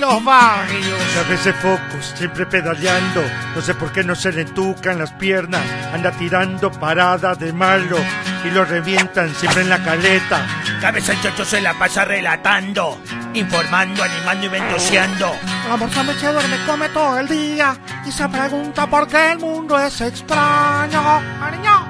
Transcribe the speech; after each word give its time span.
en 0.00 0.08
los 0.08 0.24
barrios. 0.24 1.16
A 1.18 1.28
veces 1.28 1.54
focos, 1.56 2.14
siempre 2.16 2.46
pedaleando. 2.46 3.22
No 3.54 3.62
sé 3.62 3.74
por 3.74 3.92
qué 3.92 4.02
no 4.02 4.14
se 4.14 4.32
le 4.32 4.42
entucan 4.42 4.98
las 4.98 5.12
piernas. 5.12 5.62
Anda 5.92 6.10
tirando 6.12 6.70
parada 6.70 7.34
de 7.34 7.52
malo 7.52 7.98
y 8.44 8.50
lo 8.50 8.64
revientan 8.64 9.34
siempre 9.34 9.62
en 9.62 9.68
la 9.68 9.82
caleta. 9.82 10.46
Cabeza 10.80 11.12
el 11.12 11.20
chocho 11.20 11.44
se 11.44 11.60
la 11.60 11.74
pasa 11.74 12.04
relatando, 12.04 12.98
informando, 13.34 14.02
animando 14.02 14.46
y 14.46 14.48
ventoseando. 14.48 15.34
La 15.68 15.76
morsa 15.76 16.02
me 16.02 16.14
se 16.14 16.32
duerme, 16.32 16.56
come 16.66 16.88
todo 16.88 17.18
el 17.18 17.28
día 17.28 17.76
y 18.06 18.10
se 18.10 18.28
pregunta 18.28 18.86
por 18.86 19.06
qué 19.06 19.32
el 19.32 19.38
mundo 19.38 19.78
es 19.78 20.00
extraño. 20.00 21.20
Ariño. 21.42 21.89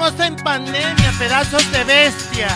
Estamos 0.00 0.26
en 0.26 0.36
pandemia, 0.36 1.12
pedazos 1.18 1.70
de 1.72 1.84
bestias. 1.84 2.52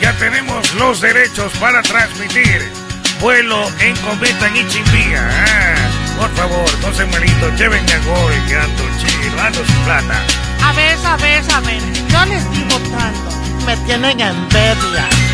Ya 0.00 0.12
tenemos 0.14 0.74
los 0.74 1.00
derechos 1.00 1.52
para 1.60 1.82
transmitir 1.82 2.72
vuelo 3.20 3.68
en 3.80 3.94
cometa 3.96 4.48
en 4.48 4.56
Ichimbía. 4.56 5.28
Ah, 5.30 5.74
por 6.18 6.30
favor, 6.34 6.78
no 6.80 6.94
se 6.94 7.04
malito, 7.04 7.50
llévenme 7.56 7.92
a 7.92 7.98
gol, 7.98 8.32
que 8.48 8.56
ando 8.56 8.82
chido, 8.98 9.40
ando 9.42 9.64
sin 9.66 9.76
plata. 9.84 10.22
A 10.62 10.72
ver, 10.72 10.98
a 11.04 11.16
ver, 11.18 11.44
a 11.52 11.60
ver, 11.60 11.82
yo 12.08 12.24
les 12.26 12.42
estoy 12.42 12.64
votando. 12.64 13.30
Me 13.66 13.76
tienen 13.78 14.20
envidia. 14.20 15.33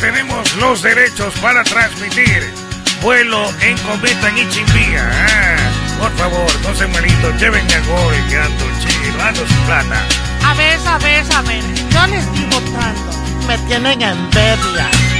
Tenemos 0.00 0.56
los 0.56 0.82
derechos 0.82 1.34
para 1.40 1.62
transmitir 1.62 2.42
vuelo 3.02 3.48
en 3.60 3.76
cometa 3.78 4.28
en 4.28 4.38
Ichimbía. 4.38 5.10
Ah, 5.12 5.56
por 5.98 6.16
favor, 6.16 6.50
no 6.62 6.74
se 6.74 6.86
llévenme 7.38 7.74
a 7.74 7.80
gol, 7.80 8.14
que 8.28 8.36
ando 8.36 8.64
chido, 8.80 9.22
ando 9.22 9.46
sin 9.46 9.58
plata. 9.66 10.02
A 10.44 10.54
ver, 10.54 10.78
a 10.86 10.98
ver, 10.98 11.24
a 11.34 11.42
ver, 11.42 11.62
yo 11.90 12.06
les 12.06 12.24
estoy 12.24 12.44
votando. 12.44 13.12
Me 13.46 13.58
tienen 13.58 14.02
envidia. 14.02 15.19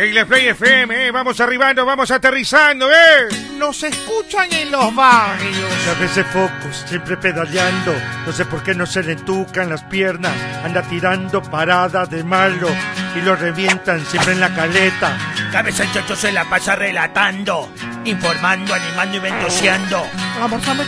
En 0.00 0.14
la 0.14 0.24
Play 0.24 0.46
FM, 0.48 1.08
eh, 1.08 1.10
vamos 1.10 1.38
arribando, 1.40 1.84
vamos 1.84 2.10
aterrizando, 2.10 2.90
¿eh? 2.90 3.28
Nos 3.58 3.82
escuchan 3.82 4.50
en 4.50 4.70
los 4.70 4.94
barrios. 4.94 5.88
A 5.94 6.00
veces 6.00 6.24
focos, 6.28 6.84
siempre 6.86 7.18
pedaleando. 7.18 7.92
No 8.24 8.32
sé 8.32 8.46
por 8.46 8.62
qué 8.62 8.74
no 8.74 8.86
se 8.86 9.02
le 9.02 9.12
entucan 9.12 9.68
las 9.68 9.84
piernas. 9.84 10.32
Anda 10.64 10.80
tirando 10.84 11.42
parada 11.42 12.06
de 12.06 12.24
malo 12.24 12.68
y 13.14 13.20
lo 13.20 13.36
revientan 13.36 14.00
siempre 14.06 14.32
en 14.32 14.40
la 14.40 14.54
caleta. 14.54 15.18
Cabeza 15.52 15.82
el 15.82 15.92
chocho 15.92 16.16
se 16.16 16.32
la 16.32 16.46
pasa 16.46 16.76
relatando, 16.76 17.70
informando, 18.06 18.72
animando 18.72 19.18
y 19.18 19.20
ventoseando. 19.20 20.06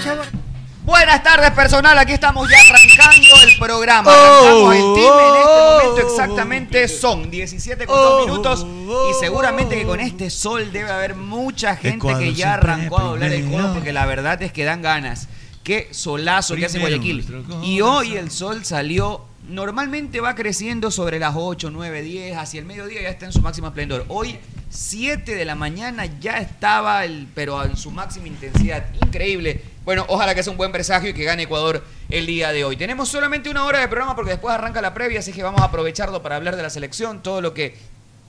Chévere. 0.03 0.52
Buenas 0.85 1.23
tardes 1.23 1.53
personal, 1.53 1.97
aquí 1.97 2.13
estamos 2.13 2.49
ya 2.51 2.57
arrancando 2.59 3.43
el 3.47 3.57
programa. 3.57 4.13
Arrancamos 4.13 4.75
el 4.75 4.95
team 4.95 5.19
en 5.21 5.37
este 5.37 5.55
momento 5.55 6.09
exactamente 6.09 6.89
son 6.89 7.31
17 7.31 7.87
con 7.87 7.97
2 7.97 8.27
minutos 8.27 8.67
y 9.11 9.15
seguramente 9.21 9.77
que 9.77 9.85
con 9.85 10.01
este 10.01 10.29
sol 10.29 10.73
debe 10.73 10.91
haber 10.91 11.15
mucha 11.15 11.77
gente 11.77 12.09
que 12.19 12.35
ya 12.35 12.55
arrancó 12.55 12.99
a 12.99 13.05
doblar 13.05 13.33
el 13.33 13.49
codo 13.49 13.75
porque 13.75 13.93
la 13.93 14.07
verdad 14.07 14.43
es 14.43 14.53
que 14.53 14.65
dan 14.65 14.83
ganas. 14.83 15.29
Qué 15.63 15.89
solazo 15.93 16.57
que 16.57 16.67
hace 16.67 16.81
Guayaquil. 16.81 17.25
Y 17.63 17.81
hoy 17.81 18.17
el 18.17 18.33
sol 18.33 18.65
salió, 18.65 19.25
normalmente 19.49 20.21
va 20.21 20.35
creciendo 20.35 20.91
sobre 20.91 21.19
las 21.19 21.35
8, 21.37 21.71
9, 21.71 22.03
10, 22.03 22.37
hacia 22.37 22.61
el 22.61 22.67
mediodía 22.67 23.03
ya 23.03 23.09
está 23.09 23.27
en 23.27 23.33
su 23.33 23.41
máximo 23.41 23.69
esplendor. 23.69 24.05
Hoy 24.09 24.39
7 24.71 25.35
de 25.35 25.45
la 25.45 25.55
mañana 25.55 26.07
ya 26.21 26.39
estaba, 26.39 27.05
el, 27.05 27.29
pero 27.35 27.65
en 27.65 27.77
su 27.77 27.91
máxima 27.91 28.29
intensidad. 28.29 28.87
Increíble. 29.05 29.63
Bueno, 29.85 30.05
ojalá 30.09 30.35
que 30.35 30.43
sea 30.43 30.53
un 30.53 30.57
buen 30.57 30.71
presagio 30.71 31.11
y 31.11 31.15
que 31.15 31.25
gane 31.25 31.43
Ecuador 31.43 31.85
el 32.09 32.27
día 32.27 32.53
de 32.53 32.65
hoy. 32.65 32.77
Tenemos 32.77 33.09
solamente 33.09 33.51
una 33.51 33.65
hora 33.65 33.81
de 33.81 33.89
programa 33.89 34.15
porque 34.15 34.31
después 34.31 34.55
arranca 34.55 34.81
la 34.81 34.95
previa, 34.95 35.19
así 35.19 35.33
que 35.33 35.43
vamos 35.43 35.61
a 35.61 35.65
aprovecharlo 35.65 36.23
para 36.23 36.37
hablar 36.37 36.57
de 36.57 36.63
la 36.63 36.71
selección, 36.71 37.23
todo 37.23 37.41
lo 37.41 37.53
que 37.53 37.77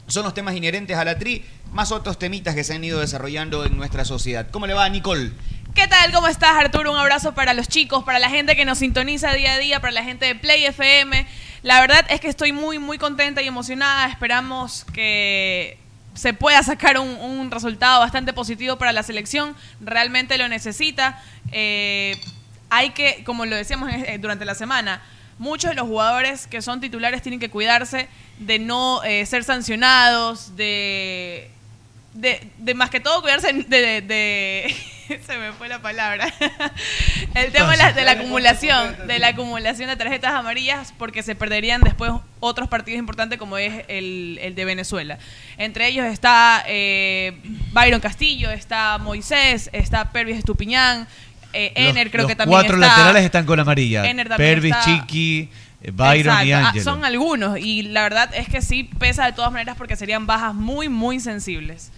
son 0.08 0.24
los 0.24 0.34
temas 0.34 0.56
inherentes 0.56 0.98
a 0.98 1.06
la 1.06 1.18
tri, 1.18 1.46
más 1.72 1.92
otros 1.92 2.20
temitas 2.20 2.56
que 2.56 2.64
se 2.64 2.74
han 2.74 2.84
ido 2.84 3.00
desarrollando 3.00 3.66
en 3.66 3.78
nuestra 3.78 4.04
sociedad. 4.04 4.48
¿Cómo 4.52 4.68
le 4.68 4.74
va, 4.74 4.90
Nicole? 4.90 5.32
¿Qué 5.74 5.88
tal? 5.88 6.12
¿Cómo 6.12 6.28
estás, 6.28 6.52
Arturo? 6.56 6.92
Un 6.92 7.00
abrazo 7.00 7.34
para 7.34 7.56
los 7.56 7.68
chicos, 7.68 8.04
para 8.04 8.20
la 8.20 8.30
gente 8.30 8.56
que 8.56 8.64
nos 8.64 8.78
sintoniza 8.78 9.34
día 9.34 9.54
a 9.54 9.58
día, 9.58 9.80
para 9.80 9.92
la 9.92 10.04
gente 10.04 10.28
de 10.28 10.36
Play 10.36 10.66
FM. 10.66 11.26
La 11.64 11.82
verdad 11.82 12.06
es 12.10 12.22
que 12.22 12.28
estoy 12.28 12.52
muy, 12.52 12.78
muy 12.78 13.00
contenta 13.00 13.42
y 13.42 13.48
emocionada. 13.48 14.06
Esperamos 14.06 14.86
que 14.94 15.80
se 16.14 16.36
pueda 16.36 16.62
sacar 16.62 17.00
un, 17.00 17.50
resultado 17.50 18.02
bastante 18.02 18.34
positivo 18.34 18.78
para 18.78 18.92
la 18.92 19.02
selección. 19.02 19.56
Realmente 19.82 20.38
lo 20.38 20.48
necesita. 20.48 21.20
Eh, 21.52 22.22
hay 22.70 22.92
que, 22.92 23.24
como 23.24 23.48
lo 23.48 23.56
decíamos 23.56 23.92
eh, 23.92 24.20
durante 24.22 24.46
la 24.46 24.54
semana, 24.54 25.02
muchos 25.40 25.72
de 25.72 25.76
los 25.76 25.88
jugadores 25.88 26.46
que 26.46 26.62
son 26.62 26.82
titulares 26.82 27.24
tienen 27.24 27.40
que 27.40 27.50
cuidarse 27.50 28.10
de 28.38 28.60
no 28.60 29.04
eh, 29.04 29.26
ser 29.26 29.44
sancionados, 29.44 30.56
de, 30.56 31.50
de, 32.14 32.48
de 32.58 32.74
más 32.74 32.90
que 32.90 33.00
todo 33.00 33.22
cuidarse 33.22 33.52
de... 33.54 34.76
se 35.26 35.38
me 35.38 35.52
fue 35.54 35.68
la 35.68 35.82
palabra. 35.82 36.32
El 37.36 37.52
tema 37.52 37.72
de 37.72 37.78
la, 37.78 37.92
de 37.94 38.04
la 38.06 38.12
acumulación, 38.12 38.96
de 39.08 39.20
la 39.20 39.30
acumulación 39.30 39.90
de 39.90 39.96
tarjetas 39.96 40.32
amarillas, 40.34 40.94
porque 40.98 41.24
se 41.24 41.36
perderían 41.36 41.82
después 41.82 42.12
otros 42.40 42.70
partidos 42.70 43.00
importantes 43.00 43.38
como 43.40 43.58
es 43.58 43.84
el, 43.88 44.40
el 44.42 44.56
de 44.56 44.66
Venezuela. 44.66 45.18
Entre 45.58 45.88
ellos 45.88 46.06
está 46.06 46.64
eh, 46.68 47.34
Byron 47.72 48.00
Castillo, 48.00 48.50
está 48.52 48.98
Moisés, 48.98 49.70
está 49.74 50.12
Pervis 50.12 50.38
Estupiñán, 50.38 51.08
eh, 51.52 51.74
Ener 51.76 52.06
Los- 52.06 52.12
creo 52.12 52.22
los 52.24 52.30
que 52.32 52.36
también 52.36 52.60
cuatro 52.62 52.76
está. 52.76 52.88
laterales 52.88 53.24
están 53.26 53.46
con 53.46 53.60
amarilla. 53.60 54.04
Pervis, 54.38 54.72
está- 54.72 54.84
Chiqui, 54.86 55.50
eh, 55.82 55.92
Byron 55.92 56.48
y 56.48 56.52
Exacto. 56.54 56.80
Ah, 56.80 56.84
son 56.84 57.04
algunos 57.06 57.58
y 57.60 57.82
la 57.84 58.04
verdad 58.04 58.30
es 58.34 58.48
que 58.48 58.62
sí 58.62 58.84
pesa 59.00 59.26
de 59.26 59.34
todas 59.34 59.52
maneras 59.52 59.76
porque 59.78 59.96
serían 59.96 60.26
bajas 60.28 60.54
muy, 60.54 60.88
muy 60.90 61.20
sensibles. 61.20 61.92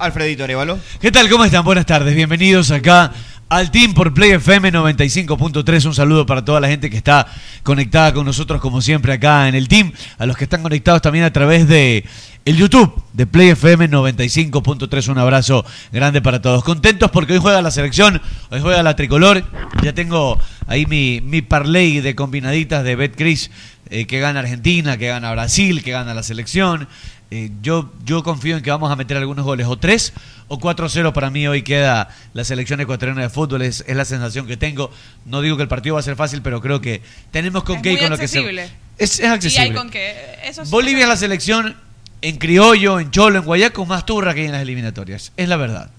Alfredito 0.00 0.44
Arevalo. 0.44 0.78
¿Qué 1.00 1.12
tal? 1.12 1.28
¿Cómo 1.28 1.44
están? 1.44 1.62
Buenas 1.62 1.84
tardes. 1.84 2.14
Bienvenidos 2.14 2.70
acá 2.70 3.12
al 3.50 3.70
Team 3.70 3.92
por 3.92 4.14
Play 4.14 4.30
FM 4.30 4.72
95.3. 4.72 5.84
Un 5.84 5.94
saludo 5.94 6.24
para 6.24 6.42
toda 6.42 6.58
la 6.58 6.68
gente 6.68 6.88
que 6.88 6.96
está 6.96 7.26
conectada 7.62 8.14
con 8.14 8.24
nosotros 8.24 8.62
como 8.62 8.80
siempre 8.80 9.12
acá 9.12 9.46
en 9.46 9.54
el 9.54 9.68
Team. 9.68 9.92
A 10.16 10.24
los 10.24 10.38
que 10.38 10.44
están 10.44 10.62
conectados 10.62 11.02
también 11.02 11.26
a 11.26 11.32
través 11.32 11.68
de 11.68 12.06
el 12.46 12.56
YouTube 12.56 13.02
de 13.12 13.26
Play 13.26 13.50
FM 13.50 13.90
95.3. 13.90 15.08
Un 15.08 15.18
abrazo 15.18 15.66
grande 15.92 16.22
para 16.22 16.40
todos. 16.40 16.64
Contentos 16.64 17.10
porque 17.10 17.34
hoy 17.34 17.38
juega 17.38 17.60
la 17.60 17.70
selección, 17.70 18.22
hoy 18.50 18.60
juega 18.60 18.82
la 18.82 18.96
tricolor. 18.96 19.44
Ya 19.82 19.92
tengo 19.92 20.38
ahí 20.66 20.86
mi, 20.86 21.20
mi 21.20 21.42
parlay 21.42 22.00
de 22.00 22.14
combinaditas 22.14 22.84
de 22.84 22.96
BetCris 22.96 23.50
eh, 23.90 24.06
que 24.06 24.18
gana 24.18 24.40
Argentina, 24.40 24.96
que 24.96 25.08
gana 25.08 25.30
Brasil, 25.32 25.82
que 25.82 25.90
gana 25.90 26.14
la 26.14 26.22
selección. 26.22 26.88
Eh, 27.32 27.50
yo, 27.62 27.92
yo 28.04 28.24
confío 28.24 28.56
en 28.56 28.62
que 28.62 28.70
vamos 28.70 28.90
a 28.90 28.96
meter 28.96 29.16
algunos 29.16 29.44
goles, 29.44 29.66
o 29.68 29.78
3 29.78 30.12
o 30.48 30.58
4-0 30.58 31.12
para 31.12 31.30
mí 31.30 31.46
hoy 31.46 31.62
queda 31.62 32.08
la 32.34 32.42
selección 32.42 32.80
ecuatoriana 32.80 33.22
de 33.22 33.30
fútbol, 33.30 33.62
es, 33.62 33.84
es 33.86 33.96
la 33.96 34.04
sensación 34.04 34.48
que 34.48 34.56
tengo. 34.56 34.90
No 35.26 35.40
digo 35.40 35.56
que 35.56 35.62
el 35.62 35.68
partido 35.68 35.94
va 35.94 36.00
a 36.00 36.02
ser 36.02 36.16
fácil, 36.16 36.42
pero 36.42 36.60
creo 36.60 36.80
que 36.80 37.02
tenemos 37.30 37.62
con 37.62 37.76
Es 37.76 37.82
qué 37.82 37.92
y 37.92 37.96
con 37.98 38.10
lo 38.10 38.18
que 38.18 38.26
se... 38.26 38.40
Es, 38.98 39.18
es 39.18 39.20
Y 39.20 39.24
accesible. 39.26 39.62
hay 39.68 39.72
con 39.74 39.90
que 39.90 40.12
eso 40.44 40.64
sí- 40.64 40.70
Bolivia 40.72 41.02
es 41.04 41.08
la 41.08 41.16
selección 41.16 41.76
en 42.20 42.36
criollo, 42.36 42.98
en 42.98 43.10
cholo, 43.12 43.38
en 43.38 43.44
guayaco, 43.44 43.86
más 43.86 44.04
turra 44.04 44.34
que 44.34 44.40
hay 44.40 44.46
en 44.46 44.52
las 44.52 44.62
eliminatorias. 44.62 45.32
Es 45.36 45.48
la 45.48 45.56
verdad. 45.56 45.90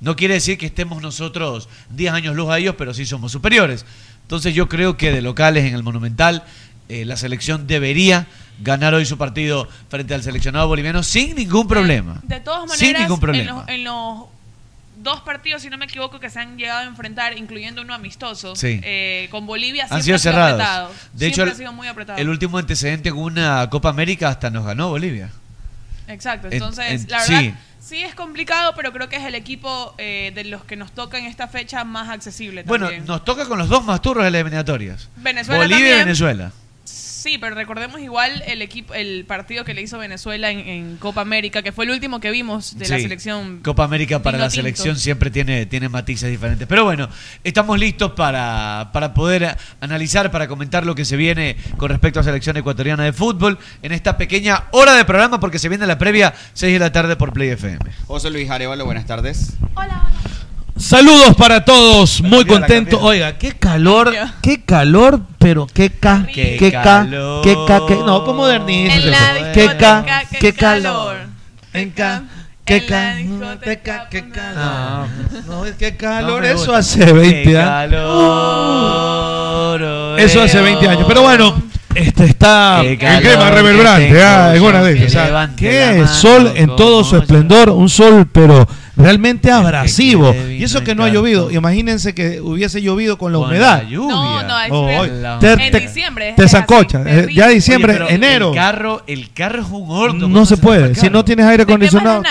No 0.00 0.16
quiere 0.16 0.34
decir 0.34 0.58
que 0.58 0.66
estemos 0.66 1.00
nosotros 1.00 1.68
10 1.90 2.12
años 2.12 2.34
luz 2.34 2.50
a 2.50 2.58
ellos, 2.58 2.74
pero 2.76 2.92
sí 2.92 3.06
somos 3.06 3.30
superiores. 3.32 3.86
Entonces 4.22 4.54
yo 4.54 4.68
creo 4.68 4.96
que 4.96 5.12
de 5.12 5.22
locales 5.22 5.64
en 5.64 5.74
el 5.74 5.82
Monumental, 5.84 6.42
eh, 6.88 7.04
la 7.04 7.16
selección 7.16 7.66
debería 7.68 8.26
ganar 8.60 8.94
hoy 8.94 9.04
su 9.06 9.18
partido 9.18 9.68
frente 9.88 10.14
al 10.14 10.22
seleccionado 10.22 10.68
boliviano 10.68 11.02
sin 11.02 11.34
ningún 11.36 11.66
problema. 11.68 12.20
De 12.22 12.40
todas 12.40 12.60
maneras, 12.60 12.78
sin 12.78 12.92
ningún 12.94 13.14
En, 13.16 13.20
problema. 13.20 13.52
los, 13.60 13.68
en 13.68 13.84
los 13.84 14.18
dos 14.96 15.20
partidos, 15.22 15.60
si 15.62 15.68
no 15.70 15.76
me 15.76 15.84
equivoco, 15.86 16.18
que 16.20 16.30
se 16.30 16.38
han 16.40 16.56
llegado 16.56 16.80
a 16.80 16.84
enfrentar, 16.84 17.36
incluyendo 17.36 17.82
uno 17.82 17.92
amistoso, 17.94 18.54
Sí. 18.56 18.80
eh, 18.82 19.28
con 19.30 19.44
Bolivia 19.46 19.84
Han 19.90 20.02
siempre 20.02 20.18
sido 20.18 20.18
cerrados. 20.18 20.60
apretado. 20.60 20.90
De 21.12 21.26
hecho, 21.26 21.34
Siempre 21.34 21.42
el, 21.44 21.50
ha 21.50 21.58
sido 21.58 21.72
muy 21.72 21.88
apretado. 21.88 22.18
el 22.18 22.28
último 22.28 22.58
antecedente 22.58 23.08
en 23.10 23.16
una 23.16 23.68
Copa 23.70 23.88
América 23.90 24.28
hasta 24.28 24.50
nos 24.50 24.64
ganó 24.64 24.88
Bolivia. 24.88 25.30
Exacto, 26.08 26.46
en- 26.46 26.54
entonces 26.54 27.02
en- 27.04 27.10
la 27.10 27.18
verdad 27.20 27.40
sí. 27.40 27.54
sí. 27.80 28.02
es 28.02 28.14
complicado, 28.14 28.72
pero 28.76 28.92
creo 28.92 29.08
que 29.08 29.16
es 29.16 29.24
el 29.24 29.34
equipo 29.34 29.94
eh, 29.98 30.32
de 30.34 30.44
los 30.44 30.64
que 30.64 30.76
nos 30.76 30.92
toca 30.92 31.18
en 31.18 31.24
esta 31.26 31.48
fecha 31.48 31.82
más 31.84 32.08
accesible 32.08 32.62
Bueno, 32.62 32.86
también. 32.86 33.06
nos 33.06 33.24
toca 33.24 33.46
con 33.46 33.58
los 33.58 33.68
dos 33.68 33.84
más 33.84 34.00
turros 34.00 34.24
de 34.24 34.30
las 34.30 34.38
eliminatorias. 34.38 35.08
Venezuela 35.16 35.60
Bolivia 35.62 35.96
y. 35.96 35.98
Venezuela. 35.98 36.52
Sí, 37.24 37.38
pero 37.38 37.54
recordemos 37.54 38.02
igual 38.02 38.42
el 38.46 38.60
equipo, 38.60 38.92
el 38.92 39.24
partido 39.24 39.64
que 39.64 39.72
le 39.72 39.80
hizo 39.80 39.96
Venezuela 39.96 40.50
en, 40.50 40.58
en 40.58 40.96
Copa 40.98 41.22
América, 41.22 41.62
que 41.62 41.72
fue 41.72 41.86
el 41.86 41.90
último 41.90 42.20
que 42.20 42.30
vimos 42.30 42.76
de 42.76 42.86
la 42.86 42.98
selección. 42.98 43.60
Copa 43.64 43.82
América 43.82 44.22
para 44.22 44.36
la 44.36 44.50
selección 44.50 44.98
siempre 44.98 45.30
tiene, 45.30 45.64
tiene 45.64 45.88
matices 45.88 46.28
diferentes. 46.28 46.68
Pero 46.68 46.84
bueno, 46.84 47.08
estamos 47.42 47.78
listos 47.78 48.12
para, 48.12 48.90
para 48.92 49.14
poder 49.14 49.56
analizar, 49.80 50.30
para 50.30 50.48
comentar 50.48 50.84
lo 50.84 50.94
que 50.94 51.06
se 51.06 51.16
viene 51.16 51.56
con 51.78 51.88
respecto 51.88 52.20
a 52.20 52.22
la 52.22 52.24
selección 52.24 52.58
ecuatoriana 52.58 53.04
de 53.04 53.14
fútbol 53.14 53.58
en 53.80 53.92
esta 53.92 54.18
pequeña 54.18 54.64
hora 54.72 54.92
de 54.92 55.06
programa 55.06 55.40
porque 55.40 55.58
se 55.58 55.70
viene 55.70 55.86
la 55.86 55.96
previa 55.96 56.34
6 56.52 56.74
de 56.74 56.78
la 56.78 56.92
tarde 56.92 57.16
por 57.16 57.32
Play 57.32 57.48
FM. 57.48 57.90
José 58.06 58.28
Luis 58.28 58.50
Arevalo, 58.50 58.84
buenas 58.84 59.06
tardes. 59.06 59.54
Saludos 60.76 61.36
para 61.36 61.64
todos, 61.64 62.20
muy 62.20 62.44
contento. 62.44 63.00
Oiga, 63.00 63.38
qué 63.38 63.52
calor, 63.52 64.12
qué 64.42 64.62
calor, 64.64 65.20
pero 65.38 65.66
qué 65.72 65.90
ca, 65.90 66.26
Qué 66.32 66.56
qué 66.58 66.72
ca, 66.72 66.82
calor. 66.82 67.42
qué 67.44 67.56
ca, 67.66 67.80
qué 67.86 67.94
no. 67.94 68.50
En 68.50 69.10
la 69.10 69.52
qué 69.52 69.66
ca, 69.78 70.04
qué 70.40 70.52
calor. 70.52 71.16
En 71.72 71.90
ca, 71.90 72.24
qué 72.64 72.84
ca, 72.86 73.14
qué 74.10 74.28
calor. 74.30 75.06
No, 75.46 75.64
es 75.64 75.76
que 75.76 75.92
No 75.92 75.98
calor, 75.98 76.44
eso 76.44 76.74
hace 76.74 77.12
20 77.12 77.42
Qué 77.44 77.56
años. 77.58 77.90
calor, 77.92 79.80
Eso 80.18 80.42
hace 80.42 80.60
20 80.60 80.88
años. 80.88 81.04
Pero 81.06 81.22
bueno, 81.22 81.54
este 81.94 82.24
está 82.24 82.78
Qué 82.82 82.92
en 82.92 82.96
calor 82.98 83.22
crema 83.22 83.44
que 83.48 83.54
reverberante, 83.54 84.08
tengo 84.08 84.20
ah, 84.24 84.54
es 84.54 84.84
de 84.84 84.94
que 84.94 85.18
ah. 85.18 85.24
levante 85.26 85.56
Qué 85.56 85.80
la 85.86 85.92
mano 85.92 86.06
sol 86.08 86.52
en 86.56 86.76
todo 86.76 87.04
su 87.04 87.16
esplendor, 87.16 87.70
un 87.70 87.88
sol 87.88 88.28
pero 88.32 88.66
realmente 88.96 89.50
abrasivo. 89.50 90.34
Y 90.48 90.62
eso 90.62 90.84
que 90.84 90.94
no 90.94 91.04
ha 91.04 91.08
llovido. 91.08 91.50
Imagínense 91.50 92.14
que 92.14 92.40
hubiese 92.40 92.80
llovido 92.80 93.18
con 93.18 93.32
la 93.32 93.38
Con 93.38 93.48
humedad. 93.48 93.82
la 93.82 93.88
lluvia. 93.88 94.14
No, 94.14 94.42
no, 94.42 94.60
es 94.60 94.70
Oh. 94.70 95.06
La- 95.06 95.38
Te- 95.38 95.52
en 95.52 95.72
diciembre. 95.86 96.30
es- 96.30 96.36
te 96.36 96.44
es 96.44 96.54
así, 96.54 96.56
zancocha. 96.56 97.02
Eh. 97.06 97.28
Ya 97.32 97.48
diciembre, 97.48 98.00
Oye, 98.02 98.14
enero. 98.14 98.50
El 98.50 98.54
carro, 98.54 99.02
el 99.06 99.32
carro 99.32 99.62
es 99.62 99.68
un 99.70 99.90
horno. 99.90 100.28
No 100.28 100.34
¿cómo 100.34 100.46
se 100.46 100.56
puede. 100.56 100.86
el 100.88 100.96
Si 100.96 101.10
no 101.10 101.24
tienes 101.24 101.46
aire 101.46 101.64
¿Te 101.64 101.72
quemas 101.72 101.88
acondicionado. 101.94 102.22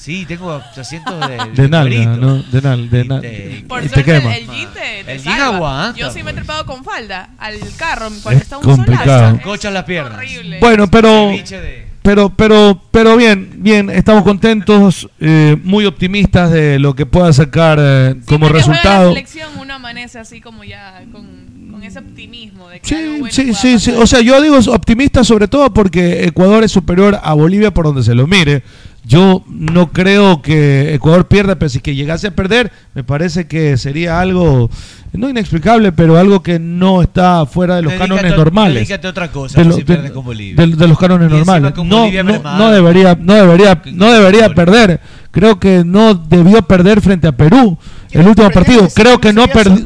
Sí, 0.00 0.24
tengo 0.26 0.50
asientos 0.76 1.14
de, 1.28 1.36
de 1.62 1.68
nalga, 1.68 1.94
cuerito. 2.04 2.16
¿no? 2.16 2.42
De 2.42 2.62
nal, 2.62 2.88
de 2.88 3.04
nal. 3.04 3.20
te- 3.20 3.64
Por 3.68 3.80
Y 3.84 3.88
te 3.88 3.94
suerte, 4.02 4.04
quema. 4.20 4.34
el, 4.36 4.46
jean 4.46 4.72
te, 4.72 5.04
te 5.04 5.12
El 5.12 5.22
jean 5.22 5.36
salva. 5.38 5.56
aguanta, 5.56 5.98
Yo 6.00 6.10
sí 6.10 6.14
me 6.14 6.20
he 6.20 6.24
pues. 6.32 6.34
trepado 6.36 6.64
con 6.64 6.82
falda 6.84 7.30
al 7.38 7.58
carro 7.76 8.08
cuando 8.22 8.38
Es 8.38 8.42
está 8.44 8.56
un 8.56 8.64
complicado. 8.64 9.28
solazo. 9.30 9.42
Cocha 9.42 9.70
las 9.70 9.84
piernas. 9.84 10.14
horrible. 10.14 10.58
Bueno, 10.58 10.90
pero 10.90 11.28
Ceviche 11.30 11.60
de- 11.60 11.86
pero, 12.02 12.30
pero, 12.30 12.82
pero 12.90 13.14
bien, 13.18 13.50
bien, 13.58 13.90
estamos 13.90 14.22
contentos, 14.24 15.06
eh, 15.20 15.54
muy 15.62 15.84
optimistas 15.84 16.50
de 16.50 16.78
lo 16.78 16.94
que 16.94 17.04
pueda 17.04 17.30
sacar 17.34 17.78
eh, 17.78 18.14
como 18.24 18.46
Siempre 18.46 18.58
que 18.58 18.62
juega 18.64 18.72
resultado. 18.80 19.02
la 19.04 19.08
selección 19.14 19.50
uno 19.60 19.74
amanece 19.74 20.18
así 20.18 20.40
como 20.40 20.64
ya 20.64 21.02
con, 21.12 21.68
con 21.70 21.82
ese 21.82 21.98
optimismo 21.98 22.70
de 22.70 22.80
que 22.80 22.94
algo 22.94 23.12
Sí, 23.12 23.20
bueno 23.20 23.32
sí, 23.34 23.42
pueda 23.42 23.54
sí, 23.58 23.78
sí. 23.78 23.90
pasar. 23.90 24.02
O 24.02 24.06
sea, 24.06 24.20
yo 24.22 24.40
digo 24.40 24.56
optimista 24.72 25.24
sobre 25.24 25.46
todo 25.46 25.74
porque 25.74 26.24
Ecuador 26.24 26.64
es 26.64 26.72
superior 26.72 27.20
a 27.22 27.34
Bolivia 27.34 27.70
por 27.70 27.84
donde 27.84 28.02
se 28.02 28.14
lo 28.14 28.26
mire. 28.26 28.62
Yo 29.10 29.42
no 29.48 29.90
creo 29.90 30.40
que 30.40 30.94
Ecuador 30.94 31.26
pierda, 31.26 31.56
pero 31.56 31.68
si 31.68 31.80
que 31.80 31.96
llegase 31.96 32.28
a 32.28 32.30
perder, 32.30 32.70
me 32.94 33.02
parece 33.02 33.48
que 33.48 33.76
sería 33.76 34.20
algo, 34.20 34.70
no 35.12 35.28
inexplicable, 35.28 35.90
pero 35.90 36.16
algo 36.16 36.44
que 36.44 36.60
no 36.60 37.02
está 37.02 37.44
fuera 37.44 37.74
de 37.74 37.82
los 37.82 37.90
Dedícate 37.92 38.08
cánones 38.10 38.32
a- 38.32 38.36
normales. 38.36 38.74
dedícate 38.74 39.06
a 39.08 39.10
otra 39.10 39.32
cosa, 39.32 39.58
De, 39.58 39.64
lo- 39.64 39.72
si 39.74 39.80
de- 39.80 39.84
pierdes 39.84 40.12
con 40.12 40.24
Bolivia. 40.24 40.64
de- 40.64 40.76
de 40.76 40.86
los 40.86 40.96
cánones 40.96 41.28
Y 41.28 41.34
normales. 41.34 41.72
con 41.72 41.88
No, 41.88 42.04
no 42.06 42.70
debería, 42.70 43.16
no 43.16 43.34
debería, 43.34 43.82
no 43.92 44.12
debería 44.12 44.48
perder. 44.54 45.00
Creo 45.32 45.58
que 45.58 45.82
no 45.84 46.14
debió 46.14 46.62
perder 46.62 47.00
frente 47.00 47.26
a 47.26 47.32
Perú 47.32 47.76
el 48.12 48.28
último 48.28 48.48
partido. 48.50 48.86
Creo 48.94 49.20
que 49.20 49.32
no 49.32 49.48
perdió. 49.48 49.84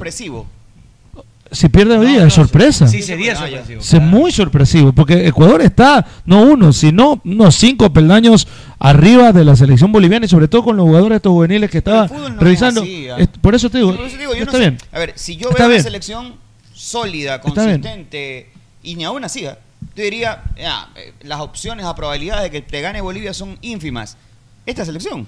Si 1.54 1.68
pierde 1.68 1.96
hoy 1.96 2.06
día, 2.08 2.26
es 2.26 2.34
sorpresa. 2.34 2.87
Sí, 2.88 3.00
sería 3.02 3.34
sorpresivo. 3.37 3.80
Es 3.80 4.00
muy 4.02 4.32
sorpresivo, 4.32 4.92
porque 4.92 5.26
Ecuador 5.26 5.62
está, 5.62 6.04
no 6.26 6.42
uno, 6.42 6.73
sino 6.73 7.20
unos 7.25 7.54
cinco 7.54 7.92
peldaños 7.92 8.46
arriba 8.78 9.32
de 9.32 9.44
la 9.44 9.56
selección 9.56 9.92
boliviana 9.92 10.26
y 10.26 10.28
sobre 10.28 10.49
todo 10.49 10.64
con 10.64 10.76
los 10.76 10.84
jugadores 10.87 11.16
estos 11.16 11.30
juveniles 11.32 11.70
que 11.70 11.78
estaba 11.78 12.06
no 12.08 12.40
revisando. 12.40 12.82
es 12.82 12.88
así, 12.88 13.08
¿ah? 13.08 13.16
Es- 13.18 13.28
Por 13.40 13.54
eso 13.54 13.70
te 13.70 13.78
digo, 13.78 13.94
Por 13.96 14.04
eso 14.06 14.16
digo, 14.18 14.32
yo 14.34 14.40
no 14.40 14.44
está 14.44 14.52
sé. 14.52 14.58
bien. 14.58 14.78
A 14.92 14.99
ver, 14.99 15.12
si 15.16 15.37
yo 15.37 15.49
Está 15.50 15.62
veo 15.64 15.68
bien. 15.68 15.80
una 15.80 15.84
selección 15.84 16.34
sólida, 16.75 17.40
consistente 17.40 18.50
y 18.82 18.96
ni 18.96 19.04
aún 19.04 19.25
así, 19.25 19.46
¿ah? 19.46 19.56
yo 19.96 20.02
diría, 20.02 20.42
ya, 20.58 20.88
eh, 20.96 21.12
las 21.23 21.40
opciones, 21.40 21.84
las 21.84 21.94
probabilidades 21.94 22.42
de 22.44 22.50
que 22.50 22.62
te 22.62 22.80
gane 22.80 23.00
Bolivia 23.00 23.32
son 23.32 23.56
ínfimas. 23.62 24.16
Esta 24.66 24.84
selección. 24.84 25.26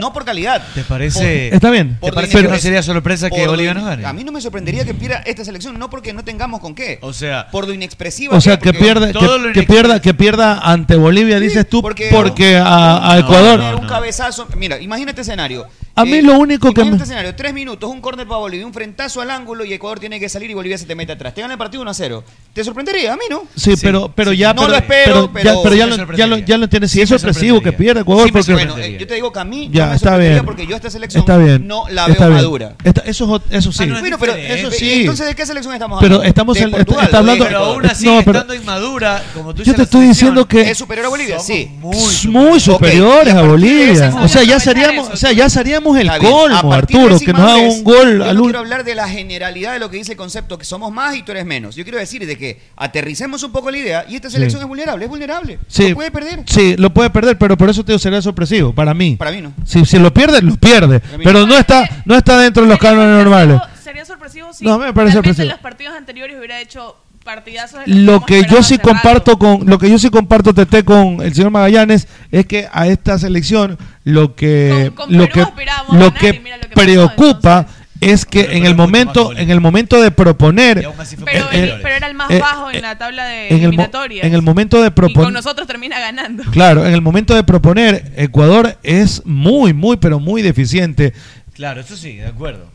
No 0.00 0.12
por 0.12 0.24
calidad. 0.24 0.62
¿Te 0.74 0.82
parece- 0.84 1.48
por- 1.48 1.54
Está 1.56 1.70
bien. 1.70 1.98
¿Te 2.00 2.12
parece 2.12 2.30
dinero. 2.38 2.50
que 2.50 2.56
no 2.56 2.60
sería 2.62 2.82
sorpresa 2.82 3.30
que 3.30 3.46
Bolivia 3.46 3.74
nos 3.74 3.84
gane? 3.84 4.04
A 4.06 4.12
mí 4.12 4.24
no 4.24 4.32
me 4.32 4.40
sorprendería 4.40 4.84
que 4.84 4.94
pierda 4.94 5.18
esta 5.26 5.44
selección, 5.44 5.78
no 5.78 5.90
porque 5.90 6.12
no 6.12 6.24
tengamos 6.24 6.60
con 6.60 6.74
qué. 6.74 6.98
O 7.02 7.12
sea, 7.12 7.48
por 7.50 7.66
lo 7.66 7.74
inexpresiva 7.74 8.36
O 8.36 8.40
sea, 8.40 8.58
que, 8.58 8.72
que 8.72 8.78
pierda, 8.78 9.12
que, 9.12 9.52
que 9.52 9.62
pierda, 9.64 10.00
que 10.00 10.14
pierda 10.14 10.58
ante 10.58 10.96
Bolivia, 10.96 11.38
dices 11.40 11.68
tú, 11.68 11.82
porque, 11.82 12.56
a, 12.56 13.12
a 13.12 13.18
Ecuador. 13.18 13.60
un 13.80 13.86
cabezazo. 13.86 14.46
Mira, 14.56 14.80
imagínate 14.80 15.20
escenario. 15.22 15.66
A 15.94 16.06
mí 16.06 16.22
lo 16.22 16.38
único 16.38 16.68
que 16.72 16.80
Imagínate 16.80 16.96
me- 17.00 17.04
escenario, 17.04 17.34
tres 17.34 17.52
minutos, 17.52 17.90
un 17.90 18.00
córner 18.00 18.26
para 18.26 18.38
Bolivia, 18.38 18.66
un 18.66 18.72
frentazo 18.72 19.20
al 19.20 19.30
ángulo 19.30 19.62
y 19.64 19.74
Ecuador 19.74 20.00
tiene 20.00 20.18
que 20.18 20.26
salir 20.30 20.50
y 20.50 20.54
Bolivia 20.54 20.78
se 20.78 20.86
te 20.86 20.94
mete 20.94 21.12
atrás. 21.12 21.34
Te 21.34 21.42
gana 21.42 21.52
el 21.52 21.58
partido 21.58 21.82
1 21.82 21.90
a 21.90 21.94
0. 21.94 22.24
¿Te 22.54 22.64
sorprendería? 22.64 23.12
A 23.12 23.16
mí 23.16 23.24
no. 23.28 23.42
Sí, 23.54 23.74
pero, 23.82 24.10
pero 24.14 24.32
ya, 24.32 24.54
No 24.54 24.62
pero, 24.62 24.68
lo 24.72 24.76
espero, 24.78 25.30
pero, 25.32 25.44
ya, 25.44 25.62
pero 25.62 25.74
lo, 26.06 26.16
ya, 26.16 26.26
lo, 26.26 26.38
ya 26.38 26.56
lo 26.56 26.64
entiendes. 26.64 26.90
Si 26.92 27.00
es 27.02 27.10
sorpresivo 27.10 27.60
que 27.60 27.72
pierda 27.72 28.00
Ecuador, 28.00 28.26
Sí, 28.26 28.32
porque. 28.32 28.52
bueno, 28.54 28.78
eh, 28.78 28.96
yo 28.98 29.06
te 29.06 29.14
digo 29.14 29.30
que 29.32 29.38
a 29.40 29.44
mí 29.44 29.68
Ya, 29.72 29.84
no 29.84 29.90
me 29.90 29.96
está 29.96 30.16
bien. 30.18 30.44
porque 30.44 30.66
yo 30.66 30.74
a 30.74 30.76
esta 30.76 30.90
selección 30.90 31.20
Está 31.22 31.36
bien. 31.38 31.66
no 31.66 31.84
la 31.90 32.04
veo 32.06 32.12
está 32.12 32.26
bien. 32.28 32.36
madura. 32.36 32.74
Esta- 32.84 33.00
eso, 33.02 33.24
es 33.24 33.30
ot- 33.30 33.42
eso 33.50 33.72
sí. 33.72 33.86
Bueno, 33.86 34.18
pero 34.18 34.34
Eso 34.34 34.68
eh, 34.68 34.72
sí. 34.72 34.92
entonces 35.00 35.26
¿de 35.26 35.34
qué 35.34 35.46
selección 35.46 35.74
estamos 35.74 36.00
Pero 36.00 36.16
hablando? 36.16 36.28
estamos 36.28 36.56
De 36.56 36.62
en- 36.64 36.70
Portugal, 36.70 37.04
está 37.04 37.18
hablando- 37.18 37.44
de 37.44 37.50
Pero 37.50 37.64
aún 37.64 37.86
así, 37.86 38.04
No, 38.06 38.18
pero- 38.24 38.38
estando 38.38 38.54
inmadura, 38.54 39.22
como 39.34 39.52
tú 39.54 39.58
Yo 39.62 39.64
dices, 39.64 39.74
te 39.74 39.78
la 39.78 39.84
estoy 39.84 40.00
selección, 40.02 40.30
diciendo 40.34 40.48
que 40.48 40.70
¿Es 40.70 40.78
superior 40.78 41.06
a 41.06 41.08
Bolivia? 41.08 41.38
Sí. 41.38 41.70
muy, 41.80 42.60
superiores 42.60 43.32
Ok, 43.34 43.40
y 43.40 43.42
a 43.42 43.42
Bolivia. 43.48 44.14
O 44.22 44.28
sea, 44.28 44.42
ya 44.42 44.60
seríamos, 44.60 45.08
o 45.10 45.16
sea, 45.16 45.32
ya 45.32 45.48
seríamos 45.48 45.96
el 45.98 46.06
Está 46.06 46.18
bien. 46.18 46.32
A 46.32 46.36
colmo, 46.36 46.70
partir 46.70 46.96
de 46.98 47.02
Arturo, 47.04 47.20
que 47.20 47.32
nos 47.32 47.40
haga 47.42 47.56
un 47.56 47.84
gol 47.84 48.18
Yo 48.18 48.24
al 48.24 48.36
no 48.36 48.42
quiero 48.44 48.58
hablar 48.58 48.84
de 48.84 48.94
la 48.94 49.08
generalidad 49.08 49.72
de 49.72 49.78
lo 49.78 49.90
que 49.90 49.96
dice 49.96 50.12
el 50.12 50.18
concepto, 50.18 50.58
que 50.58 50.64
somos 50.64 50.92
más 50.92 51.16
y 51.16 51.22
tú 51.22 51.32
eres 51.32 51.44
menos. 51.46 51.74
Yo 51.76 51.82
quiero 51.84 51.98
decir 51.98 52.26
de 52.26 52.36
que 52.36 52.60
aterricemos 52.76 53.42
un 53.42 53.52
poco 53.52 53.70
la 53.70 53.78
idea 53.78 54.04
y 54.08 54.16
esta 54.16 54.28
Sí. 54.28 54.34
selección 54.34 54.62
es 54.62 54.68
vulnerable, 54.68 55.04
es 55.04 55.10
vulnerable. 55.10 55.58
Sí, 55.68 55.90
No 55.90 55.94
puede 55.94 56.10
perder. 56.10 56.42
Sí, 56.46 56.76
lo 56.76 56.92
puede 56.92 57.10
perder, 57.10 57.38
pero 57.38 57.56
por 57.56 57.68
eso 57.70 57.84
te 57.84 57.92
digo, 57.92 57.98
sería 57.98 58.20
sorpresivo, 58.22 58.72
para 58.72 58.94
mí. 58.94 59.16
Para 59.16 59.30
mí 59.30 59.40
no. 59.40 59.51
Si, 59.64 59.84
si 59.84 59.98
lo 59.98 60.12
pierde, 60.12 60.42
lo 60.42 60.56
pierde. 60.56 61.00
Pero 61.22 61.46
no. 61.46 61.56
está, 61.56 61.88
no 62.04 62.14
está 62.16 62.38
dentro 62.38 62.62
de 62.62 62.68
los 62.68 62.78
cánones 62.78 63.16
normales. 63.24 63.60
Sería 63.82 64.04
sorpresivo 64.04 64.52
si 64.52 64.64
No, 64.64 64.78
me 64.78 64.92
parece 64.92 65.14
realmente 65.14 65.14
sorpresivo. 65.14 65.42
en 65.44 65.48
los 65.50 65.58
partidos 65.60 65.94
anteriores 65.96 66.36
hubiera 66.38 66.60
hecho 66.60 66.96
partidazos. 67.24 67.80
de 67.80 67.86
los 67.86 67.98
Lo 68.04 68.12
hemos 68.14 68.26
que 68.26 68.34
yo 68.34 68.40
esperado 68.40 68.62
sí 68.64 68.74
hace 68.74 68.82
rato. 68.82 68.88
comparto 68.88 69.38
con, 69.38 69.66
lo 69.66 69.78
que 69.78 69.90
yo 69.90 69.98
sí 69.98 70.10
comparto 70.10 70.52
Tete 70.54 70.84
con 70.84 71.20
el 71.22 71.34
señor 71.34 71.50
Magallanes 71.52 72.08
es 72.30 72.46
que 72.46 72.68
a 72.72 72.86
esta 72.88 73.18
selección 73.18 73.78
lo 74.04 74.34
que 74.34 74.92
Con- 74.94 75.06
con 75.08 75.16
lo 75.16 75.24
Perú 75.24 75.32
que 75.34 75.40
aspirábamos 75.42 75.92
a 75.92 75.98
lo 75.98 76.04
ganar 76.06 76.20
que 76.20 76.40
mira 76.40 76.56
lo 76.56 76.62
que 76.68 76.74
preocupa 76.74 77.66
es 78.02 78.24
que 78.26 78.56
en 78.56 78.66
el 78.66 78.74
momento 78.74 79.32
en 79.36 79.50
el 79.50 79.60
momento 79.60 80.00
de 80.00 80.10
proponer 80.10 80.86
Pero, 81.24 81.50
eh, 81.52 81.74
el- 81.74 81.80
pero 81.82 81.94
era 81.96 82.06
el 82.08 82.14
más 82.14 82.30
eh, 82.30 82.38
bajo 82.38 82.70
en 82.70 82.82
la 82.82 82.98
tabla 82.98 83.24
de 83.26 83.48
en 83.48 83.56
el, 83.56 83.62
eliminatorias. 83.64 84.26
en 84.26 84.34
el 84.34 84.42
momento 84.42 84.76
de 84.80 84.88
y 84.88 84.90
con 84.90 84.94
proponer 84.94 85.32
nosotros 85.32 85.66
termina 85.66 85.98
ganando. 86.00 86.42
Claro, 86.50 86.84
en 86.86 86.92
el 86.92 87.00
momento 87.02 87.34
de 87.34 87.44
proponer, 87.44 88.12
Ecuador 88.16 88.76
es 88.82 89.22
muy, 89.24 89.72
muy, 89.72 89.96
pero 89.96 90.20
muy 90.20 90.42
deficiente. 90.42 91.12
Claro, 91.54 91.80
eso 91.80 91.96
sí, 91.96 92.16
de 92.16 92.26
acuerdo. 92.26 92.66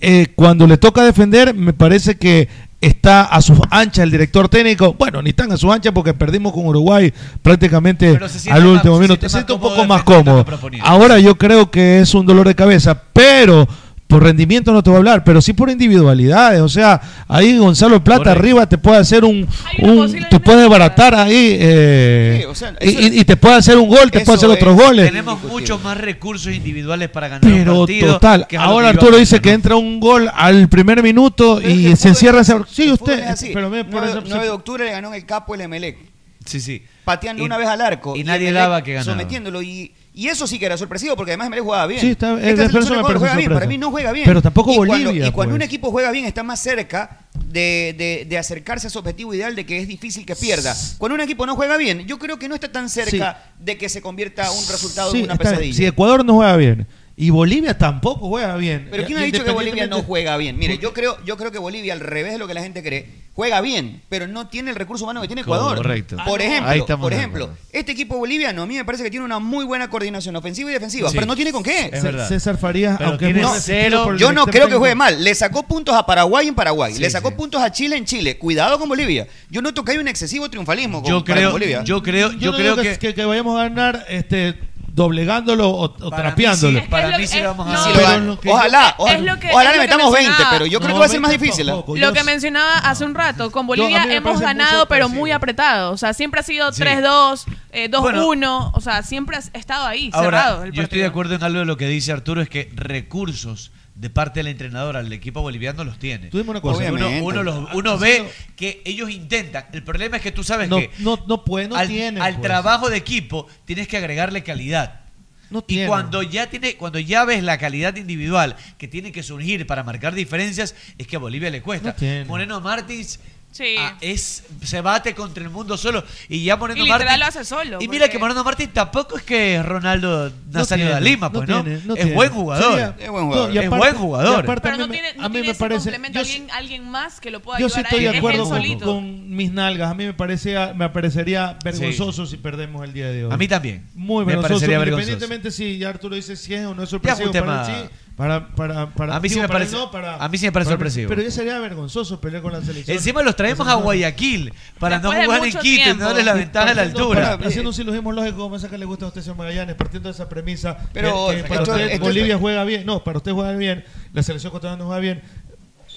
Eh, 0.00 0.28
cuando 0.34 0.66
le 0.66 0.78
toca 0.78 1.04
defender, 1.04 1.54
me 1.54 1.72
parece 1.72 2.16
que 2.16 2.48
está 2.80 3.22
a 3.22 3.40
su 3.40 3.56
ancha 3.70 4.02
el 4.02 4.10
director 4.10 4.48
técnico. 4.48 4.94
Bueno, 4.94 5.22
ni 5.22 5.32
tan 5.32 5.52
a 5.52 5.56
su 5.56 5.72
ancha 5.72 5.92
porque 5.92 6.12
perdimos 6.14 6.52
con 6.52 6.66
Uruguay 6.66 7.12
prácticamente 7.40 8.18
se 8.28 8.50
al 8.50 8.62
más- 8.64 8.72
último 8.72 8.96
se 8.96 9.00
minuto. 9.02 9.20
siente 9.20 9.28
Se 9.28 9.32
siente 9.34 9.52
un 9.52 9.60
poco 9.60 9.84
más 9.84 10.02
cómodo. 10.02 10.44
Ahora 10.80 11.20
yo 11.20 11.36
creo 11.36 11.70
que 11.70 12.00
es 12.00 12.12
un 12.14 12.26
dolor 12.26 12.48
de 12.48 12.56
cabeza, 12.56 13.00
pero 13.12 13.68
por 14.12 14.22
rendimiento 14.22 14.72
no 14.74 14.82
te 14.82 14.90
voy 14.90 14.96
a 14.96 14.98
hablar, 14.98 15.24
pero 15.24 15.40
sí 15.40 15.54
por 15.54 15.70
individualidades. 15.70 16.60
O 16.60 16.68
sea, 16.68 17.00
ahí 17.28 17.56
Gonzalo 17.56 18.04
Plata 18.04 18.24
Correcto. 18.24 18.38
arriba 18.40 18.68
te 18.68 18.76
puede 18.76 18.98
hacer 18.98 19.24
un, 19.24 19.48
un- 19.78 20.28
te 20.28 20.38
puede 20.38 20.68
baratar 20.68 21.14
ahí 21.14 21.56
eh, 21.58 22.38
Sí, 22.40 22.44
o 22.46 22.54
sea, 22.54 22.74
y- 22.80 23.24
te 23.24 23.36
puede 23.38 23.54
hacer 23.54 23.78
un 23.78 23.88
gol, 23.88 24.10
te 24.10 24.20
puede 24.20 24.36
hacer 24.36 24.50
otros 24.50 24.76
es- 24.78 24.84
goles. 24.86 25.06
Tenemos 25.06 25.42
muchos 25.44 25.82
más 25.82 25.96
recursos 25.96 26.52
individuales 26.52 27.08
para 27.08 27.28
ganar 27.28 27.50
un 27.50 27.58
Pero 27.58 27.78
partido. 27.78 28.12
total, 28.12 28.46
que 28.46 28.56
ahora 28.58 28.90
Arturo 28.90 29.16
dice 29.16 29.40
que 29.40 29.52
entra 29.52 29.76
un 29.76 29.98
gol 29.98 30.30
al 30.34 30.68
primer 30.68 31.02
minuto 31.02 31.58
Pero 31.62 31.70
y 31.70 31.96
se 31.96 32.08
encierra 32.08 32.40
es 32.42 32.50
ese... 32.50 32.58
Sí, 32.68 32.90
usted, 32.92 33.24
pero 33.54 33.70
me 33.70 33.82
9, 33.84 33.90
parece- 34.10 34.28
9 34.28 34.44
de 34.44 34.50
octubre 34.50 34.84
le 34.84 34.90
ganó 34.92 35.14
el 35.14 35.24
capo 35.24 35.54
el 35.54 35.62
Emelec. 35.62 35.96
Sí, 36.44 36.60
sí. 36.60 36.82
Pateando 37.04 37.42
Y- 37.42 37.46
una 37.46 37.56
vez 37.56 37.68
al 37.68 37.80
arco. 37.80 38.14
y 38.16 38.24
nadie 38.24 38.52
daba 38.52 38.82
que 38.82 38.94
ganaba. 38.94 39.12
Sometiéndolo. 39.12 39.62
Y, 39.62 39.92
y 40.14 40.28
eso 40.28 40.46
sí 40.46 40.58
que 40.58 40.66
era 40.66 40.76
sorpresivo 40.76 41.16
porque 41.16 41.32
además 41.32 41.46
Emelec 41.46 41.64
jugaba 41.64 41.86
bien. 41.86 42.00
Sí, 42.00 42.10
está- 42.10 42.34
eh, 42.34 42.50
Esta 42.50 42.68
parece 42.70 43.18
juega 43.18 43.36
bien. 43.36 43.52
Para 43.52 43.66
mí 43.66 43.78
no 43.78 43.90
juega 43.90 44.12
bien. 44.12 44.26
Pero 44.26 44.42
tampoco 44.42 44.72
y 44.72 44.76
Cuando, 44.76 44.94
Bolivia, 45.06 45.26
y 45.26 45.30
cuando 45.32 45.52
pues. 45.52 45.56
un 45.56 45.62
equipo 45.62 45.90
juega 45.90 46.10
bien 46.10 46.24
está 46.26 46.42
más 46.42 46.60
cerca 46.60 47.20
de, 47.46 47.94
de- 47.96 48.26
de 48.28 48.38
acercarse 48.38 48.86
a 48.86 48.90
su 48.90 48.98
objetivo 48.98 49.32
ideal 49.34 49.54
de 49.56 49.64
que 49.66 49.78
es 49.78 49.88
difícil 49.88 50.26
que 50.26 50.36
pierda. 50.36 50.76
Cuando 50.98 51.14
un 51.14 51.20
equipo 51.22 51.46
no 51.46 51.54
juega 51.56 51.76
bien, 51.76 52.06
yo 52.06 52.18
creo 52.18 52.38
que 52.38 52.48
no 52.48 52.54
está 52.54 52.70
tan 52.70 52.88
cerca 52.88 53.42
de 53.58 53.78
que 53.78 53.88
se 53.88 54.02
convierta 54.02 54.50
un 54.50 54.66
resultado 54.68 55.12
Sí, 55.12 55.18
en 55.18 55.24
una 55.24 55.34
bien. 55.34 55.48
pesadilla. 55.50 55.76
Si 55.76 55.86
Ecuador 55.86 56.24
no 56.24 56.34
juega 56.34 56.56
bien 56.56 56.86
y 57.16 57.30
Bolivia 57.30 57.76
tampoco 57.76 58.28
juega 58.28 58.56
bien. 58.56 58.88
Pero 58.90 59.04
¿quién 59.06 59.18
ha 59.18 59.22
dicho 59.22 59.44
que 59.44 59.50
Bolivia 59.50 59.86
no 59.86 60.02
juega 60.02 60.36
bien? 60.36 60.56
Mire, 60.58 60.78
yo 60.78 60.92
creo, 60.92 61.16
yo 61.24 61.36
creo 61.36 61.52
que 61.52 61.58
Bolivia, 61.58 61.92
al 61.92 62.00
revés 62.00 62.32
de 62.32 62.38
lo 62.38 62.46
que 62.46 62.54
la 62.54 62.62
gente 62.62 62.82
cree, 62.82 63.22
juega 63.34 63.60
bien, 63.62 64.02
pero 64.10 64.26
no 64.26 64.48
tiene 64.48 64.70
el 64.70 64.76
recurso 64.76 65.04
humano 65.04 65.20
que 65.22 65.26
tiene 65.26 65.40
Ecuador. 65.42 65.76
Correcto. 65.76 66.16
Por 66.26 66.40
Ahí 66.40 66.48
ejemplo, 66.48 66.98
por 66.98 67.12
ejemplo, 67.12 67.50
este 67.72 67.92
equipo 67.92 68.18
boliviano 68.18 68.62
a 68.62 68.66
mí 68.66 68.74
me 68.74 68.84
parece 68.84 69.04
que 69.04 69.10
tiene 69.10 69.24
una 69.24 69.38
muy 69.38 69.64
buena 69.64 69.88
coordinación 69.88 70.36
ofensiva 70.36 70.70
y 70.70 70.74
defensiva, 70.74 71.08
Sí. 71.08 71.14
pero 71.14 71.26
no 71.26 71.34
tiene 71.36 71.50
con 71.52 71.62
qué. 71.62 71.90
Es 71.92 72.02
verdad. 72.02 72.28
César 72.28 72.58
Farías, 72.58 72.96
Pero 72.98 73.10
aunque 73.10 73.26
muy 73.26 73.34
cero- 73.34 73.50
resistido 73.54 74.04
por 74.04 74.12
el 74.14 74.18
Yo 74.20 74.32
no 74.32 74.46
creo 74.46 74.68
que 74.68 74.76
juegue 74.76 74.94
mal. 74.94 75.22
Le 75.24 75.34
sacó 75.34 75.62
puntos 75.62 75.94
a 75.94 76.04
Paraguay 76.04 76.48
en 76.48 76.54
Paraguay. 76.54 76.94
Sí, 76.94 77.00
Le 77.00 77.08
sacó 77.10 77.28
sí. 77.30 77.34
puntos 77.36 77.62
a 77.62 77.70
Chile 77.72 77.96
en 77.96 78.04
Chile. 78.04 78.36
Cuidado 78.38 78.78
con 78.78 78.88
Bolivia. 78.88 79.26
Yo 79.50 79.62
noto 79.62 79.82
que 79.84 79.92
hay 79.92 79.98
un 79.98 80.08
excesivo 80.08 80.50
triunfalismo 80.50 81.02
con, 81.02 81.10
Yo 81.10 81.24
creo, 81.24 81.52
Bolivia. 81.52 81.82
yo 81.84 82.02
creo, 82.02 82.32
Yo, 82.32 82.38
yo 82.38 82.50
no 82.52 82.56
creo 82.58 82.76
que, 82.76 82.98
que, 82.98 83.14
que 83.14 83.24
vayamos 83.24 83.58
a 83.58 83.64
ganar 83.68 84.04
este, 84.08 84.54
doblegándolo 84.94 85.70
o, 85.70 85.84
o 85.84 86.10
Para 86.10 86.22
mí 86.22 86.28
trapeándolo. 86.28 86.80
sí, 86.80 86.86
para 86.88 87.10
Es 87.12 87.18
mí 87.18 87.26
sí 87.26 87.38
es- 87.38 87.44
vamos 87.44 87.66
a 87.66 88.18
no. 88.18 88.38
Que- 88.38 88.50
ojalá, 88.50 88.94
ojalá, 88.98 89.38
que- 89.40 89.48
ojalá 89.50 89.72
le 89.72 89.78
metamos 89.78 90.12
20, 90.12 90.28
mencionaba. 90.28 90.50
pero 90.52 90.66
yo 90.66 90.78
creo 90.80 90.88
No, 90.90 90.94
que 90.94 91.00
va 91.00 91.06
a 91.06 91.08
ser 91.08 91.20
más 91.20 91.30
20 91.30 91.44
difícil. 91.44 91.66
tampoco. 91.66 91.94
Lo 91.96 92.00
Yo- 92.00 92.12
que 92.12 92.24
mencionaba 92.24 92.78
hace 92.78 93.04
un 93.04 93.14
rato, 93.14 93.50
con 93.50 93.62
Yo- 93.62 93.68
Bolivia 93.68 94.02
mí 94.02 94.08
me 94.08 94.16
hemos 94.16 94.38
ganado, 94.40 94.86
pero 94.86 95.04
parecido. 95.06 95.20
muy 95.20 95.30
apretado. 95.32 95.92
O 95.92 95.96
sea, 95.96 96.12
siempre 96.12 96.40
ha 96.40 96.42
sido 96.42 96.70
Sí. 96.72 96.80
3-2, 96.82 97.46
eh, 97.72 97.88
2-1. 97.88 98.26
Bueno. 98.26 98.70
o 98.74 98.80
sea, 98.80 99.02
siempre 99.02 99.36
ha 99.36 99.58
estado 99.58 99.86
ahí, 99.86 100.10
cerrado. 100.12 100.56
Ahora, 100.56 100.66
el 100.66 100.72
yo 100.72 100.82
estoy 100.82 100.98
de 100.98 101.06
acuerdo 101.06 101.34
en 101.36 101.42
algo 101.42 101.60
de 101.60 101.64
lo 101.64 101.76
que 101.76 101.86
dice 101.88 102.12
Arturo, 102.12 102.42
es 102.42 102.48
que 102.50 102.70
recursos 102.74 103.72
de 104.02 104.10
parte 104.10 104.40
del 104.40 104.48
entrenador 104.48 104.96
al 104.96 105.12
equipo 105.12 105.42
boliviano 105.42 105.84
los 105.84 105.96
tiene. 105.96 106.26
Tú 106.26 106.36
dime 106.38 106.50
una 106.50 106.60
cosa. 106.60 106.92
Uno, 106.92 107.08
uno 107.22 107.42
los- 107.44 107.72
uno 107.72 107.98
ve 107.98 108.28
que 108.56 108.82
ellos 108.84 109.08
intentan. 109.10 109.66
El 109.72 109.84
problema 109.84 110.16
es 110.16 110.22
que 110.24 110.32
tú 110.32 110.42
sabes 110.42 110.68
No, 110.68 110.78
que 110.78 110.90
no, 110.98 111.24
no 111.28 111.44
puede, 111.44 111.68
no 111.68 111.76
al, 111.76 111.88
al 112.20 112.34
pues. 112.34 112.42
trabajo 112.42 112.90
de 112.90 112.96
equipo 112.96 113.46
tienes 113.64 113.86
que 113.86 113.96
agregarle 113.96 114.42
calidad. 114.42 115.02
No 115.50 115.62
Y 115.68 115.84
cuando 115.86 116.22
ya 116.24 116.48
tiene, 116.50 116.76
cuando 116.76 116.98
ya 116.98 117.24
ves 117.24 117.44
la 117.44 117.58
calidad 117.58 117.94
individual 117.94 118.56
que 118.76 118.88
tiene 118.88 119.12
que 119.12 119.22
surgir 119.22 119.66
para 119.68 119.84
marcar 119.84 120.14
diferencias, 120.14 120.74
es 120.98 121.06
que 121.06 121.14
a 121.14 121.18
Bolivia 121.20 121.50
le 121.50 121.62
cuesta. 121.62 121.94
No. 122.00 122.24
Moreno 122.26 122.60
Martins 122.60 123.20
Sí. 123.52 123.74
ah, 123.78 123.96
es, 124.00 124.44
se 124.64 124.80
bate 124.80 125.14
contra 125.14 125.44
el 125.44 125.50
mundo 125.50 125.76
solo. 125.76 126.02
Y 126.28 126.42
ya 126.42 126.56
Moreno 126.56 126.84
Y 126.84 126.88
Martín. 126.88 127.20
lo 127.20 127.26
hace 127.26 127.44
solo, 127.44 127.78
Y 127.82 127.86
mira 127.86 128.04
porque- 128.06 128.12
que 128.12 128.18
Moreno 128.18 128.42
Martín 128.44 128.70
tampoco 128.72 129.18
es 129.18 129.22
que 129.24 129.62
Ronaldo 129.62 130.32
Nazario 130.50 130.86
tiene, 130.86 131.00
de 131.00 131.00
Lima, 131.10 131.26
no 131.28 131.32
pues, 131.34 131.48
¿no? 131.50 131.62
tiene, 131.62 131.80
no 131.84 131.94
es 131.94 132.00
tiene. 132.00 132.14
buen 132.16 132.30
jugador. 132.30 132.70
Sería- 132.72 132.96
Es 132.98 133.10
buen 133.10 133.24
jugador. 133.26 133.48
No, 133.48 133.54
y 133.54 133.58
Es 133.58 133.68
buen 133.70 133.94
jugador. 133.94 134.36
y 134.36 134.42
aparte 134.42 134.60
Pero 134.62 134.74
a 134.74 134.78
no 134.78 134.86
mí 134.86 134.90
me- 134.90 135.02
tiene, 135.02 135.18
no 135.18 135.24
a 135.24 135.28
mí 135.28 135.32
tiene 135.34 135.46
me 135.48 135.52
ese 135.52 135.60
parece. 135.60 135.78
complemento, 135.90 136.18
yo 136.20 136.24
sí- 136.24 136.32
alguien, 136.32 136.50
alguien 136.56 136.90
más 136.90 137.20
que 137.20 137.30
lo 137.30 137.40
pueda 137.42 137.58
Yo 137.58 137.68
sí 137.68 137.74
ayudar 137.80 137.84
a 137.84 137.88
estoy 137.96 138.04
de 138.12 138.18
acuerdo 138.18 138.44
con, 138.44 138.56
solito. 138.56 138.84
con 138.86 139.30
mis 139.36 139.52
nalgas. 139.52 139.90
A 139.90 139.94
mí 139.94 140.06
me 140.06 140.14
parecía, 140.14 140.72
me 140.74 140.88
parecería 140.88 141.58
vergonzoso 141.62 142.24
si 142.26 142.38
perdemos 142.38 142.82
el 142.84 142.94
día 142.94 143.08
de 143.08 143.26
hoy. 143.26 143.32
A 143.32 143.36
mí 143.36 143.48
también. 143.48 143.86
Muy 143.94 144.24
Me 144.24 144.28
vergonzoso. 144.32 144.54
parecería 144.54 144.78
vergonzoso. 144.78 145.12
Independientemente 145.12 145.50
si 145.50 145.76
ya 145.76 145.90
Arturo 145.90 146.14
dice 146.16 146.36
si 146.36 146.54
es 146.54 146.64
o 146.64 146.74
no 146.74 146.82
es 146.84 146.88
Ya 146.88 146.90
sorpresivo 146.92 147.30
es 147.30 147.36
un 147.36 147.46
para 147.46 147.66
sí. 147.66 147.72
Para, 148.22 148.46
para, 148.54 148.86
para, 148.90 149.16
A 149.16 149.20
mí 149.20 149.28
sí 149.28 149.34
digo, 149.34 149.48
me 149.48 149.52
parece- 149.52 149.74
no, 149.74 149.90
para- 149.90 150.14
a 150.14 150.28
mí 150.28 150.38
sí 150.38 150.46
me 150.46 150.52
parece 150.52 150.68
para- 150.68 150.76
sorpresivo. 150.78 151.08
Pero 151.08 151.22
ya 151.22 151.30
sería 151.32 151.58
vergonzoso 151.58 152.20
pelear 152.20 152.40
con 152.40 152.52
la 152.52 152.62
selección. 152.62 152.96
Encima 152.96 153.20
los 153.20 153.34
traemos 153.34 153.66
a 153.66 153.74
Guayaquil 153.74 154.54
para 154.78 155.00
Después 155.00 155.18
no 155.18 155.24
jugar 155.24 155.38
en 155.44 155.50
Quito 155.50 155.58
y 155.64 155.74
tiempo. 155.82 156.04
darle 156.04 156.22
la 156.22 156.34
ventaja 156.34 156.68
de 156.68 156.74
la 156.76 156.82
altura. 156.82 157.36
para- 157.36 157.48
haciendo 157.48 157.70
un 157.70 157.74
silogismo 157.74 158.12
lógico, 158.12 158.36
como 158.38 158.54
esa 158.54 158.70
que 158.70 158.78
le 158.78 158.84
gusta 158.84 159.06
a 159.06 159.08
usted, 159.08 159.22
señor 159.22 159.38
Magallanes, 159.38 159.74
partiendo 159.74 160.08
de 160.08 160.12
esa 160.14 160.28
premisa. 160.28 160.76
Pero 160.92 161.30
que, 161.30 161.36
que 161.38 161.42
para 161.48 161.62
esto- 161.62 161.72
usted 161.72 161.86
esto- 161.90 162.04
Bolivia 162.04 162.38
juega 162.38 162.62
bien. 162.62 162.86
No, 162.86 163.02
para 163.02 163.18
usted 163.18 163.32
juega 163.32 163.50
bien. 163.56 163.84
La 164.12 164.22
selección 164.22 164.50
ecuatoriana 164.50 164.78
no 164.78 164.86
juega 164.86 165.00
bien. 165.00 165.22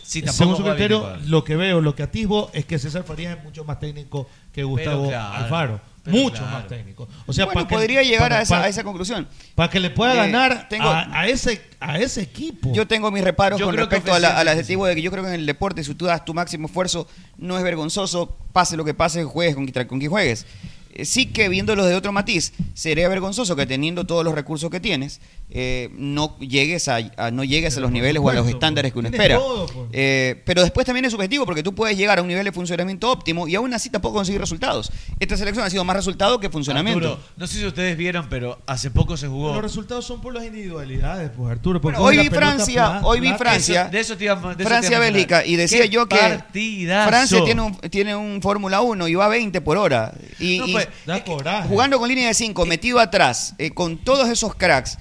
Sí, 0.01 0.23
Según 0.27 0.57
su 0.57 0.63
criterio, 0.63 1.17
lo 1.27 1.43
que 1.43 1.55
veo, 1.55 1.79
lo 1.79 1.93
que 1.95 2.01
atisbo 2.01 2.49
es 2.53 2.65
que 2.65 2.79
César 2.79 3.03
Farías 3.03 3.37
es 3.37 3.43
mucho 3.43 3.65
más 3.65 3.79
técnico 3.79 4.27
que 4.51 4.63
Gustavo 4.63 5.09
claro, 5.09 5.33
Alfaro. 5.43 5.81
Pero 6.05 6.15
Mucho 6.17 6.37
claro. 6.37 6.51
más 6.59 6.67
técnico. 6.67 7.07
O 7.25 7.33
sea, 7.33 7.45
bueno, 7.45 7.55
para 7.61 7.67
que- 7.67 7.75
podría 7.75 8.03
llegar 8.03 8.19
para- 8.29 8.37
a, 8.37 8.41
esa, 8.43 8.55
para- 8.55 8.65
a 8.65 8.69
esa 8.69 8.83
conclusión. 8.83 9.27
Para 9.55 9.69
que 9.69 9.79
le 9.81 9.89
pueda 9.89 10.13
Eh, 10.13 10.17
ganar 10.17 10.69
tengo- 10.69 10.87
a, 10.87 11.19
a 11.19 11.27
ese, 11.27 11.61
a 11.81 11.97
ese 11.99 12.21
equipo. 12.21 12.71
Yo 12.73 12.87
tengo 12.87 13.11
mis 13.11 13.23
reparos 13.23 13.59
Yo 13.59 13.65
con 13.65 13.75
que 13.75 13.81
respecto 13.81 14.13
a 14.13 14.19
la- 14.19 14.37
al 14.39 14.47
adjetivo 14.47 14.85
de 14.85 14.95
que 14.95 15.01
yo 15.01 15.11
creo 15.11 15.23
que 15.23 15.29
en 15.29 15.35
el 15.35 15.45
deporte, 15.45 15.83
si 15.83 15.93
tú 15.95 16.05
das 16.05 16.23
tu 16.23 16.33
máximo 16.33 16.67
esfuerzo, 16.67 17.07
no 17.37 17.57
es 17.57 17.63
vergonzoso, 17.63 18.37
pase 18.53 18.77
lo 18.77 18.85
que 18.85 18.93
pase, 18.93 19.23
juegues 19.25 19.55
con, 19.55 19.65
quien- 19.67 19.87
con 19.87 19.99
quien 19.99 20.11
juegues. 20.11 20.45
Eh, 20.93 21.03
Sí 21.03 21.25
que 21.25 21.49
viéndolo 21.49 21.85
de 21.85 21.93
otro 21.95 22.13
matiz, 22.13 22.53
sería 22.73 23.09
vergonzoso 23.09 23.57
que 23.57 23.65
teniendo 23.65 24.05
todos 24.05 24.23
los 24.23 24.33
recursos 24.33 24.69
que 24.69 24.79
tienes, 24.79 25.19
eh, 25.49 25.89
no 25.93 26.37
llegues 26.39 26.87
a, 26.87 26.97
a- 27.17 27.31
no 27.31 27.43
llegues 27.43 27.77
a 27.77 27.79
los 27.79 27.91
niveles 27.91 28.21
o 28.23 28.29
a 28.29 28.33
los 28.33 28.47
estándares 28.47 28.91
que 28.91 28.99
uno 28.99 29.09
espera. 29.09 29.37
todo, 29.37 29.65
pues. 29.67 29.87
Eh, 29.93 30.41
pero 30.45 30.61
después 30.63 30.85
también 30.85 31.05
es 31.05 31.11
subjetivo 31.11 31.45
porque 31.45 31.63
tú 31.63 31.73
puedes 31.75 31.95
llegar 31.97 32.17
a 32.19 32.21
un 32.21 32.27
nivel 32.27 32.43
de 32.45 32.51
funcionamiento 32.51 33.09
óptimo 33.11 33.47
y 33.47 33.55
aún 33.55 33.73
así 33.73 33.89
tampoco 33.89 34.15
conseguir 34.15 34.41
resultados. 34.41 34.91
Esta 35.19 35.37
selección 35.37 35.65
ha 35.65 35.69
sido 35.69 35.83
más 35.85 35.95
resultado 35.95 36.39
que 36.39 36.49
funcionamiento. 36.49 37.07
Arturo, 37.13 37.23
no 37.37 37.47
sé 37.47 37.59
si 37.59 37.65
ustedes 37.65 37.95
vieron, 37.95 38.27
pero 38.29 38.59
hace 38.65 38.89
poco 38.91 39.15
se 39.17 39.27
jugó. 39.27 39.53
Los 39.53 39.61
resultados 39.61 40.05
son 40.05 40.19
por 40.21 40.33
las 40.33 40.43
individualidades, 40.45 41.29
pues 41.37 41.51
Arturo. 41.51 41.79
Bueno, 41.79 41.99
hoy 41.99 42.17
vi 42.17 42.29
pelota 42.29 42.37
Francia, 42.47 42.99
hoy 43.03 43.19
vi 43.19 43.33
Francia. 43.33 43.81
Eso- 43.83 43.91
de 43.91 43.99
eso 43.99 44.17
te 44.17 44.23
iba- 44.25 44.35
de 44.35 44.41
eso 44.41 44.55
te 44.57 44.63
iba 44.63 44.67
a 44.67 44.69
Francia-Bélgica 44.69 45.45
y 45.45 45.55
decía 45.55 45.83
¡Qué 45.83 45.89
yo 45.89 46.07
que 46.07 46.17
partidazo! 46.17 47.09
Francia 47.09 47.43
tiene 47.45 47.61
un, 47.61 47.77
tiene 47.77 48.15
un 48.15 48.41
Fórmula 48.41 48.81
1 48.81 49.07
y 49.07 49.15
va 49.15 49.25
a 49.25 49.29
20 49.29 49.61
por 49.61 49.77
hora. 49.77 50.13
Y, 50.39 50.59
No, 50.59 50.67
y 50.67 50.71
pues, 50.73 50.87
Da 51.05 51.23
coraje. 51.23 51.69
jugando 51.69 51.99
con 51.99 52.09
línea 52.09 52.27
de 52.27 52.33
5, 52.33 52.65
metido 52.65 52.99
atrás, 52.99 53.53
eh, 53.57 53.71
con 53.71 53.97
todos 53.97 54.27
esos 54.29 54.55
cracks, 54.55 54.97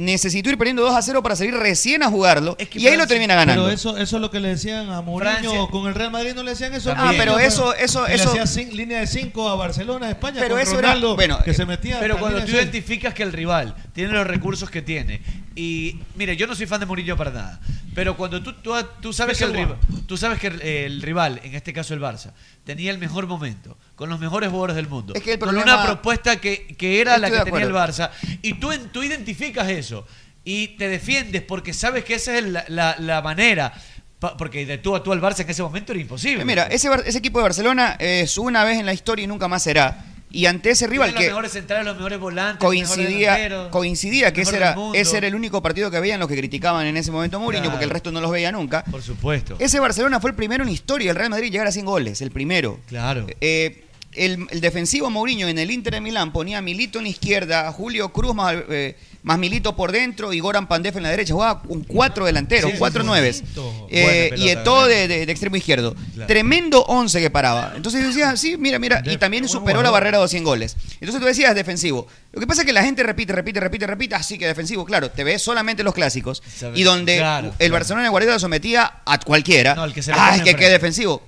necesitó 0.00 0.48
ir 0.50 0.56
perdiendo 0.58 0.82
2 0.82 0.94
a 0.94 1.02
0 1.02 1.22
para 1.22 1.36
salir 1.36 1.54
recién 1.54 2.02
a 2.02 2.08
jugarlo 2.08 2.56
Es 2.58 2.68
que 2.68 2.78
y 2.78 2.86
ahí 2.86 2.92
lo 2.94 3.00
Francia- 3.00 3.08
termina 3.14 3.34
ganando. 3.34 3.62
Pero 3.64 3.74
eso, 3.74 3.96
eso 3.98 4.16
es 4.16 4.20
lo 4.22 4.30
que 4.30 4.40
le 4.40 4.48
decían 4.48 4.90
a 4.90 5.02
Mourinho 5.02 5.30
Francia- 5.40 5.66
con 5.70 5.86
el 5.86 5.94
Real 5.94 6.10
Madrid, 6.10 6.32
no 6.34 6.42
le 6.42 6.50
decían 6.52 6.72
eso. 6.74 6.90
También. 6.90 7.20
Ah, 7.20 7.24
pero 7.24 7.38
eso- 7.38 7.74
eso- 7.74 8.04
Que 8.06 8.14
eso- 8.14 8.34
Le 8.34 8.40
hacía 8.40 8.62
cin- 8.64 8.72
línea 8.72 9.00
de 9.00 9.06
5 9.06 9.48
a 9.48 9.54
Barcelona, 9.56 10.06
a 10.06 10.10
España, 10.10 10.36
Pero 10.40 10.54
con 10.54 10.62
eso 10.62 10.72
era- 10.78 10.88
Ronaldo, 10.88 11.14
bueno, 11.16 11.38
que 11.44 11.52
se 11.54 11.66
metía. 11.66 12.00
Pero 12.00 12.18
cuando 12.18 12.38
línea 12.38 12.46
tú 12.46 12.52
de 12.52 12.58
seis. 12.62 12.70
identificas 12.72 13.14
que 13.14 13.22
el 13.22 13.32
rival 13.32 13.74
tiene 13.92 14.12
los 14.12 14.26
recursos 14.26 14.70
que 14.70 14.82
tiene 14.82 15.20
y 15.54 16.00
mire, 16.16 16.36
yo 16.36 16.46
no 16.46 16.54
soy 16.54 16.66
fan 16.66 16.80
de 16.80 16.86
Murillo 16.86 17.16
para 17.16 17.30
nada, 17.30 17.60
pero 17.94 18.16
cuando 18.16 18.42
tú 18.42 18.54
tú, 18.54 18.72
tú 19.02 19.12
sabes 19.12 19.36
que 19.38 19.44
el 19.44 19.52
va. 19.52 19.56
rival, 19.56 19.76
tú 20.06 20.16
sabes 20.16 20.38
que 20.38 20.46
el, 20.46 20.62
el 20.62 21.02
rival, 21.02 21.40
en 21.44 21.54
este 21.54 21.72
caso 21.72 21.92
el 21.94 22.00
Barça, 22.00 22.32
tenía 22.64 22.90
el 22.90 22.98
mejor 22.98 23.26
momento, 23.26 23.76
con 24.00 24.08
los 24.08 24.18
mejores 24.18 24.48
jugadores 24.48 24.76
del 24.76 24.88
mundo, 24.88 25.12
Es 25.14 25.22
que 25.22 25.34
el 25.34 25.38
con 25.38 25.54
una 25.56 25.84
propuesta 25.84 26.40
que, 26.40 26.66
que 26.76 27.00
era 27.02 27.18
la 27.18 27.30
que 27.30 27.38
tenía 27.40 27.66
el. 27.66 27.72
Barça 27.72 28.10
y 28.40 28.54
tú 28.54 28.70
tú 28.90 29.02
identificas 29.02 29.68
eso 29.68 30.06
y 30.42 30.68
te 30.78 30.88
defiendes 30.88 31.42
porque 31.42 31.74
sabes 31.74 32.02
que 32.04 32.14
esa 32.14 32.38
es 32.38 32.44
la, 32.44 32.64
la- 32.68 32.96
la 32.98 33.20
manera 33.20 33.72
pa- 34.18 34.36
porque 34.38 34.64
de 34.64 34.78
tú 34.78 34.96
a 34.96 35.02
tú 35.02 35.12
al 35.12 35.20
Barça 35.20 35.40
en 35.40 35.50
ese 35.50 35.62
momento 35.62 35.92
era 35.92 36.00
imposible. 36.00 36.42
Eh, 36.42 36.46
Mira, 36.46 36.62
ese, 36.68 36.88
ese 37.04 37.18
equipo 37.18 37.40
de 37.40 37.42
Barcelona 37.42 37.96
es 38.00 38.38
una 38.38 38.64
vez 38.64 38.78
en 38.78 38.86
la 38.86 38.94
historia 38.94 39.24
y 39.24 39.26
nunca 39.26 39.48
más 39.48 39.62
será. 39.62 40.06
Y 40.32 40.46
ante 40.46 40.70
ese 40.70 40.86
rival 40.86 41.10
los 41.10 41.20
que 41.20 41.26
mejores 41.26 41.50
centrales, 41.50 41.84
los 41.84 41.96
mejores 41.96 42.20
volantes, 42.20 42.62
los 42.62 42.72
mejores 42.72 42.88
coincidía, 42.96 43.32
delanteros, 43.34 43.68
coincidía 43.70 44.32
que 44.32 44.42
ese 44.42 44.56
era, 44.58 44.76
ese 44.94 45.16
era 45.18 45.26
el 45.26 45.34
único 45.34 45.60
partido 45.60 45.90
que 45.90 45.98
veían 45.98 46.20
los 46.20 46.28
que 46.28 46.36
criticaban 46.36 46.86
en 46.86 46.96
ese 46.96 47.10
momento 47.10 47.40
Mourinho, 47.40 47.62
Claro. 47.64 47.72
porque 47.72 47.84
el 47.84 47.90
resto 47.90 48.12
no 48.12 48.20
los 48.20 48.30
veía 48.30 48.52
nunca. 48.52 48.84
Por 48.84 49.02
supuesto. 49.02 49.56
Ese 49.58 49.80
Barcelona 49.80 50.20
fue 50.20 50.30
el 50.30 50.36
primero 50.36 50.62
en 50.62 50.70
historia 50.70 51.08
del 51.08 51.16
Real 51.16 51.30
Madrid 51.30 51.50
llegar 51.50 51.66
a 51.66 51.72
100 51.72 51.84
goles, 51.84 52.22
el 52.22 52.30
primero. 52.30 52.78
Claro. 52.86 53.26
Eh, 53.40 53.86
el, 54.12 54.46
el 54.50 54.60
defensivo 54.60 55.08
Mourinho 55.10 55.48
en 55.48 55.58
el 55.58 55.70
Inter 55.70 55.94
de 55.94 56.00
Milán 56.00 56.32
ponía 56.32 56.58
a 56.58 56.62
Milito 56.62 56.98
en 56.98 57.04
la 57.04 57.10
izquierda, 57.10 57.70
Julio 57.72 58.08
Cruz 58.12 58.34
más, 58.34 58.54
eh, 58.68 58.96
más 59.22 59.38
Milito 59.38 59.76
por 59.76 59.92
dentro 59.92 60.32
y 60.32 60.40
Goran 60.40 60.66
Pandef 60.66 60.96
en 60.96 61.04
la 61.04 61.10
derecha. 61.10 61.32
Jugaba 61.34 61.62
un 61.68 61.84
cuatro 61.84 62.24
delanteros, 62.24 62.72
Sí, 62.72 62.76
cuatro 62.78 63.02
sí, 63.02 63.06
nueves. 63.06 63.44
Eh, 63.88 64.32
y 64.36 64.54
todo 64.64 64.86
de, 64.86 65.06
de- 65.06 65.26
de 65.26 65.32
extremo 65.32 65.56
izquierdo. 65.56 65.94
Claro. 66.14 66.26
Tremendo 66.26 66.82
11 66.84 67.20
que 67.20 67.30
paraba. 67.30 67.72
Entonces 67.76 68.00
yo 68.02 68.08
decía, 68.08 68.36
sí, 68.36 68.56
mira, 68.56 68.78
mira. 68.78 69.02
Y 69.04 69.16
también 69.18 69.48
superó 69.48 69.82
la 69.82 69.90
barrera 69.90 70.18
de 70.18 70.24
los 70.24 70.30
100 70.30 70.44
goles. 70.44 70.76
Entonces 70.94 71.20
tú 71.20 71.26
decías 71.26 71.54
defensivo. 71.54 72.06
Lo 72.32 72.40
que 72.40 72.46
pasa 72.46 72.62
es 72.62 72.66
que 72.66 72.72
la 72.72 72.82
gente 72.82 73.02
repite, 73.02 73.32
repite, 73.32 73.60
repite, 73.60 73.86
repite. 73.86 74.14
Así 74.14 74.38
que 74.38 74.46
defensivo, 74.46 74.84
claro, 74.84 75.10
te 75.10 75.22
ves 75.24 75.42
solamente 75.42 75.82
los 75.82 75.94
clásicos. 75.94 76.42
Y 76.74 76.82
donde 76.82 77.18
claro, 77.18 77.48
el 77.48 77.54
claro. 77.56 77.72
Barcelona 77.74 78.02
de 78.04 78.08
Guardiola 78.10 78.38
sometía 78.38 79.02
a 79.04 79.18
cualquiera. 79.20 79.74
No, 79.74 79.84
el 79.84 79.92
que 79.92 80.02
se 80.02 80.12
le 80.12 80.18
ah, 80.18 80.30
pone 80.30 80.36
es 80.38 80.42
que 80.44 80.56
qué 80.56 80.68
defensivo. 80.68 81.22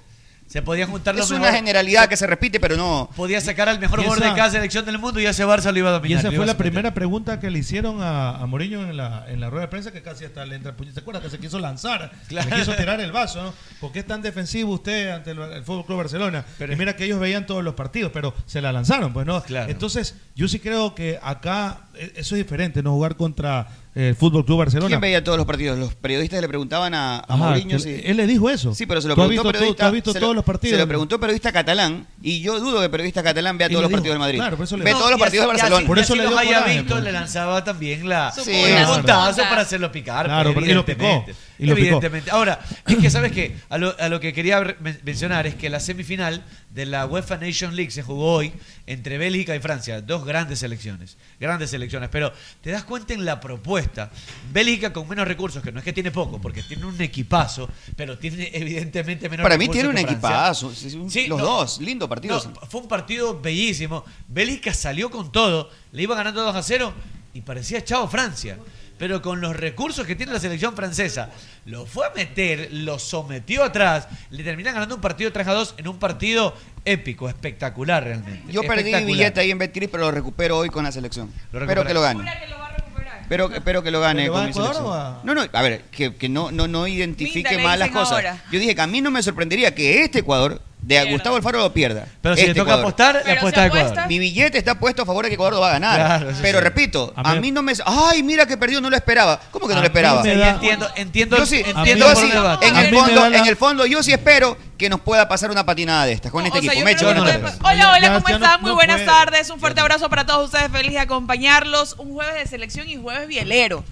Se 0.52 0.62
podían 0.62 0.90
juntar 0.90 1.14
los 1.14 1.24
Es 1.24 1.30
una 1.30 1.40
mejores- 1.40 1.56
generalidad 1.60 2.08
que 2.08 2.16
se 2.16 2.26
repite, 2.26 2.60
pero 2.60 2.76
no. 2.76 3.08
Podía 3.16 3.40
sacar 3.40 3.68
al 3.68 3.78
mejor 3.80 4.00
Y 4.00 4.02
jugador 4.02 4.22
esa- 4.24 4.32
de 4.34 4.38
cada 4.38 4.50
selección 4.50 4.84
del 4.84 4.98
mundo 4.98 5.18
y 5.20 5.26
ese 5.26 5.44
Barça 5.46 5.72
lo 5.72 5.78
iba 5.78 5.88
a 5.88 5.92
Y 5.92 5.94
dominar. 5.98 6.18
esa 6.20 6.30
lo 6.30 6.36
fue 6.36 6.46
la 6.46 6.56
primera 6.58 6.92
pregunta 6.94 7.40
que 7.40 7.50
le 7.50 7.58
hicieron 7.58 8.02
a, 8.02 8.36
a 8.36 8.46
Mourinho 8.46 8.82
en 8.82 8.96
la, 8.96 9.24
en 9.28 9.40
la 9.40 9.48
rueda 9.50 9.62
de 9.62 9.68
prensa, 9.68 9.92
que 9.92 10.02
casi 10.02 10.24
hasta 10.24 10.44
le 10.44 10.56
entra 10.56 10.70
el 10.70 10.76
puño. 10.76 10.92
¿Se 10.92 11.00
acuerda 11.00 11.20
que 11.22 11.30
se 11.30 11.38
quiso 11.38 11.58
lanzar? 11.58 12.12
Claro. 12.28 12.50
Le 12.50 12.56
quiso 12.56 12.74
tirar 12.74 13.00
el 13.00 13.12
vaso, 13.12 13.42
¿no? 13.42 13.54
¿Por 13.80 13.92
qué 13.92 14.00
es 14.00 14.06
tan 14.06 14.20
defensivo 14.22 14.72
usted 14.74 15.10
ante 15.10 15.30
el, 15.30 15.38
el 15.40 15.64
Fútbol 15.64 15.86
Club 15.86 15.98
Barcelona? 15.98 16.44
Pero- 16.58 16.72
y 16.72 16.76
mira 16.76 16.94
que 16.96 17.04
ellos 17.04 17.18
veían 17.18 17.46
todos 17.46 17.64
los 17.64 17.74
partidos, 17.74 18.12
pero 18.12 18.34
se 18.46 18.60
la 18.60 18.72
lanzaron, 18.72 19.12
pues, 19.12 19.26
¿no? 19.26 19.42
Claro. 19.42 19.70
Entonces, 19.70 20.16
yo 20.34 20.48
sí 20.48 20.58
creo 20.60 20.94
que 20.94 21.18
acá 21.22 21.82
eso 21.96 22.34
es 22.34 22.42
diferente, 22.42 22.82
no 22.82 22.92
jugar 22.92 23.16
contra 23.16 23.68
eh, 23.94 24.08
el 24.10 24.14
Fútbol 24.16 24.44
Club 24.44 24.58
Barcelona. 24.58 24.88
¿Quién 24.88 25.00
veía 25.00 25.22
todos 25.22 25.36
los 25.38 25.46
partidos? 25.46 25.78
Los 25.78 25.94
periodistas 25.94 26.40
le 26.40 26.48
preguntaban 26.48 26.94
a, 26.94 27.16
a 27.18 27.20
Ajá, 27.20 27.36
Mourinho 27.36 27.76
que 27.76 27.82
si- 27.82 28.00
Él 28.04 28.16
le 28.16 28.26
dijo 28.26 28.48
eso. 28.50 28.74
Sí, 28.74 28.86
pero 28.86 29.00
se 29.00 29.08
lo 29.08 29.14
preguntó 29.14 29.30
visto, 29.30 29.42
tú- 29.42 29.52
periodista. 29.52 29.82
tú 29.84 29.86
has 29.86 29.92
visto 29.92 30.12
se 30.12 30.18
lo- 30.20 30.24
todos 30.26 30.36
los 30.36 30.44
partidos. 30.44 30.76
Se 30.76 30.82
lo 30.82 30.88
preguntó 30.88 31.20
periodista 31.20 31.52
catalán 31.52 32.06
y 32.22 32.40
yo 32.40 32.58
dudo 32.60 32.80
que 32.80 32.88
periodista 32.88 33.22
catalán 33.22 33.58
vea 33.58 33.66
Y 33.66 33.70
todos 33.70 33.82
los 33.82 33.90
partidos 33.92 34.14
del 34.14 34.18
Madrid. 34.20 34.38
claro, 34.38 34.56
por 34.56 34.64
eso 34.64 34.76
le 34.76 34.84
Ve 34.84 34.92
todos 34.92 35.10
los 35.10 35.18
partidos 35.20 35.42
de 35.44 35.48
Barcelona. 35.48 35.76
así- 35.76 35.86
Por 35.86 35.98
y 35.98 36.00
eso 36.00 36.12
así 36.14 36.22
le 36.22 36.28
dio 36.28 36.38
haya 36.38 36.58
coraje, 36.60 36.78
visto, 36.78 36.94
pues. 36.94 37.04
le 37.04 37.12
lanzaba 37.12 37.64
también 37.64 38.08
la, 38.08 38.32
un 38.36 38.94
puntazo 38.96 39.42
para 39.42 39.62
hacerlo 39.62 39.90
picar. 39.92 40.26
Claro, 40.26 40.50
y 40.50 40.54
lo 40.54 40.84
picó, 40.84 41.04
evidentemente. 41.04 41.34
y 41.58 41.66
lo 41.66 41.74
picó. 41.74 41.86
evidentemente. 41.86 42.30
Ahora, 42.30 42.60
es 42.86 42.96
que 42.96 43.10
sabes 43.10 43.32
que 43.32 43.56
a 43.68 43.78
lo, 43.78 43.94
a 43.98 44.08
lo 44.08 44.20
que 44.20 44.32
quería 44.32 44.76
mencionar 45.04 45.46
es 45.46 45.54
que 45.56 45.68
la 45.70 45.80
semifinal 45.80 46.42
de 46.70 46.86
la 46.86 47.06
UEFA 47.06 47.36
Nation 47.36 47.76
League 47.76 47.90
se 47.90 48.02
jugó 48.02 48.32
hoy 48.34 48.52
entre 48.86 49.18
Bélgica 49.18 49.54
y 49.54 49.60
Francia, 49.60 50.00
dos 50.00 50.24
grandes 50.24 50.60
selecciones, 50.60 51.16
grandes 51.38 51.70
selecciones, 51.70 52.08
pero 52.10 52.32
te 52.62 52.70
das 52.70 52.84
cuenta 52.84 53.12
en 53.14 53.24
la 53.24 53.40
propuesta, 53.40 54.10
Bélgica 54.52 54.92
con 54.92 55.08
menos 55.08 55.26
recursos, 55.28 55.62
que 55.62 55.70
no 55.72 55.78
es 55.78 55.84
que 55.84 55.92
tiene 55.92 56.10
poco, 56.10 56.40
porque 56.40 56.62
tiene 56.62 56.86
un 56.86 57.00
equipazo, 57.00 57.68
pero 57.96 58.16
tiene 58.18 58.50
evidentemente 58.52 59.28
menos 59.28 59.42
Para 59.44 59.56
mí 59.58 59.66
recursos 59.66 59.82
tiene 59.82 59.88
un 59.88 60.06
que 60.06 60.16
Francia. 60.20 60.68
equipazo. 60.72 61.10
sí, 61.10 61.26
los 61.26 61.38
no. 61.38 61.44
dos, 61.44 61.80
lindo 61.80 62.08
partido. 62.16 62.42
No, 62.60 62.66
fue 62.68 62.80
un 62.80 62.88
partido 62.88 63.40
bellísimo. 63.40 64.04
Bélgica 64.28 64.72
salió 64.74 65.10
con 65.10 65.32
todo, 65.32 65.70
le 65.92 66.02
iba 66.02 66.14
ganando 66.14 66.42
2 66.42 66.54
a 66.56 66.62
0 66.62 66.92
y 67.34 67.40
parecía 67.42 67.82
chao 67.84 68.08
Francia. 68.08 68.58
Pero 68.98 69.20
con 69.20 69.40
los 69.40 69.56
recursos 69.56 70.06
que 70.06 70.14
tiene 70.14 70.32
la 70.32 70.38
selección 70.38 70.76
francesa, 70.76 71.30
lo 71.64 71.86
fue 71.86 72.06
a 72.06 72.10
meter, 72.10 72.68
lo 72.72 73.00
sometió 73.00 73.64
atrás, 73.64 74.06
le 74.30 74.44
terminan 74.44 74.74
ganando 74.74 74.94
un 74.94 75.00
partido 75.00 75.32
3 75.32 75.48
a 75.48 75.52
2 75.54 75.74
en 75.78 75.88
un 75.88 75.98
partido 75.98 76.54
épico, 76.84 77.28
espectacular 77.28 78.04
realmente. 78.04 78.52
Yo 78.52 78.60
perdí 78.62 78.90
Espectacular. 78.90 79.06
billete 79.06 79.40
ahí 79.40 79.50
en 79.50 79.58
Betcris, 79.58 79.88
pero 79.90 80.04
lo 80.04 80.10
recupero 80.12 80.56
hoy 80.58 80.68
con 80.68 80.84
la 80.84 80.92
selección. 80.92 81.32
Lo 81.50 81.60
Espero 81.60 81.84
que 81.84 81.94
lo 81.94 82.00
gane. 82.02 82.20
Jura 82.20 82.38
que 82.40 82.46
lo 82.48 82.58
va 82.58 82.66
a 82.68 82.72
recuperar. 82.76 83.20
Espero, 83.22 83.82
que 83.82 83.90
lo 83.90 84.00
gane 84.00 84.22
¿Pero 84.22 84.32
con 84.34 84.44
mi 84.44 84.50
Ecuador 84.50 84.74
selección. 84.74 84.92
o 84.92 84.94
a- 84.94 85.20
No, 85.24 85.34
no, 85.34 85.42
a 85.52 85.62
ver, 85.62 85.82
que, 85.90 86.14
que 86.14 86.28
no, 86.28 86.52
no, 86.52 86.68
no 86.68 86.86
identifique 86.86 87.58
mal 87.58 87.80
las 87.80 87.90
cosas. 87.90 88.12
ahora. 88.12 88.44
Yo 88.52 88.60
dije 88.60 88.74
que 88.76 88.82
a 88.82 88.86
mí 88.86 89.00
no 89.00 89.10
me 89.10 89.20
sorprendería 89.22 89.74
que 89.74 90.04
este 90.04 90.20
Ecuador, 90.20 90.62
de 90.82 90.96
Pierda. 90.96 91.10
Gustavo 91.12 91.36
Alfaro, 91.36 91.58
lo 91.60 91.72
pierda. 91.72 92.06
Pero 92.20 92.34
si 92.34 92.40
Este 92.40 92.54
le 92.54 92.58
toca 92.60 92.72
Ecuador. 92.72 92.84
apostar, 92.84 93.14
la 93.14 93.22
Pero 93.22 93.36
apuesta 93.38 93.60
si 93.60 93.62
de 93.62 93.66
Ecuador. 93.68 93.86
apuesta- 93.92 94.06
Mi 94.08 94.18
billete 94.18 94.58
está 94.58 94.74
puesto 94.80 95.02
a 95.02 95.06
favor 95.06 95.24
de 95.24 95.28
que 95.30 95.34
Ecuador 95.34 95.54
lo 95.54 95.60
va 95.60 95.68
a 95.68 95.72
ganar. 95.74 95.94
Claro, 95.96 96.30
eso 96.30 96.38
pero 96.42 96.58
sí. 96.58 96.64
repito, 96.64 97.12
A 97.16 97.30
a 97.30 97.34
mí- 97.36 97.52
no 97.52 97.62
me. 97.62 97.72
¡Ay, 97.86 98.22
mira 98.24 98.46
que 98.46 98.56
perdió! 98.56 98.80
No 98.80 98.90
lo 98.90 98.96
esperaba. 98.96 99.40
¿Cómo 99.52 99.68
que 99.68 99.74
no 99.74 99.78
A 99.78 99.82
lo 99.82 99.86
esperaba? 99.86 100.22
me 100.24 100.36
da- 100.36 100.50
entiendo, 100.50 100.90
entiendo, 100.96 101.36
Yo 101.36 101.46
sí, 101.46 101.62
entiendo 101.64 101.84
yo 101.86 102.08
mí 102.08 102.14
por 102.14 102.16
sí, 102.16 102.30
dónde 102.32 102.66
en 102.66 102.76
A 102.76 102.80
el, 102.82 102.90
mí 102.90 102.96
me 102.96 103.02
fondo, 103.04 103.20
da 103.20 103.30
la- 103.30 103.38
en 103.38 103.46
el 103.46 103.56
fondo, 103.56 103.86
yo 103.86 104.02
sí 104.02 104.12
espero 104.12 104.58
que 104.76 104.88
nos 104.90 105.00
pueda 105.00 105.28
pasar 105.28 105.52
una 105.52 105.64
patinada 105.64 106.04
de 106.06 106.12
estas 106.12 106.32
con 106.32 106.44
este 106.44 106.58
O 106.58 106.62
sea, 106.62 106.72
equipo. 106.72 106.80
yo 106.80 106.84
Mecho, 106.84 106.98
creo 106.98 107.12
que 107.14 107.20
buenas 107.20 107.32
puede 107.38 107.44
tardes. 107.44 107.60
pa- 107.60 107.68
Hola, 107.70 107.88
hola, 107.90 108.00
Ya- 108.00 108.14
¿cómo 108.14 108.26
ya 108.28 108.38
no- 108.38 108.44
están? 108.44 108.60
Muy 108.62 108.68
no 108.70 108.74
buenas 108.74 108.96
puede. 108.96 109.06
tardes. 109.06 109.50
Un 109.50 109.60
fuerte 109.60 109.80
abrazo 109.80 110.10
para 110.10 110.26
todos 110.26 110.46
ustedes. 110.46 110.68
Feliz 110.72 110.92
de 110.94 110.98
acompañarlos. 110.98 111.94
Un 111.98 112.12
jueves 112.14 112.34
de 112.34 112.46
selección 112.48 112.88
y 112.88 112.96
jueves 112.96 113.28
bielero. 113.28 113.84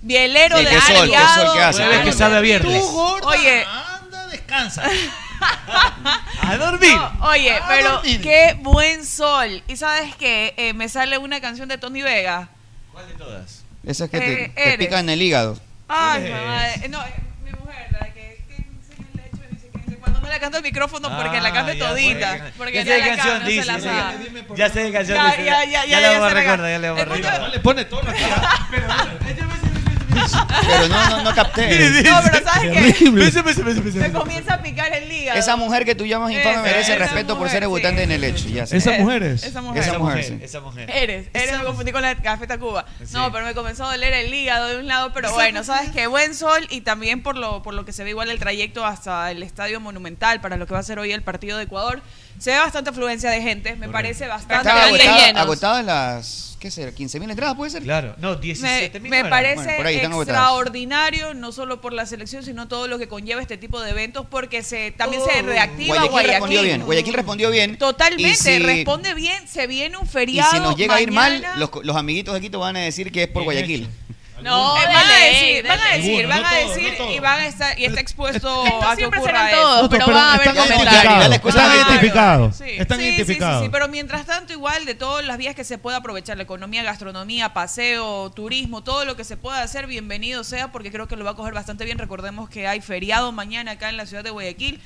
Bielero 0.00 0.56
Sí, 0.56 0.64
de 0.64 0.70
qué 0.70 0.80
sol, 0.80 0.86
qué 0.88 0.96
aliado. 1.16 1.46
sol 1.46 1.56
que 1.56 1.62
hace. 1.62 1.82
Jueves 1.84 2.04
que 2.06 2.12
sabe 2.14 2.36
a 2.36 2.40
viernes. 2.40 2.82
Oye, 3.22 3.66
anda, 4.02 4.26
descansa. 4.28 4.84
A 6.42 6.56
dormir. 6.56 6.94
No, 6.94 7.28
oye, 7.28 7.58
pero 7.68 8.00
qué 8.02 8.56
buen 8.60 9.04
sol. 9.04 9.62
¿Y 9.68 9.76
sabes 9.76 10.14
qué? 10.16 10.54
Eh, 10.56 10.72
me 10.72 10.88
sale 10.88 11.18
una 11.18 11.40
canción 11.40 11.68
de 11.68 11.78
Tony 11.78 12.02
Vega. 12.02 12.48
¿Cuál 12.92 13.06
de 13.08 13.14
todas? 13.14 13.64
Esa 13.84 14.04
es 14.04 14.10
que 14.10 14.16
Eh, 14.16 14.20
te, 14.20 14.48
te 14.48 14.62
eres. 14.74 14.78
pica 14.78 15.00
en 15.00 15.08
el 15.10 15.20
hígado. 15.22 15.58
Ay, 15.88 16.30
mamá. 16.30 16.74
eh, 16.74 16.88
No, 16.88 17.02
eh, 17.04 17.14
mi 17.44 17.50
mujer, 17.52 17.86
la 17.92 18.06
que, 18.12 18.42
que 18.48 18.56
enseña 18.56 19.06
el 19.14 19.16
lecho 19.16 19.42
y 19.50 19.54
dice 19.54 19.68
que 19.88 19.96
cuando 19.96 20.20
no 20.20 20.28
le 20.28 20.38
canto 20.40 20.56
el 20.58 20.62
micrófono 20.64 21.08
porque 21.16 21.40
la 21.40 21.48
Ah, 21.48 21.72
ya, 21.72 21.78
todita. 21.88 22.38
pues. 22.38 22.52
Porque 22.56 22.72
Ya 22.74 22.82
ya, 22.82 22.92
sé 22.92 22.98
la 22.98 23.04
qué 23.04 23.10
canción 23.16 23.44
dice, 23.46 23.64
la 23.64 23.72
ya 23.72 23.80
sé- 23.80 23.88
Ya 24.56 24.70
qué 24.72 24.92
canción 24.92 25.16
Ya, 25.18 25.36
ya, 25.36 25.64
ya, 25.64 25.84
ya, 25.84 25.84
le 25.84 26.02
ya 26.02 26.10
vamos 26.10 26.26
a 26.26 26.28
se 26.28 26.34
la 26.34 26.40
recordar, 26.40 26.58
gana. 26.58 26.70
ya 26.70 26.78
le 26.78 26.88
vamos 26.90 27.00
a 27.00 27.02
El 27.04 27.08
punto- 27.10 27.28
recordar. 27.30 27.50
Le 27.52 27.60
pone 27.60 27.84
tono 27.86 28.10
aquí. 28.10 28.22
¿ah? 28.24 29.08
Pero 30.66 30.88
no, 30.88 31.10
no, 31.10 31.22
no 31.22 31.34
capté. 31.34 32.02
No, 32.02 32.20
pero 32.22 32.44
¿sabes 32.44 32.96
qué? 32.96 33.10
Me 33.10 34.12
comienza 34.12 34.54
a 34.54 34.62
picar 34.62 34.92
el 34.92 35.10
hígado. 35.10 35.38
Esa 35.38 35.56
mujer 35.56 35.84
que 35.84 35.94
tú 35.94 36.06
llamas 36.06 36.32
infame 36.32 36.52
Esa, 36.52 36.62
merece 36.62 36.92
esa 36.92 36.98
respeto 36.98 37.34
por 37.34 37.38
mujer, 37.38 37.52
ser 37.52 37.60
debutante 37.62 37.98
sí. 37.98 38.04
en 38.04 38.12
el 38.12 38.24
hecho. 38.24 38.48
Ya 38.48 38.66
sé. 38.66 38.76
Esa 38.76 38.92
mujer. 38.92 39.22
Esa 39.22 39.46
Esa 39.48 39.62
mujer, 39.62 39.98
mujer, 39.98 40.24
sí. 40.24 40.38
esa 40.42 40.60
mujer. 40.60 40.90
Eres, 40.90 41.28
eres, 41.32 41.58
me 41.58 41.64
confundí 41.64 41.92
con 41.92 42.02
la 42.02 42.14
Café 42.16 42.46
Tacuba. 42.46 42.84
Sí. 42.98 43.12
No, 43.12 43.30
pero 43.32 43.44
me 43.44 43.54
comenzó 43.54 43.84
a 43.84 43.92
doler 43.92 44.12
el 44.12 44.32
hígado 44.32 44.68
de 44.68 44.78
un 44.78 44.86
lado, 44.86 45.12
pero 45.12 45.32
bueno, 45.32 45.64
sabes 45.64 45.90
que 45.90 46.06
buen 46.06 46.34
sol 46.34 46.66
y 46.70 46.80
también 46.82 47.22
por 47.22 47.36
lo, 47.36 47.62
por 47.62 47.74
lo 47.74 47.84
que 47.84 47.92
se 47.92 48.04
ve 48.04 48.10
igual 48.10 48.30
el 48.30 48.38
trayecto 48.38 48.84
hasta 48.84 49.30
el 49.30 49.42
Estadio 49.42 49.80
Monumental 49.80 50.40
para 50.40 50.56
lo 50.56 50.66
que 50.66 50.74
va 50.74 50.80
a 50.80 50.84
ser 50.84 50.98
hoy 50.98 51.12
el 51.12 51.22
partido 51.22 51.58
de 51.58 51.64
Ecuador, 51.64 52.02
se 52.38 52.50
ve 52.52 52.58
bastante 52.58 52.90
afluencia 52.90 53.30
de 53.30 53.40
gente, 53.42 53.76
me 53.76 53.88
parece 53.88 54.26
bastante 54.26 54.68
Estaba 54.68 54.84
agotada, 54.86 55.26
llenos. 55.26 55.42
agotadas 55.42 55.84
las, 55.84 56.56
¿qué 56.60 56.70
será? 56.70 56.92
¿15.000 56.92 57.30
entradas 57.30 57.54
puede 57.56 57.70
ser? 57.70 57.82
Claro, 57.82 58.14
no, 58.18 58.34
Me, 58.34 58.40
17 58.40 59.00
mil. 59.00 59.10
me 59.10 59.24
parece 59.24 59.76
Bueno, 59.78 60.20
extraordinario, 60.22 61.34
no 61.34 61.52
solo 61.52 61.80
por 61.80 61.92
la 61.92 62.06
selección, 62.06 62.44
sino 62.44 62.68
todo 62.68 62.88
lo 62.88 62.98
que 62.98 63.08
conlleva 63.08 63.40
este 63.42 63.56
tipo 63.56 63.80
de 63.80 63.90
eventos, 63.90 64.26
porque 64.30 64.62
se 64.62 64.90
también 64.92 65.22
se 65.24 65.42
reactiva 65.42 65.94
Guayaquil, 65.96 66.10
Guayaquil. 66.10 66.30
respondió 66.32 66.62
bien. 66.62 66.82
Guayaquil 66.84 67.14
respondió 67.14 67.50
bien. 67.50 67.78
Totalmente, 67.78 68.30
Y 68.32 68.34
si- 68.36 68.58
responde 68.58 69.14
bien, 69.14 69.46
se 69.48 69.66
viene 69.66 69.96
un 69.96 70.06
Y 70.06 70.08
feriado. 70.08 70.50
si 70.52 70.58
nos 70.60 70.76
llega 70.76 70.94
a 70.96 71.00
ir 71.00 71.10
mal, 71.12 71.34
mañana. 71.34 71.56
los, 71.56 71.70
los 71.82 71.96
amiguitos 71.96 72.34
de 72.34 72.40
Quito 72.40 72.58
van 72.60 72.76
a 72.76 72.80
decir 72.80 73.10
que 73.12 73.24
es 73.24 73.28
por 73.28 73.44
Guayaquil. 73.44 73.88
No, 74.42 74.74
van 74.74 74.94
a 74.94 75.18
decir, 75.24 75.62
de 75.62 75.68
van 75.68 75.80
a 75.80 75.96
decir, 75.96 76.26
van 76.26 76.44
a 76.44 76.54
decir 76.54 76.94
y 77.10 77.18
van 77.18 77.40
a 77.40 77.46
estar 77.46 77.78
y 77.78 77.84
está 77.84 78.00
expuesto 78.00 78.64
Esto 78.64 78.82
a 78.88 78.96
que 78.96 79.06
ocurra 79.06 79.50
eso. 79.50 79.88
pero 79.90 80.04
pero 80.06 80.16
va 80.16 80.32
a 80.32 80.34
haber 80.34 80.54
comentarios. 80.54 81.44
Están 81.44 81.76
identificados. 81.76 82.56
Sí. 82.56 82.64
Están 82.78 83.00
identificados. 83.00 83.60
Sí, 83.60 83.66
sí, 83.66 83.70
pero 83.70 83.88
mientras 83.88 84.26
tanto, 84.26 84.52
igual 84.52 84.84
de 84.84 84.94
todas 84.94 85.24
las 85.24 85.38
vías 85.38 85.54
que 85.54 85.64
se 85.64 85.78
pueda 85.78 85.98
aprovechar, 85.98 86.36
la 86.36 86.42
economía, 86.44 86.82
gastronomía, 86.82 87.52
paseo, 87.52 88.30
turismo, 88.30 88.82
todo 88.82 89.04
lo 89.04 89.16
que 89.16 89.24
se 89.24 89.36
pueda 89.36 89.62
hacer, 89.62 89.86
bienvenido 89.86 90.44
sea, 90.44 90.70
porque 90.70 90.90
creo 90.90 91.08
que 91.08 91.16
lo 91.16 91.24
va 91.24 91.32
a 91.32 91.34
coger 91.34 91.54
bastante 91.54 91.84
bien. 91.84 91.98
Recordemos 91.98 92.48
que 92.48 92.66
hay 92.66 92.80
feriado 92.80 93.32
mañana 93.32 93.72
acá 93.72 93.88
en 93.88 93.96
la 93.96 94.06
ciudad 94.06 94.24
de 94.24 94.30
Guayaquil 94.30 94.80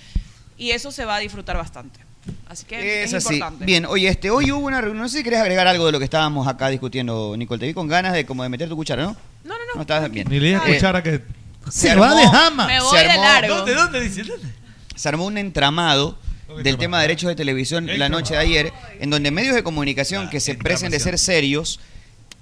y 0.57 0.71
eso 0.71 0.91
se 0.93 1.05
va 1.05 1.17
a 1.17 1.19
disfrutar 1.19 1.57
bastante. 1.57 2.01
Así 2.49 2.65
que 2.67 3.03
es, 3.05 3.13
Es 3.13 3.25
así. 3.27 3.35
importante. 3.35 3.65
Bien, 3.65 3.87
oye, 3.87 4.09
este, 4.09 4.31
hoy 4.31 4.53
hubo 4.53 4.67
una 4.67 4.81
reunión. 4.81 5.03
No 5.03 5.09
sé 5.09 5.19
si 5.19 5.25
querés 5.25 5.41
agregar 5.41 5.67
algo 5.67 5.87
de 5.87 5.93
lo 5.93 5.99
que 5.99 6.05
estábamos 6.05 6.47
acá 6.47 6.69
discutiendo, 6.69 7.35
Nicole. 7.37 7.59
Te 7.61 7.67
vi 7.67 7.75
con 7.75 7.89
ganas 7.89 8.13
de 8.13 8.25
como 8.27 8.43
de 8.43 8.49
meter 8.49 8.69
tu 8.69 8.77
cuchara, 8.77 9.03
¿no? 9.05 9.11
No, 9.45 9.55
no, 9.55 9.55
no. 9.55 9.75
No 9.77 9.81
estabas 9.81 10.11
bien. 10.11 10.29
Ni 10.31 10.39
le 10.39 10.49
di 10.49 10.55
a 10.55 10.59
Eh, 10.59 10.61
escuchar 10.71 10.97
a 10.97 11.03
que. 11.03 11.23
se 11.71 11.89
Se 11.89 11.95
va 11.97 12.15
de 12.15 12.27
jama. 12.29 12.67
Me 12.67 12.77
se 12.79 12.83
voy 12.85 12.99
de 13.01 13.05
armó- 13.11 13.23
largo. 13.23 13.55
¿Dónde, 13.57 13.75
dónde 13.75 14.01
dice? 14.01 14.23
¿Dónde? 14.25 14.49
se 14.95 15.09
armó 15.09 15.25
un 15.27 15.39
entramado 15.39 16.19
del 16.63 16.77
tema 16.77 16.99
de 16.99 17.03
derechos 17.09 17.29
de 17.29 17.35
televisión 17.35 17.87
la 17.99 18.09
noche 18.11 18.35
de 18.35 18.41
ayer, 18.41 18.73
en 19.01 19.09
donde 19.11 19.31
medios 19.31 19.55
de 19.55 19.63
comunicación 19.63 20.29
que 20.29 20.39
se 20.39 20.55
presen 20.55 20.91
de 20.91 21.01
ser 21.01 21.19
serios 21.19 21.81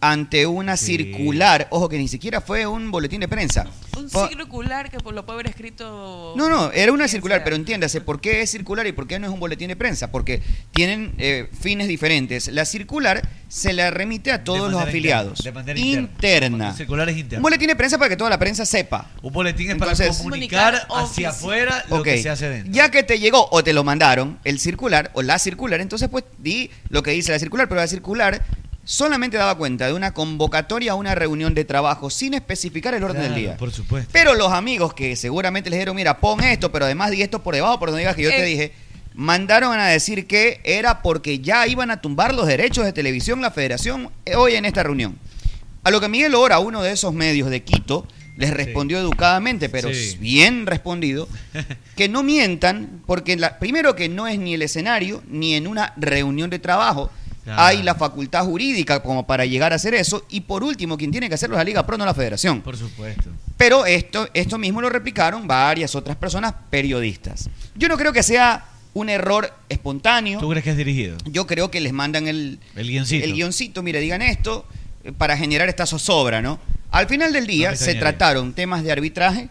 ante 0.01 0.47
una 0.47 0.77
Sí. 0.77 0.87
circular, 0.97 1.67
ojo 1.71 1.89
que 1.89 1.99
ni 1.99 2.09
siquiera 2.09 2.41
fue 2.41 2.67
un 2.67 2.91
boletín 2.91 3.21
de 3.21 3.29
prensa. 3.29 3.67
Un 3.97 4.09
circular 4.09 4.91
que 4.91 4.99
pues, 4.99 5.15
lo 5.15 5.27
puede 5.27 5.37
haber 5.41 5.47
escrito. 5.49 6.35
No, 6.37 6.49
no, 6.49 6.73
era 6.73 6.91
una 6.93 7.07
circular, 7.09 7.39
sea. 7.39 7.45
pero 7.45 7.57
entiéndase, 7.57 8.01
¿por 8.01 8.21
qué 8.21 8.41
es 8.43 8.51
circular 8.51 8.87
y 8.87 8.93
por 8.93 9.07
qué 9.07 9.19
no 9.19 9.27
es 9.27 9.33
un 9.33 9.41
boletín 9.41 9.69
de 9.69 9.77
prensa? 9.77 10.11
Porque 10.11 10.43
tienen 10.73 11.13
eh, 11.19 11.49
fines 11.61 11.87
diferentes. 11.89 12.49
La 12.49 12.65
circular 12.65 13.21
se 13.49 13.73
la 13.73 13.91
remite 13.91 14.31
a 14.33 14.43
todos 14.45 14.67
De 14.67 14.71
los 14.71 14.81
afiliados. 14.83 15.41
interna, 15.41 15.61
de 15.63 15.73
manera 15.75 15.81
interna. 15.81 16.07
interna. 16.47 16.75
Circular 16.77 17.09
es 17.11 17.17
interna. 17.19 17.39
Un 17.41 17.43
boletín 17.43 17.69
de 17.69 17.77
prensa 17.77 17.99
para 17.99 18.09
que 18.09 18.17
toda 18.17 18.31
la 18.31 18.39
prensa 18.39 18.65
sepa. 18.65 19.11
Un 19.23 19.33
boletín 19.33 19.71
es 19.71 19.77
para 19.77 19.91
Entonces- 19.93 20.17
comunicar 20.19 20.87
Comunicar 20.87 21.05
hacia 21.11 21.29
afuera 21.31 21.85
lo 21.91 22.03
que 22.03 22.23
se 22.23 22.31
hace 22.31 22.49
dentro. 22.49 22.73
ya 22.73 22.91
que 22.91 23.03
te 23.03 23.19
llegó 23.19 23.49
o 23.51 23.63
te 23.63 23.73
lo 23.73 23.85
mandaron, 23.85 24.39
el 24.45 24.61
circular 24.61 25.11
o 25.15 25.23
la 25.23 25.39
circular, 25.39 25.81
entonces 25.81 26.09
pues 26.09 26.25
di 26.39 26.71
lo 26.89 27.03
que 27.03 27.11
dice 27.11 27.33
la 27.33 27.39
circular, 27.39 27.69
pero 27.69 27.81
la 27.81 27.87
circular 27.89 28.43
solamente 28.91 29.37
daba 29.37 29.55
cuenta 29.55 29.87
de 29.87 29.93
una 29.93 30.13
convocatoria 30.13 30.93
a 30.93 30.95
una 30.97 31.15
reunión 31.15 31.55
de 31.55 31.65
trabajo 31.65 32.11
sin 32.11 32.35
especificar 32.35 32.93
el 32.93 33.05
orden 33.05 33.23
del 33.23 33.35
día. 33.37 33.57
Por 33.57 33.71
supuesto. 33.71 34.11
Pero 34.13 34.35
los 34.35 34.53
amigos 34.53 34.95
que 34.95 35.15
seguramente 35.15 35.71
les 35.71 35.79
dijeron, 35.79 35.95
mira, 35.95 36.19
pon 36.19 36.41
esto, 36.43 36.73
pero 36.73 36.87
además 36.87 37.13
di 37.13 37.23
esto 37.23 37.41
por 37.41 37.55
debajo, 37.55 37.79
por 37.79 37.91
donde 37.91 38.01
digas 38.01 38.17
que 38.17 38.23
yo 38.25 38.31
te 38.31 38.43
Eh. 38.43 38.47
dije, 38.47 38.73
mandaron 39.15 39.79
a 39.79 39.87
decir 39.87 40.27
que 40.27 40.61
era 40.65 41.03
porque 41.03 41.39
ya 41.39 41.69
iban 41.69 41.93
a 41.93 42.01
tumbar 42.01 42.35
los 42.35 42.49
derechos 42.49 42.85
de 42.85 42.93
televisión 42.93 43.41
la 43.41 43.53
federación 43.53 44.11
eh, 44.25 44.35
hoy 44.35 44.55
en 44.57 44.65
esta 44.65 44.83
reunión. 44.83 45.17
A 45.85 45.91
lo 45.93 46.01
que 46.01 46.09
Miguel 46.09 46.35
Ora, 46.35 46.59
uno 46.59 46.83
de 46.83 46.91
esos 46.91 47.15
medios 47.15 47.49
de 47.49 47.63
Quito, 47.63 48.09
les 48.37 48.51
respondió 48.53 48.99
educadamente, 48.99 49.69
pero 49.69 49.95
Sí. 49.95 50.17
bien 50.19 50.67
respondido, 50.67 51.29
que 51.97 52.09
no 52.09 52.25
mientan, 52.25 53.03
porque 53.07 53.37
la- 53.37 53.59
primero 53.61 53.95
que 53.95 54.09
no 54.09 54.27
es 54.27 54.39
ni 54.39 54.55
el 54.55 54.63
escenario, 54.63 55.23
ni 55.29 55.55
en 55.55 55.69
una 55.69 55.93
reunión 55.97 56.51
de 56.51 56.59
trabajo, 56.59 57.11
Claro. 57.55 57.63
hay 57.63 57.83
la 57.83 57.95
facultad 57.95 58.45
jurídica 58.45 59.03
como 59.03 59.27
para 59.27 59.45
llegar 59.45 59.73
a 59.73 59.77
hacer 59.77 59.95
eso, 59.95 60.25
y 60.29 60.43
por 60.43 60.63
último, 60.63 60.97
quien 60.97 61.11
tiene 61.11 61.29
que 61.29 61.35
hacerlo 61.35 61.57
es 61.57 61.59
la 61.59 61.65
Liga 61.65 61.87
Pro, 61.87 61.99
no 61.99 62.05
la 62.07 62.15
federación. 62.15 62.61
Por 62.63 62.77
supuesto. 62.77 63.31
Pero 63.57 63.87
esto, 63.87 64.29
esto 64.35 64.59
mismo 64.59 64.81
lo 64.81 64.89
replicaron 64.89 65.47
varias 65.47 65.95
otras 65.95 66.17
personas 66.17 66.55
periodistas. 66.71 67.51
Yo 67.75 67.89
no 67.89 67.97
creo 67.97 68.13
que 68.13 68.23
sea 68.23 68.65
un 68.95 69.09
error 69.09 69.53
espontáneo. 69.69 70.41
¿Tú 70.41 70.49
crees 70.51 70.65
que 70.65 70.71
es 70.71 70.77
dirigido? 70.77 71.17
Yo 71.25 71.47
creo 71.47 71.71
que 71.71 71.81
les 71.81 71.93
mandan 71.93 72.27
el, 72.27 72.59
El 72.77 72.89
guioncito. 72.89 73.25
el 73.25 73.35
guioncito, 73.35 73.83
mire, 73.83 74.01
digan 74.01 74.23
esto, 74.23 74.67
eh, 75.05 75.13
para 75.13 75.37
generar 75.37 75.69
esta 75.69 75.87
zozobra, 75.87 76.43
¿no? 76.43 76.59
Al 76.91 77.07
final 77.07 77.33
del 77.33 77.47
día 77.47 77.71
No 77.71 77.77
se 77.77 77.95
trataron 77.95 78.53
temas 78.53 78.83
de 78.83 78.91
arbitraje, 78.93 79.49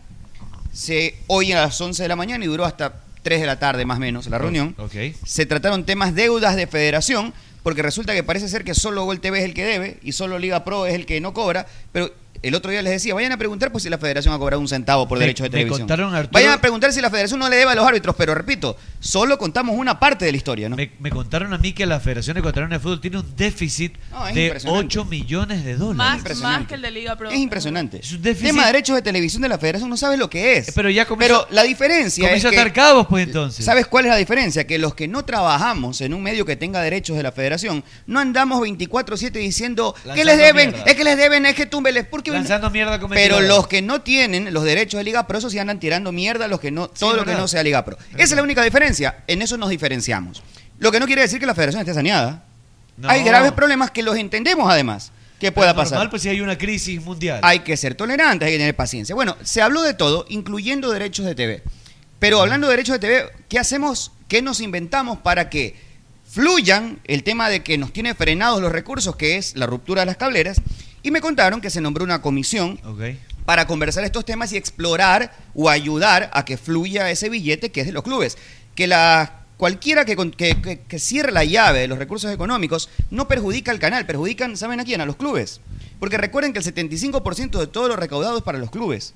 se, 0.74 1.16
hoy 1.28 1.52
a 1.52 1.62
las 1.62 1.80
11 1.80 2.04
de 2.04 2.10
la 2.10 2.16
mañana 2.16 2.44
y 2.44 2.48
duró 2.48 2.66
hasta 2.66 3.02
3 3.24 3.42
de 3.42 3.48
la 3.48 3.60
tarde 3.60 3.86
más 3.86 3.98
o 3.98 4.02
menos 4.02 4.28
la 4.28 4.38
reunión. 4.38 4.76
Ok. 4.78 4.94
Se 5.26 5.46
trataron 5.46 5.86
temas 5.86 6.16
deudas 6.16 6.56
de 6.56 6.68
federación, 6.68 7.34
porque 7.64 7.82
resulta 7.82 8.14
que 8.14 8.24
parece 8.24 8.48
ser 8.48 8.64
que 8.64 8.74
solo 8.74 9.06
Gol 9.06 9.20
TV 9.20 9.40
es 9.40 9.46
el 9.46 9.54
que 9.54 9.66
debe 9.66 10.00
y 10.02 10.14
solo 10.14 10.40
Liga 10.40 10.64
Pro 10.64 10.86
es 10.86 10.96
el 10.96 11.06
que 11.06 11.22
no 11.22 11.34
cobra, 11.34 11.68
pero 11.92 12.12
el 12.42 12.56
otro 12.56 12.72
día 12.72 12.82
les 12.82 12.94
decía, 12.94 13.14
vayan 13.14 13.32
a 13.32 13.38
preguntar 13.38 13.72
pues 13.72 13.84
si 13.84 13.90
la 13.90 13.98
federación 13.98 14.34
ha 14.34 14.38
cobrado 14.40 14.62
un 14.62 14.68
centavo 14.68 15.08
por 15.08 15.18
Me- 15.18 15.26
derechos 15.26 15.44
de 15.46 15.50
me 15.50 15.52
televisión. 15.52 15.80
contaron, 15.82 16.16
Arturo- 16.16 16.32
Vayan 16.34 16.54
a 16.54 16.62
preguntar 16.62 16.94
si 16.94 17.02
la 17.02 17.10
federación 17.10 17.40
no 17.40 17.50
le 17.50 17.56
debe 17.58 17.72
a 17.72 17.76
los 17.76 17.86
árbitros, 17.88 18.16
pero 18.18 18.34
repito, 18.36 18.78
solo 19.00 19.38
contamos 19.38 19.76
una 19.78 20.00
parte 20.00 20.26
de 20.26 20.32
la 20.32 20.38
historia, 20.38 20.70
¿no? 20.70 20.76
Me, 20.76 20.92
me 21.00 21.10
contaron 21.10 21.54
a 21.54 21.58
mí 21.58 21.74
que 21.74 21.86
la 21.86 22.00
Federación 22.00 22.38
Ecuatoriana 22.38 22.76
de 22.76 22.80
Fútbol 22.80 23.02
tiene 23.02 23.18
un 23.20 23.36
déficit 23.36 23.96
No, 24.12 24.26
de 24.26 24.46
impresionante. 24.46 24.86
8 24.86 25.06
millones 25.06 25.66
de 25.66 25.76
dólares. 25.76 25.98
Más, 25.98 26.18
impresionante. 26.18 26.60
más 26.60 26.68
que 26.68 26.76
el 26.76 26.82
de 26.82 26.92
Liga 26.92 27.16
Pro. 27.16 27.30
Es 27.30 27.38
impresionante. 27.38 28.00
Es 28.00 28.12
un 28.14 28.22
déficit- 28.22 28.48
Tema 28.48 28.62
de 28.66 28.72
derechos 28.74 28.96
de 28.96 29.02
televisión 29.02 29.42
de 29.42 29.50
la 29.50 29.58
federación 29.58 29.90
no 29.90 29.98
sabes 29.98 30.18
lo 30.20 30.30
que 30.30 30.58
es. 30.58 30.72
Pero 30.74 30.90
ya 30.90 31.06
comenzó- 31.06 31.46
Pero 31.46 31.48
la 31.56 31.64
diferencia 31.64 32.32
es 32.34 32.46
a 32.46 32.50
atar 32.50 32.72
cabos, 32.74 33.08
pues 33.08 33.28
entonces. 33.28 33.66
¿Sabes 33.66 33.88
cuál 33.88 34.06
es 34.06 34.12
la 34.12 34.18
diferencia? 34.18 34.66
Que 34.66 34.78
los 34.80 34.96
que 34.96 35.08
no 35.08 35.26
trabajamos 35.26 36.02
en 36.02 36.14
un 36.14 36.24
medio 36.24 36.46
que 36.46 36.56
tenga 36.56 36.82
derechos 36.82 37.18
de 37.18 37.24
la 37.24 37.32
federación, 37.32 37.84
no 38.08 38.20
andamos 38.20 38.62
24-7 38.62 39.40
diciendo 39.40 39.96
que 40.16 40.24
les 40.26 40.38
deben, 40.38 40.72
mierda. 40.72 40.90
es 40.90 40.96
que 40.96 41.04
les 41.04 41.18
deben, 41.18 41.46
es 41.46 41.56
que 41.56 41.66
túmbeles. 41.66 42.06
Lanzando 42.34 42.70
mierda 42.70 43.00
Pero 43.10 43.42
los 43.42 43.68
que 43.68 43.82
no 43.82 44.02
tienen 44.02 44.54
los 44.54 44.64
derechos 44.64 44.98
de 44.98 45.04
Liga 45.04 45.28
Pro, 45.28 45.38
esos 45.38 45.52
sí 45.52 45.60
andan 45.60 45.80
tirando 45.80 46.12
mierda, 46.12 46.48
los 46.48 46.60
que 46.60 46.72
no, 46.72 46.88
todo 46.90 47.16
lo 47.16 47.26
que 47.26 47.34
no 47.34 47.48
sea 47.48 47.64
Liga 47.64 47.84
Pro. 47.86 47.98
Esa 48.14 48.24
es 48.24 48.32
la 48.32 48.44
única 48.44 48.64
diferencia. 48.64 49.24
En 49.28 49.42
eso 49.42 49.58
nos 49.58 49.70
diferenciamos. 49.70 50.44
Lo 50.80 50.92
que 50.92 51.00
no 51.00 51.06
quiere 51.06 51.22
decir 51.22 51.40
que 51.40 51.46
la 51.46 51.56
federación 51.56 51.82
esté 51.82 51.94
saneada. 51.94 52.44
No. 52.98 53.10
Hay 53.10 53.24
graves 53.24 53.52
problemas 53.54 53.92
que 53.92 54.04
los 54.04 54.18
entendemos 54.18 54.70
además 54.70 55.12
que 55.40 55.52
pueda 55.52 55.70
normal, 55.70 55.90
pasar. 55.90 56.10
pues 56.10 56.22
si 56.22 56.30
hay 56.30 56.42
una 56.42 56.58
crisis 56.58 57.02
mundial. 57.02 57.40
Hay 57.44 57.60
que 57.60 57.78
ser 57.78 57.96
tolerantes, 57.96 58.46
hay 58.46 58.54
que 58.54 58.58
tener 58.60 58.76
paciencia. 58.76 59.16
Bueno, 59.16 59.38
se 59.42 59.62
habló 59.62 59.82
de 59.82 59.94
todo, 59.94 60.26
incluyendo 60.30 60.92
derechos 60.92 61.26
de 61.26 61.34
TV. 61.34 61.64
Pero 62.20 62.42
hablando 62.42 62.68
de 62.68 62.72
derechos 62.72 62.94
de 62.94 63.00
TV, 63.00 63.32
¿qué 63.48 63.58
hacemos? 63.58 64.12
¿Qué 64.28 64.42
nos 64.42 64.60
inventamos 64.60 65.20
para 65.20 65.50
que 65.50 65.76
fluyan 66.30 67.00
el 67.06 67.24
tema 67.24 67.50
de 67.50 67.64
que 67.64 67.78
nos 67.78 67.94
tiene 67.94 68.14
frenados 68.14 68.62
los 68.62 68.72
recursos, 68.72 69.16
que 69.16 69.38
es 69.38 69.56
la 69.56 69.66
ruptura 69.66 70.02
de 70.02 70.08
las 70.08 70.18
cableras? 70.18 70.62
Y 71.10 71.12
me 71.12 71.22
contaron 71.22 71.60
que 71.60 71.72
se 71.72 71.82
nombró 71.82 72.04
una 72.04 72.22
comisión 72.22 72.80
para 73.44 73.66
conversar 73.66 74.04
estos 74.04 74.26
temas 74.26 74.54
y 74.54 74.58
explorar 74.58 75.34
o 75.56 75.68
ayudar 75.68 76.30
a 76.36 76.46
que 76.46 76.56
fluya 76.56 77.10
ese 77.10 77.30
billete 77.30 77.72
que 77.72 77.82
es 77.82 77.88
de 77.88 77.94
los 77.94 78.04
clubes. 78.04 78.38
Que 78.76 78.86
la 78.86 79.40
cualquiera 79.58 80.06
que, 80.06 80.16
que- 80.38 80.62
que- 80.62 80.82
que 80.82 81.00
cierre 81.00 81.32
la 81.32 81.44
llave 81.44 81.80
de 81.80 81.88
los 81.88 81.98
recursos 81.98 82.32
económicos 82.32 82.90
no 83.10 83.28
perjudica 83.28 83.72
al 83.72 83.80
canal, 83.80 84.06
perjudican, 84.06 84.56
¿saben 84.56 84.80
a 84.80 84.84
quién? 84.86 85.02
A 85.02 85.08
los 85.08 85.16
clubes. 85.16 85.62
Porque 86.00 86.20
recuerden 86.20 86.54
que 86.54 86.60
el 86.60 86.66
75% 86.66 87.60
de 87.60 87.66
todo 87.66 87.88
lo 87.88 87.96
recaudado 87.96 88.38
es 88.38 88.44
para 88.44 88.60
los 88.60 88.70
clubes. 88.70 89.16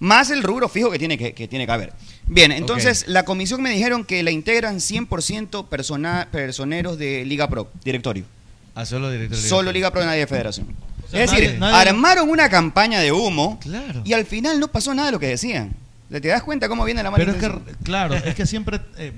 Más 0.00 0.28
el 0.30 0.42
rubro 0.42 0.68
fijo 0.68 0.90
que 0.90 0.98
tiene 0.98 1.16
que, 1.16 1.32
que 1.32 1.48
tiene 1.48 1.64
que 1.64 1.72
haber. 1.72 1.94
Bien, 2.26 2.52
entonces 2.52 3.06
la 3.08 3.24
comisión 3.24 3.62
me 3.62 3.70
dijeron 3.70 4.04
que 4.04 4.22
la 4.22 4.32
integran 4.32 4.80
100% 4.80 5.66
persona, 5.68 6.28
personeros 6.30 6.98
de 6.98 7.24
Liga 7.24 7.48
Pro, 7.48 7.70
directorio. 7.84 8.26
A 8.74 8.84
solo 8.84 9.10
director. 9.10 9.38
de 9.38 9.48
Solo 9.48 9.72
Liga 9.72 9.90
Pro, 9.90 10.04
nadie 10.04 10.20
de 10.20 10.26
federación. 10.26 10.66
Sea, 11.12 11.24
es 11.24 11.30
decir, 11.30 11.58
nadie- 11.60 11.88
armaron 11.90 12.28
una 12.28 12.48
campaña 12.48 13.00
de 13.00 13.12
humo 13.12 13.58
Claro. 13.60 14.02
y 14.04 14.12
al 14.12 14.24
final 14.26 14.58
no 14.58 14.68
pasó 14.68 14.92
nada 14.94 15.06
de 15.06 15.12
lo 15.12 15.20
que 15.20 15.28
decían. 15.28 15.72
¿Te 16.10 16.20
das 16.28 16.42
cuenta 16.42 16.68
cómo 16.68 16.84
viene 16.84 17.02
la 17.02 17.10
mala 17.10 17.24
Pero 17.24 17.36
es 17.36 17.42
que, 17.42 17.74
claro, 17.84 18.14
es 18.14 18.34
que 18.34 18.44
siempre, 18.46 18.80
eh, 18.98 19.12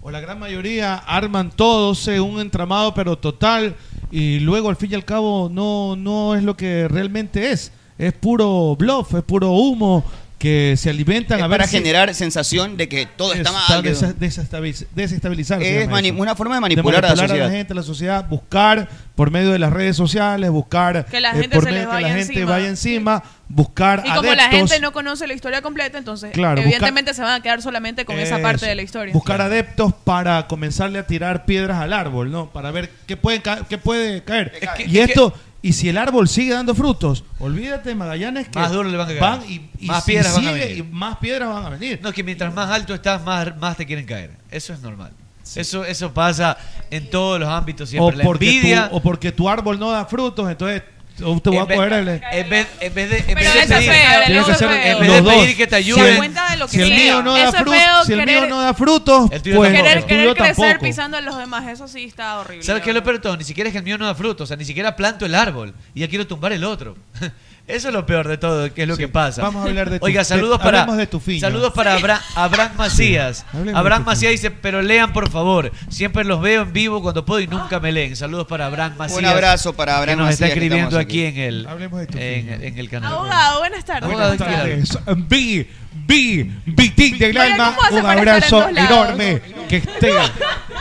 o 0.00 0.10
la 0.12 0.20
gran 0.20 0.38
mayoría, 0.38 0.94
arman 0.94 1.50
todo, 1.50 1.94
un 2.22 2.40
entramado, 2.40 2.94
pero 2.94 3.16
total, 3.18 3.74
y 4.12 4.38
luego 4.40 4.68
al 4.68 4.76
fin 4.76 4.92
y 4.92 4.94
al 4.94 5.04
cabo 5.04 5.48
no, 5.52 5.96
no 5.96 6.34
es 6.36 6.44
lo 6.44 6.56
que 6.56 6.86
realmente 6.86 7.50
es. 7.50 7.72
Es 7.98 8.12
puro 8.12 8.76
bluff, 8.76 9.14
es 9.14 9.22
puro 9.24 9.50
humo 9.52 10.04
que 10.46 10.76
se 10.76 10.90
alimentan 10.90 11.38
Es 11.38 11.44
a 11.44 11.48
ver 11.48 11.58
para 11.58 11.68
si- 11.68 11.76
generar 11.78 12.14
sensación 12.14 12.76
de 12.76 12.88
que 12.88 13.04
todo 13.06 13.32
está 13.34 13.50
mal. 13.50 13.82
desestabilizar. 13.82 15.58
se 15.60 15.82
Es 15.82 15.88
eso. 15.88 16.14
una 16.16 16.36
forma 16.36 16.54
de 16.54 16.60
manipular 16.60 17.04
a 17.04 17.08
la 17.08 17.16
sociedad. 17.16 17.50
gente, 17.50 17.72
a 17.72 17.76
la 17.76 17.82
sociedad, 17.82 18.28
buscar 18.28 18.88
por 19.16 19.32
medio 19.32 19.50
de 19.50 19.58
las 19.58 19.72
redes 19.72 19.96
sociales, 19.96 20.48
buscar 20.50 21.06
Que 21.06 21.20
la 21.20 21.30
eh, 21.30 21.40
gente 21.40 21.56
por 21.56 21.64
se 21.64 21.70
medio 21.70 21.80
les 21.82 21.88
que 21.88 21.94
la 21.94 22.08
vaya 22.08 22.14
gente 22.14 22.32
encima. 22.34 22.50
vaya 22.52 22.68
encima, 22.68 23.22
buscar 23.48 24.02
Y 24.04 24.10
como 24.10 24.22
la 24.22 24.44
adeptos, 24.46 24.70
gente 24.70 24.80
no 24.80 24.92
conoce 24.92 25.26
la 25.26 25.34
historia 25.34 25.62
completa, 25.62 25.98
entonces 25.98 26.30
Claro, 26.32 26.60
evidentemente 26.60 27.12
se 27.14 27.22
van 27.22 27.32
a 27.32 27.40
quedar 27.40 27.60
solamente 27.62 28.04
con 28.04 28.16
esa 28.18 28.38
parte 28.40 28.56
Eso. 28.58 28.66
de 28.66 28.74
la 28.76 28.82
historia. 28.82 29.12
Buscar 29.14 29.40
adeptos 29.40 29.94
para 30.04 30.46
comenzarle 30.46 30.98
a 31.00 31.06
tirar 31.06 31.44
piedras 31.44 31.78
al 31.80 31.92
árbol, 31.92 32.30
¿no? 32.30 32.50
Para 32.50 32.70
ver 32.70 32.90
qué 33.06 33.16
puede, 33.16 33.42
qué 33.68 33.78
puede 33.78 34.22
caer. 34.22 34.52
que- 34.76 34.84
y 34.86 34.98
es 34.98 35.08
esto, 35.08 35.32
y 35.68 35.72
si 35.72 35.88
el 35.88 35.98
árbol 35.98 36.28
sigue 36.28 36.52
dando 36.52 36.74
frutos, 36.74 37.24
olvídate, 37.38 37.94
Magallanes, 37.94 38.48
que 38.48 38.58
Más 38.58 38.70
duro 38.72 38.88
le 38.88 38.96
van 38.96 39.10
a 39.10 39.18
caer. 39.18 39.50
y, 39.50 39.70
y 39.80 39.86
Más 39.86 40.04
si 40.04 40.12
piedras 40.12 40.34
van 40.34 40.46
a 40.48 40.52
venir. 40.52 40.76
y 40.78 40.82
más 40.82 41.16
piedras 41.18 41.48
van 41.48 41.64
a 41.64 41.70
venir. 41.70 42.00
No, 42.02 42.12
que 42.12 42.22
mientras 42.22 42.54
más 42.54 42.70
alto 42.70 42.94
estás, 42.94 43.22
más, 43.24 43.56
más 43.58 43.76
te 43.76 43.84
quieren 43.86 44.06
caer. 44.06 44.30
Eso 44.50 44.72
es 44.72 44.80
normal. 44.80 45.12
Eso, 45.54 45.84
eso 45.84 46.12
pasa 46.12 46.56
en 46.90 47.08
todos 47.08 47.38
los 47.38 47.48
ámbitos 47.48 47.88
O 47.88 47.90
siempre. 47.90 48.16
La 48.16 48.24
porque, 48.24 48.48
envidia. 48.48 48.88
tu, 48.90 48.96
o 48.96 49.00
porque 49.00 49.30
tu 49.32 49.48
árbol 49.48 49.78
no 49.78 49.90
da 49.90 50.04
frutos, 50.04 50.50
entonces 50.50 50.82
usted 51.24 51.50
va 51.50 51.56
a 51.56 51.60
en 51.62 51.66
vez- 51.68 51.76
coger 51.76 51.92
el... 51.92 52.08
En 52.08 52.50
vez, 52.50 52.68
en 52.80 52.94
vez 52.94 53.10
de, 53.10 53.18
en 53.18 53.34
vez 53.34 53.54
de 53.54 53.74
pedir, 53.74 53.90
que 53.90 54.90
en 54.90 54.98
vez 55.00 55.12
de 55.12 55.22
pedir 55.22 55.56
que 55.56 55.66
te 55.66 55.76
ayuden, 55.76 56.34
si 56.68 56.82
el 56.82 56.90
mío 56.90 57.22
no 57.22 57.34
da 57.34 57.52
frutos, 57.52 58.06
si 58.06 58.12
el 58.12 58.26
mío 58.26 58.46
no 58.46 58.60
da 58.60 58.74
frutos, 58.74 59.30
El 59.32 59.42
tuyo 59.42 59.56
pues. 59.56 59.72
Querer, 59.72 59.98
el 59.98 60.04
querer 60.04 60.34
tuyo 60.34 60.34
crecer 60.34 60.78
pisando 60.78 61.16
a 61.16 61.20
los 61.20 61.36
demás, 61.36 61.66
eso 61.68 61.88
sí 61.88 62.04
está 62.04 62.38
horrible. 62.38 62.64
¿Sabes 62.64 62.82
qué 62.82 62.90
es 62.90 62.94
lo 62.96 63.02
peor? 63.02 63.38
Ni 63.38 63.44
siquiera 63.44 63.68
es 63.68 63.72
que 63.72 63.78
el 63.78 63.84
mío 63.84 63.98
no 63.98 64.06
da 64.06 64.14
frutos, 64.14 64.44
o 64.44 64.46
sea, 64.46 64.56
ni 64.56 64.64
siquiera 64.64 64.94
planto 64.96 65.24
el 65.26 65.34
árbol 65.34 65.74
y 65.94 66.00
ya 66.00 66.08
quiero 66.08 66.26
tumbar 66.26 66.52
el 66.52 66.64
otro. 66.64 66.96
Eso 67.68 67.88
es 67.88 67.94
lo 67.94 68.06
peor 68.06 68.28
de 68.28 68.38
todo, 68.38 68.72
que 68.72 68.82
es 68.82 68.88
lo 68.88 68.94
Sí, 68.94 69.02
que 69.02 69.08
pasa. 69.08 69.42
vamos 69.42 69.64
a 69.64 69.68
hablar 69.68 69.90
de 69.90 69.98
tu- 69.98 70.04
Oiga, 70.06 70.20
de- 70.20 70.24
saludos 70.24 70.58
para 70.60 70.82
hablemos 70.82 70.98
de 70.98 71.08
Tufiño. 71.08 71.40
Saludos 71.40 71.72
para 71.72 71.94
Abra- 71.94 72.22
Abraham 72.36 72.70
Macías. 72.76 73.44
de 73.52 73.72
Abraham. 73.74 74.04
Macías 74.04 74.30
dice, 74.30 74.52
"Pero 74.52 74.82
lean 74.82 75.12
por 75.12 75.28
favor. 75.30 75.72
Siempre 75.88 76.22
los 76.22 76.40
veo 76.40 76.62
en 76.62 76.72
vivo 76.72 77.02
cuando 77.02 77.24
puedo 77.24 77.40
y 77.40 77.48
nunca 77.48 77.80
me 77.80 77.90
leen." 77.90 78.14
Saludos 78.14 78.46
para 78.46 78.66
Abraham 78.66 78.94
Macías. 78.96 79.24
abrazo 79.24 79.72
para 79.72 79.98
Abraham 79.98 80.18
que 80.18 80.22
nos 80.22 80.30
está 80.32 80.44
Macías, 80.44 80.56
escribiendo 80.58 80.96
aquí, 80.98 81.26
aquí. 81.26 81.40
en 81.40 81.44
el 81.44 81.66
de 82.12 82.38
en, 82.38 82.62
en 82.62 82.78
el 82.78 82.88
canal. 82.88 83.12
Abogado, 83.12 83.58
buenas 83.58 83.84
tardes. 83.84 84.02
Abogado. 84.04 84.36
Buenas 84.36 84.88
tardes. 84.88 84.98
B, 85.28 85.66
B, 86.06 86.50
Big 86.66 87.18
del 87.18 87.36
alma, 87.36 87.70
¿cómo 87.74 87.82
hace 87.82 87.94
un 87.96 88.02
para 88.02 88.20
abrazo 88.20 88.58
en 88.58 88.62
dos 88.62 88.72
lados? 88.74 88.90
enorme 89.08 89.42
que 89.68 89.76
esté 89.78 90.12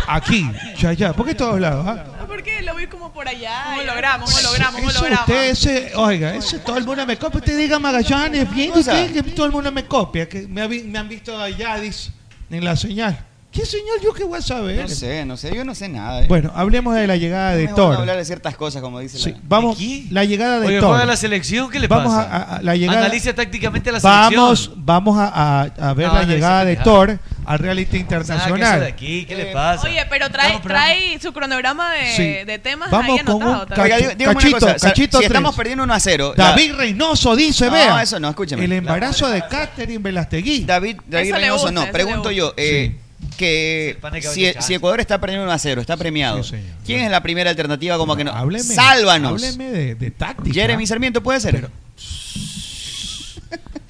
aquí, 0.07 0.51
ya, 0.77 0.93
ya, 0.93 1.13
¿por 1.13 1.25
qué 1.25 1.33
todos 1.33 1.59
lados? 1.59 1.83
ah? 1.87 2.03
¿Por 2.35 2.43
qué 2.43 2.61
lo 2.63 2.75
vi 2.75 2.87
como 2.87 3.13
por 3.13 3.27
allá? 3.29 3.63
Un 3.75 3.79
holograma, 3.79 4.25
un 4.25 4.33
holograma, 4.33 4.77
un 4.79 4.89
holograma. 4.89 5.21
usted, 5.21 5.49
ese, 5.51 5.91
oiga, 5.95 6.35
ese 6.35 6.59
todo 6.59 6.77
el 6.77 6.83
mundo 6.85 7.05
me 7.05 7.17
copia. 7.17 7.39
Usted 7.39 7.57
diga 7.57 7.79
Magallanes, 7.79 8.51
viendo 8.53 8.79
usted 8.81 9.13
que 9.13 9.23
todo 9.23 9.45
el 9.45 9.51
mundo 9.53 9.71
me 9.71 9.85
copia, 9.85 10.27
que 10.27 10.45
me, 10.47 10.61
ha 10.61 10.67
vi- 10.67 10.83
me 10.83 10.99
han 10.99 11.07
visto 11.07 11.39
allá, 11.41 11.77
dice, 11.77 12.11
en 12.49 12.65
la 12.65 12.75
señal. 12.75 13.17
¿Qué 13.55 13.65
señal? 13.65 13.95
¿Yo 14.03 14.11
qué 14.13 14.25
voy 14.25 14.37
a 14.37 14.41
saber? 14.41 14.81
No 14.81 14.87
sé, 14.89 15.23
no 15.25 15.37
sé, 15.37 15.55
yo 15.55 15.63
no 15.63 15.73
sé 15.73 15.87
nada. 15.87 16.23
eh. 16.23 16.25
Bueno, 16.27 16.51
hablemos 16.53 16.93
de 16.93 17.07
la 17.07 17.15
llegada 17.15 17.51
No 17.51 17.55
de 17.57 17.61
me 17.63 17.67
van 17.67 17.73
a 17.73 17.75
Thor. 17.77 17.95
hablar 17.95 18.17
de 18.17 18.25
ciertas 18.25 18.55
cosas, 18.57 18.81
como 18.81 18.99
dice 18.99 19.17
Sí, 19.17 19.31
la... 19.31 19.37
vamos, 19.43 19.79
¿De 19.79 20.05
la 20.11 20.25
llegada 20.25 20.59
de 20.59 20.67
Oye, 20.67 20.79
Thor. 20.81 20.89
juega 20.89 21.05
la 21.05 21.15
selección, 21.15 21.69
¿qué 21.71 21.79
le 21.79 21.87
Vamos 21.87 22.13
pasa? 22.13 22.29
a, 22.29 22.37
a- 22.37 22.55
a 22.57 22.61
la 22.61 22.75
llegada. 22.75 22.99
Analice 22.99 23.33
tácticamente 23.33 23.93
la 23.93 24.01
selección. 24.01 24.33
Vamos, 24.35 24.71
vamos 24.75 25.17
a, 25.17 25.27
a- 25.27 25.61
a 25.89 25.93
ver 25.93 26.07
No, 26.07 26.13
la 26.15 26.21
no, 26.23 26.27
llegada 26.27 26.65
de. 26.65 26.75
Thor 26.75 27.17
al 27.45 27.59
reality 27.59 27.97
internacional. 27.97 28.83
aquí, 28.83 29.23
¿qué 29.25 29.35
le 29.35 29.45
pasa? 29.53 29.87
Oye, 29.87 30.03
pero 30.09 30.29
trae, 30.29 30.59
trae 30.59 31.17
su 31.21 31.31
cronograma 31.31 31.93
de, 31.93 32.11
Sí. 32.11 32.23
de 32.45 32.59
temas 32.59 32.91
Vamos 32.91 33.19
ahí 33.19 33.25
con 33.25 33.35
anotado. 33.41 33.61
un 33.61 33.67
también. 33.69 33.81
Oiga, 33.85 33.95
Cacho- 33.97 34.09
dí- 34.09 34.15
dígame 34.17 34.31
una 34.35 34.41
cachito, 34.41 34.59
cosa, 34.59 34.75
o 34.75 34.79
sea, 34.79 34.89
cachito 34.89 35.17
si 35.19 35.23
estamos 35.25 35.51
tres. 35.51 35.57
perdiendo 35.57 35.83
1 35.85 35.93
a 35.93 35.99
0... 36.01 36.33
la- 36.35 36.43
David 36.49 36.73
Reynoso 36.75 37.35
dice, 37.37 37.67
No, 37.67 37.71
vea. 37.71 38.01
eso 38.03 38.19
no, 38.19 38.29
escúcheme. 38.29 38.63
El 38.65 38.71
La- 38.71 38.75
embarazo 38.77 39.29
de 39.29 39.41
Catherine 39.47 39.99
Velastegui. 39.99 40.65
David, 40.65 40.97
David 41.07 41.33
Reynoso, 41.35 41.67
gusta, 41.67 41.85
no. 41.85 41.91
Pregunto 41.91 42.31
yo, 42.31 42.53
eh, 42.57 42.97
que 43.35 43.97
que 44.13 44.55
si, 44.61 44.73
Ecuador 44.73 44.99
está 44.99 45.19
perdiendo 45.19 45.43
1 45.45 45.51
a 45.51 45.59
0, 45.59 45.81
está 45.81 45.97
premiado. 45.97 46.43
Sí. 46.43 46.55
¿Quién 46.85 47.01
es 47.01 47.11
la 47.11 47.21
primera 47.21 47.49
alternativa 47.49 47.97
como 47.97 48.15
que 48.15 48.23
no? 48.23 48.31
Hábleme. 48.31 48.63
¡Sálvanos! 48.63 49.43
Hábleme 49.43 49.71
de, 49.71 49.95
de 49.95 50.11
táctica. 50.11 50.53
Jeremy 50.53 50.87
Sarmiento 50.87 51.21
puede 51.21 51.39
ser. 51.39 51.55
Pero- 51.55 51.69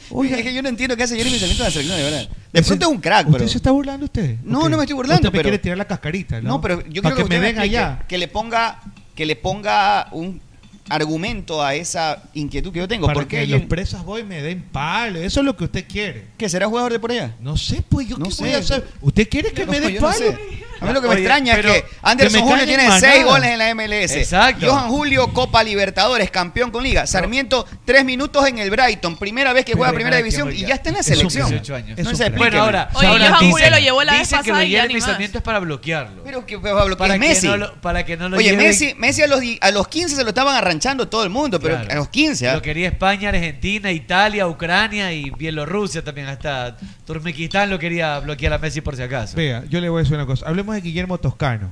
Oiga, 0.09 0.37
es 0.37 0.43
que 0.43 0.53
yo 0.53 0.61
no 0.61 0.69
entiendo 0.69 0.95
qué 0.95 1.03
hace 1.03 1.17
Jeremy 1.17 1.37
Sarmiento 1.37 1.63
en 1.63 1.67
la 1.67 1.71
selección, 1.71 1.97
de 1.97 2.03
verdad. 2.03 2.29
De 2.53 2.63
pronto 2.63 2.85
es 2.85 2.91
un 2.91 3.01
crack, 3.01 3.27
¿Usted 3.27 3.37
pero. 3.39 3.49
se 3.49 3.57
está 3.57 3.71
burlando 3.71 4.05
usted? 4.05 4.37
No, 4.43 4.69
no 4.69 4.77
me 4.77 4.83
estoy 4.83 4.95
burlando, 4.95 5.27
Usted 5.27 5.29
me 5.29 5.39
pero- 5.39 5.43
quiere 5.43 5.59
tirar 5.59 5.77
la 5.77 5.85
cascarita, 5.85 6.41
¿no? 6.41 6.49
No, 6.49 6.61
pero 6.61 6.81
yo 6.87 7.01
creo 7.01 7.15
que, 7.15 7.23
que, 7.23 7.29
me 7.29 7.35
usted 7.35 7.47
explique, 7.49 7.59
allá. 7.77 8.03
Que 8.07 8.17
le 8.17 8.27
ponga, 8.29 8.79
que 9.13 9.25
le 9.25 9.35
ponga 9.35 10.07
un 10.11 10.39
argumento 10.89 11.63
a 11.63 11.75
esa 11.75 12.21
inquietud 12.33 12.71
que 12.71 12.79
yo 12.79 12.87
tengo. 12.87 13.07
Para 13.07 13.15
¿Por 13.15 13.27
qué? 13.27 13.39
que 13.41 13.47
Yo- 13.47 13.57
los 13.57 13.65
presas 13.67 14.03
boy 14.05 14.23
me 14.23 14.41
den 14.41 14.61
palo. 14.71 15.19
Eso 15.19 15.39
es 15.39 15.45
lo 15.45 15.55
que 15.57 15.63
usted 15.65 15.85
quiere. 15.87 16.25
¿Que 16.37 16.47
será 16.49 16.67
jugador 16.67 16.91
de 16.91 16.99
por 16.99 17.11
allá? 17.11 17.35
No 17.41 17.57
sé, 17.57 17.83
pues 17.87 18.07
yo 18.07 18.17
No 18.17 18.25
qué 18.25 18.31
sé. 18.31 18.43
voy 18.43 18.53
a 18.53 18.57
hacer. 18.59 18.87
¿Usted 19.01 19.27
quiere 19.29 19.51
que 19.51 19.65
No, 19.65 19.71
me 19.71 19.79
den 19.81 19.95
no 19.95 20.01
palo? 20.01 20.13
sé. 20.13 20.37
A 20.85 20.87
mí 20.89 20.93
lo 20.93 21.01
que 21.01 21.07
me 21.07 21.13
Oye, 21.15 21.21
extraña 21.23 21.53
es 21.55 21.65
que 21.65 21.85
Anderson 22.01 22.41
que 22.41 22.47
Julio 22.47 22.65
tiene 22.65 22.99
seis 22.99 23.23
goles 23.25 23.49
en 23.49 23.57
la 23.59 23.73
MLS. 23.75 24.11
Exacto. 24.15 24.67
Johan 24.69 24.89
Julio, 24.89 25.33
Copa 25.33 25.63
Libertadores, 25.63 26.31
campeón 26.31 26.71
con 26.71 26.83
Liga. 26.83 27.05
Sarmiento, 27.07 27.65
tres 27.85 28.05
minutos 28.05 28.47
en 28.47 28.59
el 28.59 28.69
Brighton. 28.69 29.17
Primera 29.17 29.53
vez 29.53 29.65
que 29.65 29.73
juega 29.73 29.87
Pero 29.91 29.95
Primera 29.95 30.17
División 30.17 30.51
y 30.53 30.61
ya 30.65 30.75
está 30.75 30.89
en 30.89 30.95
la 30.95 31.03
selección. 31.03 31.47
18 31.49 31.75
años. 31.75 31.97
Es 31.99 32.03
No 32.05 32.11
un 32.11 32.15
se 32.15 32.23
crack. 32.23 32.33
explique. 32.33 32.49
Bueno, 32.57 32.63
ahora, 32.63 32.89
Oye, 32.93 33.07
ahora 33.07 33.25
Johan 33.27 33.39
dicen- 33.39 33.51
Julio 33.51 33.69
lo 33.69 33.79
llevó 33.79 34.03
la 34.03 34.11
vez 34.13 34.21
dicen 34.21 34.37
que 34.43 34.49
pasada 34.51 34.59
lo 34.59 34.65
y 34.67 34.99
ya. 34.99 35.05
Sarmiento 35.05 35.37
es 35.39 35.43
para 35.43 35.59
bloquearlo. 35.59 36.23
Pero 36.23 36.45
que 36.45 36.57
va 36.57 36.69
a 36.81 36.85
bloquear 36.85 36.97
para 37.09 37.17
Messi. 37.19 37.41
Que 37.41 37.47
no 37.47 37.57
lo, 37.57 37.73
para 37.81 38.05
que 38.05 38.17
no 38.17 38.29
lo 38.29 38.37
Oye, 38.37 38.51
lleven- 38.51 38.67
Messi, 38.67 38.93
Messi 38.97 39.21
a 39.21 39.27
los, 39.27 39.39
a 39.61 39.71
los 39.71 39.87
15 39.87 40.15
se 40.15 40.23
lo 40.23 40.29
estaban 40.29 40.55
arranchando 40.55 41.07
todo 41.07 41.23
el 41.23 41.29
mundo, 41.29 41.59
pero 41.59 41.75
Claro. 41.75 41.91
a 41.91 41.95
los 41.95 42.09
15. 42.09 42.47
¿ah? 42.49 42.53
Lo 42.55 42.61
quería 42.61 42.87
España, 42.87 43.29
Argentina, 43.29 43.91
Italia, 43.91 44.47
Ucrania 44.47 45.11
y 45.13 45.29
Bielorrusia 45.31 46.03
también, 46.03 46.27
hasta 46.27 46.77
Turkmenistán 47.05 47.69
lo 47.69 47.79
quería 47.79 48.19
bloquear 48.19 48.53
a 48.53 48.57
Messi 48.57 48.81
por 48.81 48.95
si 48.95 49.01
acaso. 49.03 49.35
Vea, 49.37 49.63
yo 49.69 49.79
le 49.79 49.89
voy 49.89 49.99
a 49.99 50.03
decir 50.03 50.15
una 50.15 50.25
cosa. 50.25 50.45
Hablemos 50.47 50.74
de 50.75 50.81
Guillermo 50.81 51.17
Toscano, 51.17 51.71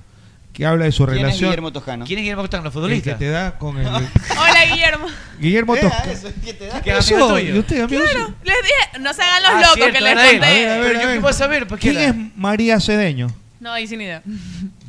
que 0.54 0.66
habla 0.66 0.86
de 0.86 0.92
su 0.92 1.06
¿Quién 1.06 1.18
es 1.18 1.22
relación. 1.24 1.50
Guillermo 1.50 1.72
Toscano? 1.74 2.06
¿Quién 2.06 2.20
es 2.20 2.24
Guillermo 2.24 2.44
Costano, 2.44 2.63
los 2.63 2.72
el 2.72 2.74
que 2.74 2.80
futbolistas? 2.82 3.20
te 3.20 3.30
da 3.30 3.58
con 3.58 3.78
el. 3.80 3.88
Hola, 3.88 4.66
Guillermo. 4.72 5.08
Guillermo 5.39 5.76
Toscano. 5.82 6.12
eso, 6.12 6.32
¿quién 6.44 6.58
te 6.58 6.68
da? 6.68 6.82
¿Qué? 6.82 6.89
¿y 6.92 7.58
usted, 7.58 7.82
amigo? 7.82 8.04
Claro, 8.04 8.34
les 8.44 8.56
dije, 8.62 9.00
no 9.00 9.13
se 9.13 9.22
hagan 9.22 9.42
los 9.44 9.52
Ah, 9.52 9.60
locos 9.62 9.74
cierto, 9.76 9.94
que 9.94 10.02
les 10.02 10.13
conté. 10.13 10.28
A 10.46 10.50
ver, 10.50 10.70
a 10.70 10.78
ver, 10.78 10.84
Pero 10.84 11.00
a 11.00 11.02
yo 11.02 11.08
ver. 11.08 11.16
qué 11.18 11.22
puedo 11.22 11.34
saber, 11.34 11.68
¿Por 11.68 11.80
qué 11.80 11.89
¿Quién 11.92 12.02
era? 12.02 12.10
es 12.12 12.16
María 12.38 12.80
Cedeño? 12.80 13.28
No, 13.60 13.72
ahí 13.72 13.88
sin 13.88 14.02
idea. 14.02 14.22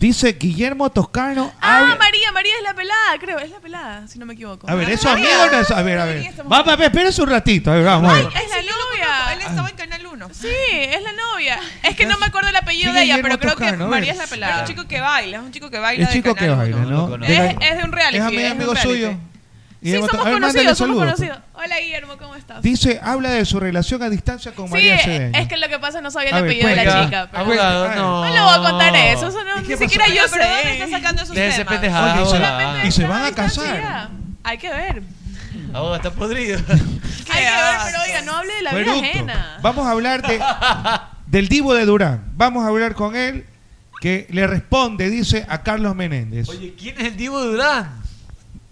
Dice 0.00 0.32
Guillermo 0.32 0.90
Toscano. 0.90 1.52
Ah, 1.60 1.78
habla- 1.78 1.94
María, 1.96 2.32
María 2.32 2.52
es 2.58 2.62
la 2.64 2.74
pelada, 2.74 3.18
creo. 3.20 3.38
Es 3.38 3.50
la 3.50 3.60
pelada, 3.60 4.08
si 4.08 4.18
no 4.18 4.26
me 4.26 4.34
equivoco. 4.34 4.68
A 4.68 4.74
ver, 4.74 4.90
¿eso 4.90 5.08
María. 5.08 5.26
amigo 5.28 5.42
o 5.44 5.52
no 5.56 5.60
es? 5.62 5.70
A 5.70 5.82
ver, 5.82 5.98
a 6.00 6.04
ver. 6.04 6.16
María, 6.16 6.30
estamos- 6.30 6.50
Vamos 6.50 6.72
a 6.72 6.76
ver, 6.76 6.86
espérese 6.90 7.22
un 7.22 7.30
ratito. 7.30 7.70
A 7.70 7.74
ver, 7.76 7.84
vamos 7.84 8.10
a 8.10 8.14
ver. 8.16 8.26
Es 8.26 8.32
la 8.50 8.62
novia. 8.62 9.32
Él 9.32 9.40
estaba 9.42 9.68
en 9.70 9.76
Canal 9.76 10.02
1. 10.26 10.34
Sí, 10.34 10.48
es 10.72 11.02
la 11.02 11.12
novia. 11.12 11.58
Es 11.82 11.96
que 11.96 12.06
no 12.06 12.18
me 12.18 12.26
acuerdo 12.26 12.48
el 12.48 12.56
apellido 12.56 12.92
¿Quién 12.92 12.94
de 12.94 13.00
es 13.00 13.04
ella, 13.06 13.16
Guillermo 13.16 13.38
pero 13.38 13.38
creo 13.40 13.56
que 13.56 13.64
Toscano? 13.76 13.88
María 13.88 14.12
es 14.12 14.18
la 14.18 14.24
Es 14.24 14.30
pelada. 14.30 14.60
un 14.62 14.66
chico 14.66 14.86
que 14.86 15.00
baila, 15.00 15.36
es 15.38 15.42
un 15.42 15.52
chico 15.52 15.70
que 15.70 15.78
baila 15.78 16.02
El 16.02 16.06
de 16.08 16.12
chico 16.12 16.34
que 16.34 16.40
Canal 16.46 16.56
baila, 16.58 16.76
1. 16.76 16.86
No. 17.18 17.24
Es, 17.24 17.28
De- 17.28 17.56
es 17.68 17.76
de 17.78 17.82
un 17.84 17.92
reality. 17.92 18.16
Es 18.18 18.22
ami- 18.24 18.38
es 18.38 18.44
un 18.46 18.50
amigo 18.52 18.72
reality. 18.74 18.92
suyo. 18.94 19.10
Sí, 19.10 19.90
Guillermo 19.90 20.06
somos 20.08 20.24
Toscano. 20.24 20.24
A 20.24 20.32
ver, 20.32 20.40
mándale 20.40 20.64
conocidos, 20.64 20.78
somos 20.78 20.96
saludos. 20.96 21.14
conocidos. 21.14 21.38
Hola, 21.62 21.78
Guillermo, 21.80 22.16
¿cómo 22.16 22.34
estás? 22.36 22.62
Dice, 22.62 23.00
habla 23.02 23.30
de 23.30 23.44
su 23.44 23.60
relación 23.60 24.02
a 24.02 24.08
distancia 24.08 24.52
con 24.52 24.66
Sí, 24.68 24.72
María 24.72 24.98
Cedeño. 24.98 25.38
es 25.38 25.46
que 25.48 25.56
lo 25.58 25.68
que 25.68 25.78
pasa 25.78 26.00
no 26.00 26.10
sabía 26.10 26.30
el 26.30 26.34
A 26.36 26.40
ver, 26.40 26.50
apellido 26.50 26.68
de 26.70 26.76
la 26.76 26.82
cuenta. 26.84 27.04
chica. 27.04 27.28
Pero 27.30 27.42
Abogado, 27.42 27.88
no. 27.94 28.24
no 28.24 28.34
le 28.34 28.40
voy 28.40 28.54
a 28.66 28.70
contar 28.70 28.96
eso, 28.96 29.28
eso 29.28 29.44
no, 29.44 29.60
¿Y 29.62 29.68
ni 29.68 29.76
siquiera 29.76 30.06
yo 30.08 30.22
Pero 30.32 30.44
¿de 30.46 30.50
dónde 30.54 30.72
está 30.72 30.84
sé. 30.86 30.90
sacando 30.90 31.22
esos 31.22 31.34
Déjese 31.36 31.58
temas? 31.58 31.72
pendejada, 31.74 32.14
Oye, 32.22 32.30
se- 32.30 32.36
abogado. 32.36 32.86
y 32.86 32.90
se 32.92 33.04
van 33.06 33.24
a 33.26 33.32
casar. 33.32 34.08
Hay 34.42 34.56
que 34.58 34.70
ver. 34.70 35.02
Abogado, 35.74 35.96
está 35.96 36.10
podrido. 36.12 36.58
Hay 36.68 36.74
que 36.76 37.50
ver, 37.50 37.76
pero 37.84 38.02
oiga, 38.06 38.22
no 38.24 38.36
hable 38.36 38.54
de 38.54 38.62
la 38.62 38.74
vida 38.74 38.92
ajena. 38.94 39.58
Vamos 39.62 39.86
a 39.86 39.90
hablar 39.90 40.22
de, 40.22 40.40
del 41.26 41.48
Divo 41.48 41.74
de 41.74 41.84
Durán. 41.84 42.24
Vamos 42.36 42.64
a 42.64 42.68
hablar 42.68 42.94
con 42.94 43.16
él, 43.16 43.44
que 44.00 44.26
le 44.30 44.46
responde, 44.46 45.10
dice, 45.10 45.44
a 45.48 45.62
Carlos 45.62 45.94
Menéndez. 45.96 46.48
Oye, 46.48 46.74
¿quién 46.78 46.96
es 47.00 47.04
el 47.08 47.16
Divo 47.16 47.40
Durán? 47.42 48.02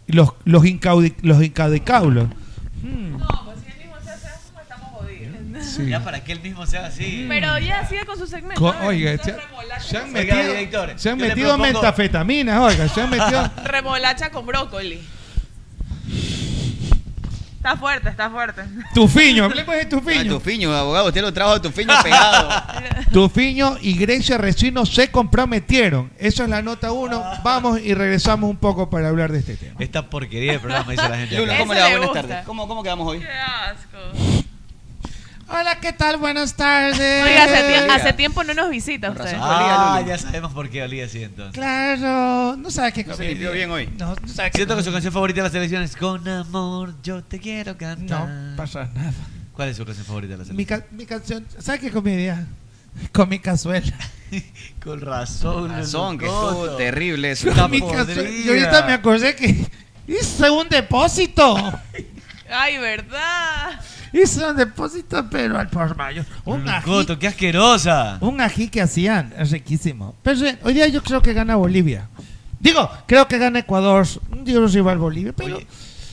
Los, 0.07 0.31
los, 0.45 0.63
incaudi- 0.65 1.15
los 1.23 1.43
incadicaulos. 1.43 2.29
No, 2.83 3.45
pues 3.45 3.59
si 3.65 3.71
él 3.73 3.79
mismo 3.79 3.95
se 4.05 4.11
hace 4.11 4.27
eso, 4.29 4.61
estamos 4.61 4.91
jodidos. 4.91 5.67
Sí. 5.67 5.87
Ya 5.89 6.05
para 6.05 6.23
que 6.23 6.33
él 6.33 6.41
mismo 6.41 6.67
sea 6.67 6.87
así. 6.87 7.25
Pero 7.29 7.59
ya 7.59 7.87
sigue 7.89 8.05
con 8.05 8.19
su 8.19 8.27
segmento. 8.27 8.61
Co- 8.61 8.75
oiga, 8.87 9.17
se, 9.23 9.35
se 9.81 9.97
han 9.99 10.13
metido, 10.13 10.37
director, 10.43 10.93
se 10.97 11.11
han 11.11 11.19
yo 11.19 11.25
le 11.25 11.29
metido 11.31 11.57
propongo- 11.57 11.73
metafetaminas, 11.75 12.61
oiga, 12.61 12.89
se 12.89 13.01
han 13.01 13.11
metido... 13.11 13.51
Remolacha 13.65 14.31
con 14.31 14.45
brócoli. 14.47 15.01
Está 17.63 17.77
fuerte, 17.77 18.09
está 18.09 18.29
fuerte. 18.29 18.63
Tufiño, 18.93 19.45
hablemos 19.45 19.73
de 19.77 19.83
Ah, 19.83 19.89
Tufiño. 19.89 20.35
Tufiño, 20.35 20.73
abogado, 20.77 21.07
usted 21.07 21.21
lo 21.23 21.33
trajo 21.33 21.53
a 21.53 21.63
Tufiño 21.63 21.95
pegado. 22.03 22.49
Tufiño 23.13 23.77
y 23.81 23.97
Grecia 23.97 24.37
Resino 24.37 24.85
se 24.85 25.13
comprometieron. 25.13 26.11
Esa 26.19 26.43
es 26.43 26.49
la 26.51 26.61
nota 26.61 26.91
uno. 26.91 27.23
Vamos 27.45 27.79
y 27.81 27.95
regresamos 27.95 28.51
un 28.51 28.57
poco 28.57 28.91
para 28.91 29.09
hablar 29.11 29.31
de 29.31 29.39
este 29.39 29.57
tema. 29.57 29.77
Esta 29.79 30.11
porquería 30.11 30.53
de 30.55 30.59
programa, 30.59 30.91
dice 30.91 31.09
la 31.09 31.17
gente. 31.19 31.39
Lula, 31.39 31.53
acá. 31.55 31.61
¿cómo 31.63 31.73
Eso 31.73 31.75
le 31.75 31.81
va? 31.81 31.89
le 31.89 31.97
Buenas 31.99 32.09
gusta. 32.15 32.29
tardes. 32.29 32.47
¿Cómo, 32.47 32.67
¿Cómo 32.67 32.83
quedamos 32.83 33.07
hoy? 33.09 33.21
Qué 33.21 33.29
asco. 33.31 34.42
Hola, 35.55 35.79
¿qué 35.81 35.93
tal? 35.93 36.17
Buenas 36.17 36.55
tardes. 36.55 37.23
Oiga, 37.25 37.45
hace, 37.45 37.55
tie- 37.87 37.91
hace 37.91 38.13
tiempo 38.15 38.43
no 38.43 38.55
nos 38.55 38.71
visita 38.71 39.11
usted. 39.11 39.37
Ah, 39.39 40.03
ya 40.07 40.17
sabemos 40.17 40.53
por 40.55 40.71
qué 40.71 40.83
olía 40.83 41.05
así 41.05 41.23
entonces. 41.23 41.53
Claro, 41.55 42.57
no 42.57 42.71
sabe 42.71 42.93
qué 42.93 43.05
No 43.05 43.15
se 43.15 43.29
limpió 43.29 43.53
bien 43.53 43.71
hoy. 43.71 43.87
No, 43.99 44.15
no 44.15 44.29
sabe 44.29 44.51
qué 44.51 44.57
Siento 44.59 44.77
que 44.77 44.83
su 44.83 44.91
canción 44.91 45.13
favorita 45.13 45.43
de 45.43 45.49
la 45.49 45.53
selección 45.53 45.83
es 45.83 45.95
Con 45.95 46.27
amor 46.27 46.95
yo 47.03 47.23
te 47.23 47.39
quiero 47.39 47.77
cantar. 47.77 48.29
No 48.29 48.57
pasa 48.57 48.89
nada. 48.95 49.13
¿Cuál 49.53 49.69
es 49.69 49.77
su 49.77 49.85
canción 49.85 50.07
favorita 50.07 50.33
de 50.33 50.39
la 50.39 50.45
Mi, 50.45 50.65
selección? 50.65 50.81
ca- 50.81 50.87
mi 50.91 51.05
canción, 51.07 51.47
¿sabe 51.59 51.81
qué 51.81 51.91
comedia? 51.91 52.47
Con 53.13 53.29
mi 53.29 53.39
cazuela. 53.39 53.93
Con 54.83 55.01
razón. 55.03 55.71
Razón, 55.71 56.17
que 56.19 56.25
estuvo 56.25 56.71
terrible 56.77 57.31
eso. 57.33 57.51
Está 57.51 57.63
Con 57.63 57.71
mi 57.73 57.81
podrida. 57.81 58.07
cazuela. 58.07 58.31
Y 58.31 58.49
ahorita 58.49 58.87
me 58.87 58.93
acordé 58.95 59.37
que 59.37 59.67
hice 60.09 60.49
un 60.51 60.69
depósito. 60.71 61.57
Ay, 62.51 62.79
¿verdad? 62.79 63.81
Hice 64.13 64.45
un 64.45 64.57
depósito, 64.57 65.27
pero 65.31 65.59
al 65.59 65.69
por 65.69 65.97
mayor. 65.97 66.27
Un 66.45 66.69
ají, 66.69 66.87
Locoto, 66.91 67.19
qué 67.19 67.29
asquerosa. 67.29 68.19
un 68.21 68.41
ají 68.41 68.69
que 68.69 68.83
hacían, 68.83 69.33
es 69.39 69.51
riquísimo. 69.51 70.15
Pero 70.23 70.41
hoy 70.65 70.75
día 70.75 70.87
yo 70.89 71.03
creo 71.03 71.23
que 71.23 71.33
gana 71.33 71.57
Bolivia. 71.57 72.09
Digo, 72.61 72.91
creo 73.07 73.27
que 73.27 73.39
gana 73.39 73.61
Ecuador. 73.61 74.07
Yo 74.45 74.61
no 74.61 74.69
soy 74.69 74.79
igual 74.79 74.99
Bolivia, 74.99 75.33
pero... 75.33 75.57
Oye, 75.57 75.67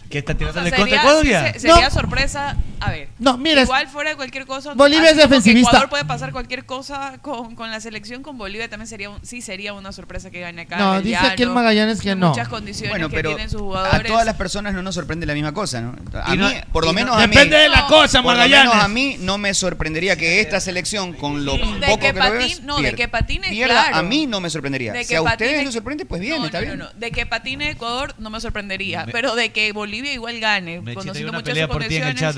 ¿Qué 0.10 0.18
está 0.20 0.34
O 0.34 0.38
sea, 0.38 0.48
tirándole 0.48 0.70
contra 0.72 0.86
sería, 0.86 1.02
Ecuador 1.02 1.24
sí 1.24 1.30
ya? 1.30 1.54
se- 1.54 1.60
sería 1.60 1.86
No. 1.86 1.92
sorpresa. 1.92 2.56
A 2.82 2.92
ver. 2.92 3.10
No, 3.20 3.38
mira, 3.38 3.62
Igual 3.64 3.88
fuera 3.88 4.12
de 4.12 4.16
cualquier 4.16 4.46
cosa. 4.46 4.74
Bolivia 4.74 5.10
es 5.10 5.16
que 5.16 5.22
defensivista. 5.24 5.70
Ecuador 5.72 5.90
puede 5.90 6.06
pasar 6.06 6.32
cualquier 6.32 6.66
cosa 6.66 7.18
con, 7.22 7.56
con 7.56 7.70
la 7.72 7.80
selección. 7.80 8.24
Con 8.24 8.38
Bolivia 8.38 8.70
también 8.70 8.88
sería 8.88 9.10
un- 9.10 9.24
sí 9.26 9.42
sería 9.42 9.74
una 9.74 9.92
sorpresa 9.92 10.32
que 10.32 10.40
gane 10.40 10.62
acá. 10.64 10.78
No, 10.78 10.98
el 10.98 11.04
dice 11.04 11.18
aquí 11.18 11.44
el 11.44 11.50
Magallanes 11.50 12.02
que 12.02 12.16
no. 12.16 12.30
Muchas 12.30 12.48
condiciones 12.48 12.92
Bueno, 12.92 13.10
que 13.10 13.16
pero 13.16 13.30
tienen 13.32 13.50
sus 13.50 13.60
a 13.62 13.64
jugadores. 13.64 14.08
todas 14.08 14.26
las 14.26 14.36
personas 14.36 14.74
no 14.74 14.82
nos 14.82 14.96
sorprende 14.96 15.26
la 15.26 15.34
misma 15.34 15.54
cosa, 15.54 15.82
¿no? 15.82 15.96
A 16.24 16.36
no- 16.36 16.50
mí, 16.50 16.56
por 16.72 16.84
lo 16.86 16.92
no- 16.92 16.96
menos 16.96 17.16
a 17.18 17.28
mí. 17.28 17.36
Depende 17.36 17.58
de 17.58 17.70
la 17.70 17.86
cosa, 17.88 18.22
Por 18.24 18.34
lo 18.34 18.38
Magallanes. 18.40 18.70
menos 18.70 18.84
a 18.84 18.88
mí 18.88 19.18
no 19.20 19.38
me 19.38 19.54
sorprendería 19.54 20.16
que 20.16 20.40
esta 20.42 20.60
selección, 20.60 21.14
con 21.14 21.46
lo 21.46 21.54
De 21.54 21.60
poco 21.60 22.00
que 22.00 22.08
que, 22.08 22.14
lo 22.14 22.20
patin- 22.26 22.62
no, 22.62 22.80
de 22.80 22.94
que 22.96 23.08
patine, 23.08 23.50
pierda. 23.50 23.74
claro. 23.84 23.96
A 23.98 24.04
mí 24.04 24.26
no 24.28 24.40
me 24.40 24.50
sorprendería. 24.50 24.94
De 24.94 25.04
Si 25.04 25.10
que 25.10 25.16
a 25.18 25.22
ustedes 25.22 25.52
patine- 25.52 25.64
les 25.66 25.74
sorprende, 25.74 26.06
pues 26.06 26.22
bien, 26.22 26.40
no, 26.40 26.46
está 26.46 26.60
no, 26.60 26.66
bien. 26.66 26.78
no, 26.80 26.86
no. 26.86 26.92
De 26.94 27.12
que 27.12 27.26
patine 27.26 27.72
Ecuador 27.72 28.16
no 28.20 28.30
me 28.30 28.40
sorprendería. 28.40 29.06
Me- 29.06 29.12
pero 29.12 29.36
de 29.36 29.50
que 29.52 29.72
Bolivia 29.74 30.14
igual 30.14 30.40
gane. 30.40 30.78
Conociendo 30.94 31.30
una 31.30 31.40
muchas 31.40 31.44
pelea 31.44 31.66
sus 31.68 31.74
por 31.74 31.84
ti 31.86 31.96
en 31.96 32.04
el 32.04 32.08
condiciones. 32.10 32.36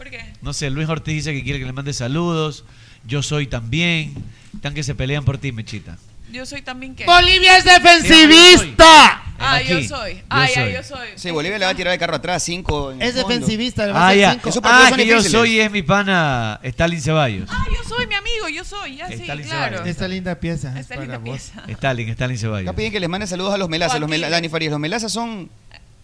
¿Por 0.00 0.08
qué? 0.08 0.18
No 0.40 0.54
sé, 0.54 0.70
Luis 0.70 0.88
Ortiz 0.88 1.12
dice 1.14 1.34
que 1.34 1.42
quiere 1.44 1.58
que 1.58 1.66
le 1.66 1.74
mande 1.74 1.92
saludos. 1.92 2.64
Yo 3.06 3.22
soy 3.22 3.46
también. 3.46 4.14
Están 4.54 4.72
que 4.72 4.82
se 4.82 4.94
pelean 4.94 5.26
por 5.26 5.36
ti, 5.36 5.52
Mechita. 5.52 5.98
Yo 6.32 6.46
soy 6.46 6.62
también 6.62 6.94
que. 6.94 7.04
Bolivia 7.04 7.58
es 7.58 7.64
yo 7.66 7.72
defensivista. 7.72 9.22
Ah, 9.38 9.60
yo 9.60 9.82
soy. 9.82 10.14
yo 10.14 10.20
Ah, 10.30 10.46
ya, 10.48 10.54
soy. 10.64 10.72
yo 10.72 10.82
soy. 10.82 11.08
Sí, 11.16 11.30
Bolivia 11.30 11.58
le 11.58 11.66
va 11.66 11.72
a 11.72 11.74
tirar 11.74 11.92
el 11.92 11.98
carro 12.00 12.16
atrás, 12.16 12.42
cinco. 12.42 12.92
en 12.92 13.02
el 13.02 13.08
Es 13.08 13.14
fondo. 13.14 13.28
defensivista. 13.28 13.86
le 13.86 13.92
va 13.92 14.00
a 14.00 14.08
Ah, 14.08 14.14
ya. 14.14 14.32
cinco. 14.32 14.50
Partidos 14.62 14.92
Ah, 14.92 14.96
que 14.96 15.06
yo 15.06 15.22
soy 15.22 15.60
es 15.60 15.70
mi 15.70 15.82
pana 15.82 16.60
Stalin 16.62 17.00
Ceballos. 17.02 17.50
Ah, 17.52 17.66
yo 17.70 17.86
soy 17.86 18.06
mi 18.06 18.14
amigo, 18.14 18.48
yo 18.48 18.64
soy. 18.64 18.96
Ya 18.96 19.08
sí, 19.08 19.18
claro. 19.18 19.84
Esta 19.84 20.08
linda 20.08 20.34
pieza. 20.40 20.72
es 20.74 20.80
Esta 20.80 20.94
para 20.94 21.02
linda 21.06 21.18
vos. 21.18 21.24
pieza. 21.52 21.62
Stalin, 21.68 22.08
Stalin 22.08 22.38
Ceballos. 22.38 22.68
Acá 22.70 22.76
piden 22.76 22.92
que 22.92 23.00
les 23.00 23.08
mande 23.10 23.26
saludos 23.26 23.52
a 23.52 23.58
los 23.58 23.68
melazas. 23.68 24.00
Los 24.00 24.10
Dani 24.10 24.48
Farías. 24.48 24.70
Los 24.70 24.80
melazas 24.80 25.12
son 25.12 25.50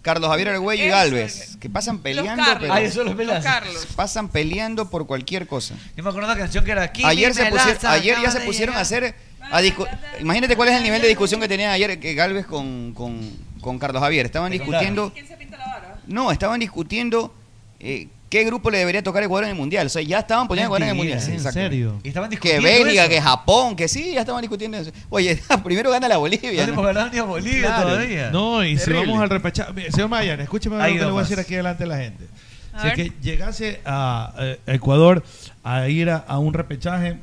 Carlos 0.06 0.30
Javier 0.30 0.50
Argüello 0.50 0.84
y 0.84 0.88
Galvez, 0.88 1.56
que 1.58 1.68
pasan 1.68 1.98
peleando, 1.98 2.42
Carlos. 2.44 2.58
pero 2.60 2.72
Ah, 2.74 2.80
eso 2.80 2.98
los 3.02 3.08
Los 3.08 3.16
melazas. 3.16 3.44
Carlos. 3.44 3.86
pasan 3.96 4.28
peleando 4.28 4.88
por 4.88 5.06
cualquier 5.08 5.48
cosa. 5.48 5.74
Yo 5.96 6.04
me 6.04 6.10
acuerdo 6.10 6.28
de 6.28 6.34
una 6.34 6.40
canción 6.42 6.64
que 6.64 6.70
era 6.70 6.82
aquí. 6.84 7.02
Ayer, 7.04 7.34
se 7.34 7.42
melaza 7.42 7.72
pusieron, 7.74 7.92
ayer 7.92 8.16
ya 8.22 8.30
se 8.30 8.40
pusieron 8.42 8.76
a 8.76 8.80
hacer. 8.80 9.14
A 9.50 9.60
discu- 9.62 9.88
Imagínate 10.20 10.54
cuál 10.56 10.68
es 10.68 10.76
el 10.76 10.84
nivel 10.84 11.02
de 11.02 11.08
discusión 11.08 11.40
que 11.40 11.48
tenían 11.48 11.70
ayer 11.72 11.98
que 12.00 12.14
Galvez 12.14 12.46
con, 12.46 12.94
con, 12.94 13.30
con 13.60 13.78
Carlos 13.80 14.00
Javier. 14.00 14.26
Estaban 14.26 14.50
¿Te 14.52 14.58
discutiendo. 14.58 15.12
¿Quién 15.12 15.26
se 15.26 15.36
pinta 15.36 15.56
la 15.56 15.66
barba? 15.66 15.98
No, 16.06 16.30
estaban 16.30 16.60
discutiendo 16.60 17.34
eh, 17.80 18.06
qué 18.28 18.44
grupo 18.44 18.70
le 18.70 18.78
debería 18.78 19.02
tocar 19.02 19.22
a 19.22 19.26
Ecuador 19.26 19.44
en 19.44 19.50
el 19.50 19.56
mundial. 19.56 19.86
O 19.86 19.90
sea, 19.90 20.02
ya 20.02 20.18
estaban 20.20 20.48
poniendo 20.48 20.68
Ecuador 20.68 20.82
en 20.84 20.88
el 20.90 20.94
mundial. 20.94 21.18
¿En 21.22 21.32
Exacto. 21.34 21.58
serio? 21.60 21.98
Y 22.02 22.08
estaban 22.08 22.30
Que 22.30 22.60
Bélgica, 22.60 23.02
eso. 23.02 23.10
que 23.10 23.20
Japón, 23.22 23.76
que 23.76 23.88
sí, 23.88 24.12
ya 24.14 24.20
estaban 24.20 24.40
discutiendo 24.42 24.76
eso. 24.76 24.90
Oye, 25.10 25.40
primero 25.64 25.90
gana 25.90 26.08
la 26.08 26.16
Bolivia. 26.16 26.66
No 26.66 26.72
hemos 26.72 26.86
ganado 26.86 27.10
ni 27.10 27.18
a 27.18 27.22
Bolivia 27.22 27.60
Claro. 27.66 27.88
todavía. 27.88 28.30
No, 28.30 28.64
y 28.64 28.78
si 28.78 28.92
vamos 28.92 29.20
al 29.20 29.30
repechaje. 29.30 29.90
Señor 29.92 30.08
Mayan, 30.08 30.40
escúcheme 30.40 30.76
Ahí 30.82 30.94
lo 30.94 30.98
que 31.00 31.04
le 31.06 31.10
voy 31.12 31.20
a 31.20 31.22
decir 31.22 31.38
aquí 31.40 31.54
delante 31.54 31.84
de 31.84 31.88
la 31.88 31.96
gente. 31.98 32.24
A 32.72 32.82
si 32.82 32.88
es 32.88 32.94
que 32.94 33.12
llegase 33.22 33.80
a, 33.86 34.34
eh, 34.38 34.60
Ecuador 34.66 35.24
a 35.64 35.88
ir 35.88 36.10
a, 36.10 36.16
a 36.16 36.38
un 36.38 36.52
repechaje, 36.52 37.18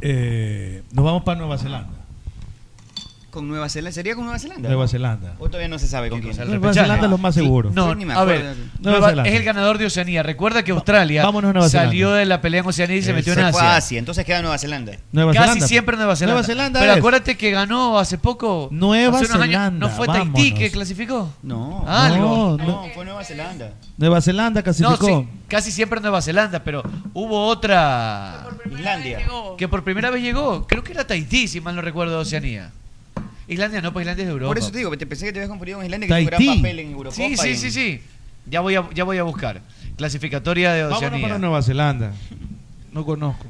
eh, 0.00 0.82
nos 0.92 1.04
vamos 1.04 1.22
para 1.24 1.38
Nueva 1.38 1.58
Zelanda. 1.58 1.92
Con 3.30 3.46
Nueva 3.48 3.68
Zelanda. 3.68 3.92
¿Sería 3.92 4.14
con 4.16 4.24
Nueva 4.24 4.38
Zelanda? 4.40 4.68
Nueva 4.68 4.88
Zelanda. 4.88 5.34
O 5.38 5.46
todavía 5.46 5.68
no 5.68 5.78
se 5.78 5.86
sabe 5.86 6.10
con 6.10 6.20
quién. 6.20 6.36
Nueva 6.36 6.52
repechaje. 6.52 6.80
Zelanda 6.80 7.04
es 7.06 7.10
lo 7.10 7.18
más 7.18 7.34
seguro. 7.34 7.70
No, 7.72 7.88
Yo 7.88 7.94
ni 7.94 8.04
me 8.04 8.14
a 8.14 8.24
ver, 8.24 8.40
Nueva 8.42 8.56
Nueva- 8.80 9.08
Zelanda. 9.10 9.30
es 9.30 9.36
el 9.36 9.44
ganador 9.44 9.78
de 9.78 9.86
Oceanía. 9.86 10.22
Recuerda 10.24 10.64
que 10.64 10.72
Australia 10.72 11.22
Vámonos 11.24 11.50
a 11.50 11.52
Nueva 11.52 11.68
Zelanda. 11.68 11.90
salió 11.90 12.10
de 12.12 12.26
la 12.26 12.40
pelea 12.40 12.60
en 12.62 12.66
Oceanía 12.66 12.96
y 12.96 13.02
se 13.02 13.12
metió 13.12 13.32
en 13.34 13.38
Se 13.38 13.42
fue 13.52 13.60
Asia. 13.60 13.72
a 13.72 13.76
Asia, 13.76 13.98
entonces 14.00 14.24
queda 14.24 14.42
Nueva 14.42 14.58
Zelanda. 14.58 14.92
Nueva 15.12 15.32
Casi 15.32 15.44
Zelanda. 15.46 15.66
siempre 15.68 15.96
Nueva 15.96 16.16
Zelanda. 16.16 16.34
Nueva 16.34 16.46
Zelanda 16.46 16.80
Pero 16.80 16.92
es. 16.92 16.98
acuérdate 16.98 17.36
que 17.36 17.50
ganó 17.52 17.98
hace 18.00 18.18
poco. 18.18 18.68
Nueva 18.72 19.16
hace 19.18 19.26
unos 19.26 19.36
años, 19.42 19.46
Zelanda, 19.54 19.86
¿No 19.86 19.92
fue 19.94 20.06
Tahití 20.08 20.30
vámonos. 20.32 20.58
que 20.58 20.70
clasificó? 20.72 21.32
No. 21.44 21.84
Algo. 21.86 22.56
No, 22.58 22.66
No, 22.66 22.84
fue 22.94 23.04
Nueva 23.04 23.22
Zelanda. 23.24 23.70
Nueva 23.96 24.20
Zelanda 24.20 24.60
No, 24.60 24.64
clasificó. 24.64 25.06
sí, 25.06 25.28
casi 25.46 25.70
siempre 25.70 26.00
Nueva 26.00 26.20
Zelanda, 26.20 26.64
pero 26.64 26.82
hubo 27.14 27.46
otra 27.46 28.46
Islandia. 28.70 29.18
Llegó. 29.20 29.56
que 29.56 29.68
por 29.68 29.84
primera 29.84 30.10
vez 30.10 30.22
llegó. 30.22 30.66
Creo 30.66 30.82
que 30.82 30.92
era 30.92 31.06
Tahití, 31.06 31.46
si 31.48 31.60
mal 31.60 31.76
no 31.76 31.82
recuerdo, 31.82 32.14
de 32.14 32.20
Oceanía. 32.22 32.72
Islandia 33.52 33.80
no, 33.82 33.92
pues 33.92 34.04
Islandia 34.04 34.22
es 34.22 34.26
de 34.28 34.32
Europa. 34.32 34.48
Por 34.48 34.58
eso 34.58 34.70
te 34.70 34.78
digo, 34.78 34.96
te 34.96 35.06
pensé 35.06 35.26
que 35.26 35.32
te 35.32 35.38
habías 35.40 35.48
confundido 35.48 35.78
con 35.78 35.84
Islandia, 35.84 36.08
que 36.08 36.22
hizo 36.22 36.30
un 36.36 36.44
gran 36.46 36.56
papel 36.56 36.78
en 36.78 36.90
Europa. 36.92 37.16
Sí, 37.16 37.36
sí, 37.36 37.56
sí, 37.56 37.70
sí. 37.70 38.00
Ya 38.46 38.60
voy 38.60 38.74
a, 38.76 38.88
ya 38.94 39.04
voy 39.04 39.18
a 39.18 39.22
buscar. 39.22 39.60
Clasificatoria 39.96 40.72
de 40.72 40.82
Vámonos 40.84 40.98
Oceanía. 40.98 41.22
para 41.22 41.38
Nueva 41.38 41.62
Zelanda. 41.62 42.12
No 42.92 43.04
conozco. 43.04 43.44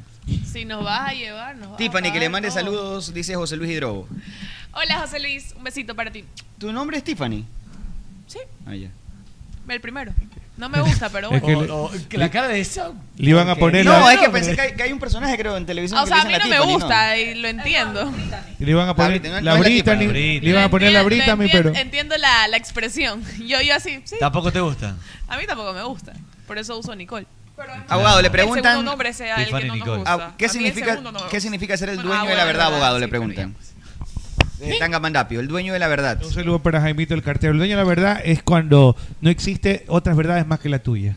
Si 0.45 0.65
nos 0.65 0.83
vas 0.83 1.09
a 1.09 1.13
llevar, 1.13 1.55
nos 1.55 1.67
vas 1.69 1.73
a 1.75 1.77
Tiffany, 1.77 2.11
que 2.11 2.19
le 2.19 2.29
mande 2.29 2.49
todo. 2.49 2.57
saludos, 2.59 3.13
dice 3.13 3.35
José 3.35 3.57
Luis 3.57 3.71
Hidrobo. 3.71 4.07
Hola, 4.73 4.99
José 4.99 5.19
Luis. 5.19 5.53
Un 5.57 5.63
besito 5.63 5.95
para 5.95 6.11
ti. 6.11 6.23
¿Tu 6.57 6.71
nombre 6.71 6.97
es 6.97 7.03
Tiffany? 7.03 7.43
Sí, 8.27 8.39
Ah, 8.65 8.75
ya. 8.75 8.89
el 9.67 9.81
primero. 9.81 10.13
No 10.61 10.69
me 10.69 10.79
gusta, 10.79 11.09
pero 11.09 11.31
Es 11.31 11.41
bueno. 11.41 11.59
que 11.59 11.65
le- 11.65 11.71
O- 11.71 11.85
o- 11.85 11.91
que 12.07 12.17
la 12.19 12.29
cara 12.29 12.47
de 12.47 12.59
esa. 12.59 12.91
Le 13.17 13.29
iban 13.31 13.49
a 13.49 13.55
poner 13.55 13.83
No, 13.83 13.99
la, 13.99 14.13
es 14.13 14.19
que 14.19 14.29
pensé 14.29 14.53
que 14.55 14.61
hay, 14.61 14.75
que 14.75 14.83
hay 14.83 14.91
un 14.93 14.99
personaje, 14.99 15.35
creo, 15.35 15.57
en 15.57 15.65
televisión 15.65 15.99
O 15.99 16.03
que 16.03 16.09
sea, 16.09 16.21
a 16.21 16.23
le 16.23 16.27
mí 16.29 16.33
dicen 16.35 16.49
no 16.51 16.55
la 16.55 16.59
me 16.59 16.65
Tiffany, 16.67 16.83
gusta 16.83 17.17
y 17.17 17.33
lo 17.35 17.47
entiendo. 17.47 18.13
le 18.59 18.71
iban 18.71 18.87
a 18.87 18.95
poner 18.95 19.23
la 19.23 19.29
no 19.31 19.37
es 19.37 19.43
la 19.43 19.53
Brittany. 19.55 19.99
Tiffany. 20.01 20.39
Le 20.39 20.49
iban 20.51 20.63
a 20.63 20.69
poner 20.69 20.93
la 20.93 21.01
Brittany, 21.01 21.31
entiendo- 21.45 21.71
pero. 21.71 21.81
Entiendo 21.83 22.17
la, 22.17 22.47
la 22.47 22.57
expresión. 22.57 23.23
Yo, 23.39 23.59
yo 23.59 23.75
así, 23.75 24.01
sí. 24.05 24.17
Tampoco 24.19 24.51
te 24.51 24.59
gusta. 24.61 24.95
A 25.27 25.37
mí 25.37 25.47
tampoco 25.47 25.73
me 25.73 25.81
gusta. 25.81 26.13
Por 26.45 26.59
eso 26.59 26.77
uso 26.77 26.95
Nicole. 26.95 27.25
Abogado, 27.87 28.21
le 28.21 28.27
El 28.27 28.31
preguntan 28.31 28.71
segundo 28.73 28.91
nombre 28.91 29.13
sea 29.13 29.37
el 29.37 29.45
que 29.47 29.51
no 29.51 29.59
nos 29.67 29.75
Nicole. 29.77 29.95
gusta. 29.97 30.13
ah, 30.13 30.31
¿qué, 30.37 30.45
A 30.45 30.47
mí 30.47 30.49
el 30.49 30.49
significa, 30.51 30.85
segundo 30.91 31.11
no 31.11 31.19
me 31.19 31.19
¿qué 31.21 31.23
gusta. 31.37 31.39
significa 31.41 31.77
ser 31.77 31.89
el 31.89 32.01
dueño 32.03 32.23
de 32.25 32.35
la 32.35 32.45
verdad, 32.45 32.67
abogado? 32.67 32.99
Le 32.99 33.07
preguntan. 33.07 33.55
Eh, 34.61 34.75
Tanga 34.79 34.99
Mandapio, 34.99 35.39
el 35.39 35.47
dueño 35.47 35.73
de 35.73 35.79
la 35.79 35.87
verdad. 35.87 36.21
Un 36.23 36.31
saludo 36.31 36.59
para 36.59 36.81
Jaimito 36.81 37.13
el 37.13 37.23
cartero. 37.23 37.51
El 37.53 37.57
dueño 37.57 37.77
de 37.77 37.83
la 37.83 37.87
verdad 37.89 38.21
es 38.23 38.43
cuando 38.43 38.95
no 39.21 39.29
existe 39.29 39.85
otras 39.87 40.15
verdades 40.15 40.45
más 40.45 40.59
que 40.59 40.69
la 40.69 40.79
tuya. 40.79 41.15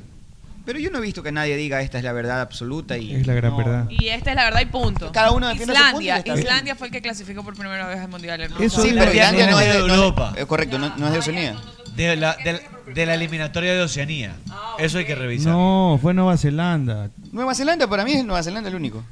Pero 0.67 0.79
yo 0.79 0.91
no 0.91 0.97
he 0.97 1.03
visto 1.03 1.23
que 1.23 1.31
nadie 1.31 1.57
diga 1.57 1.83
esta 1.83 1.99
es 1.99 2.05
la 2.05 2.13
verdad 2.15 2.41
absoluta 2.41 2.97
y 2.97 3.15
Es 3.15 3.27
la 3.27 3.35
gran 3.35 3.51
no. 3.51 3.59
verdad. 3.59 3.87
Y 3.91 4.09
esta 4.09 4.31
es 4.31 4.37
la 4.37 4.45
verdad 4.45 4.63
y 4.63 4.67
punto. 4.67 5.13
Cada 5.13 5.31
uno 5.33 5.47
defiende 5.49 5.75
su 5.75 5.81
punto 5.83 6.01
Islandia. 6.01 6.23
bien. 6.23 6.39
Islandia 6.39 6.75
fue 6.75 6.87
el 6.87 6.93
que 6.95 7.03
clasificó 7.03 7.45
por 7.45 7.55
primera 7.55 7.87
vez 7.87 7.99
al 8.01 8.09
Mundial. 8.09 8.41
Eso 8.41 8.81
Sí, 8.81 8.89
es 8.89 8.95
pero 8.95 9.05
la- 9.05 9.13
Islandia 9.15 9.51
no 9.51 9.61
es 9.61 9.69
de, 9.75 9.79
no 9.81 9.87
es- 9.87 9.93
Europa. 9.93 10.33
eh, 10.39 10.47
correcto, 10.47 10.79
no, 10.79 10.97
no 10.97 11.07
es 11.09 11.13
de 11.13 11.19
Oceanía. 11.19 11.55
De 11.97 12.17
la, 12.17 12.35
de, 12.43 12.61
de 12.95 13.07
la 13.07 13.15
eliminatoria 13.15 13.75
de 13.75 13.83
Oceanía. 13.83 14.37
Eso 14.79 14.97
hay 14.97 15.05
que 15.05 15.15
revisar. 15.15 15.53
No, 15.53 15.99
fue 16.01 16.15
Nueva 16.15 16.39
Zelanda. 16.39 17.11
Nueva 17.31 17.55
Zelanda, 17.55 17.87
para 17.87 18.03
mí 18.05 18.15
es 18.15 18.25
Nueva 18.25 18.43
Zelanda 18.43 18.71
el 18.71 18.75
único. 18.75 19.05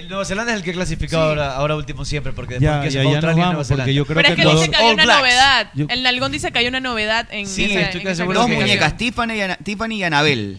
El 0.00 0.08
Nueva 0.08 0.24
Zelanda 0.24 0.52
es 0.52 0.58
el 0.58 0.64
que 0.64 0.72
clasificó 0.72 1.18
ahora, 1.18 1.54
ahora 1.56 1.76
último 1.76 2.04
siempre, 2.04 2.32
porque 2.32 2.54
después 2.54 2.70
Ya, 2.74 2.80
que 2.82 2.90
se 2.90 2.96
ya, 2.98 3.02
fue 3.02 3.12
ya 3.12 3.16
nos 3.20 3.24
Australia 3.24 3.46
vamos, 3.50 3.66
Zelanda. 3.68 3.84
porque 3.84 3.94
yo 3.94 4.06
creo 4.06 4.16
Pero 4.16 4.28
es 4.28 4.34
que 4.34 4.44
dice 4.46 4.70
que 4.70 4.76
hay 4.76 4.86
All 4.88 4.94
una 4.94 5.04
Blacks. 5.04 5.20
novedad. 5.20 5.70
Yo- 5.74 5.86
El 5.90 6.02
Nalgón 6.02 6.32
dice 6.32 6.52
que 6.52 6.58
hay 6.58 6.68
una 6.68 6.80
novedad 6.80 7.28
en 7.30 7.46
Sí, 7.46 7.64
esa- 7.66 7.80
estoy 7.82 8.00
en 8.00 8.04
casi 8.06 8.12
esa 8.12 8.22
seguro 8.22 8.40
Dos 8.40 8.48
que- 8.48 8.54
muñecas, 8.54 8.96
Tiffany 8.96 9.32
y, 9.34 9.40
Ana- 9.42 9.56
Tiffany 9.56 9.92
y 9.96 10.02
Anabel. 10.04 10.58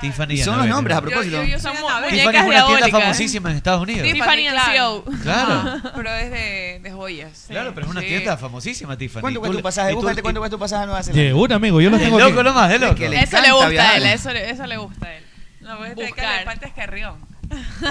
Tiffany 0.00 0.34
Y 0.34 0.38
son 0.38 0.58
los 0.58 0.66
nombres 0.66 0.94
a 0.96 1.00
propósito. 1.00 1.36
yo, 1.42 1.44
yo 1.44 1.58
soy 1.58 1.72
mu- 1.72 1.78
Tiffany 1.78 2.00
muñecas 2.02 2.10
Tiffany 2.10 2.36
es 2.36 2.42
una 2.42 2.50
tienda 2.50 2.66
diabólicas. 2.66 3.00
famosísima 3.00 3.50
en 3.50 3.56
Estados 3.56 3.82
Unidos. 3.82 4.02
Tiffany 4.12 4.46
and 4.48 4.58
Clan. 4.58 4.76
Co. 4.76 5.04
Claro. 5.22 5.80
Pero 5.96 6.10
es 6.10 6.30
de, 6.30 6.80
de 6.82 6.90
joyas. 6.92 7.44
Claro, 7.48 7.72
pero 7.74 7.86
es 7.86 7.90
una 7.92 8.00
Sí. 8.02 8.06
tienda 8.08 8.36
famosísima, 8.36 8.98
Tiffany. 8.98 9.20
¿Cuánto 9.22 9.40
cuesta 9.40 9.56
tu 9.56 9.62
pasaje? 9.62 9.94
Búscate 9.94 10.22
cuánto 10.22 10.40
cuesta 10.40 10.56
tu 10.56 10.60
pasaje 10.60 10.82
a 10.82 10.86
Nueva 10.86 11.02
Zelanda. 11.02 11.22
De 11.22 11.32
un 11.32 11.52
amigo, 11.52 11.80
yo 11.80 11.88
lo 11.90 11.96
Es 11.96 12.02
tengo 12.02 12.18
loco 12.18 12.40
aquí. 12.40 12.42
nomás, 12.48 12.72
es 12.72 12.80
loco. 12.80 12.94
que 12.96 13.08
le- 13.08 13.20
Eso 13.22 13.40
le 13.40 13.52
gusta 13.52 13.90
a 13.90 13.96
él, 13.96 14.06
eso 14.06 14.32
le, 14.32 14.50
eso 14.50 14.66
le 14.66 14.76
gusta 14.76 15.06
a 15.06 15.14
él. 15.16 15.24
No, 15.60 15.78
pues 15.78 15.90
este 15.90 16.04
Buscar. 16.06 16.30
que 16.32 16.38
le 16.40 16.44
falta 16.44 16.66
es 16.66 16.72
Carrión. 16.74 17.14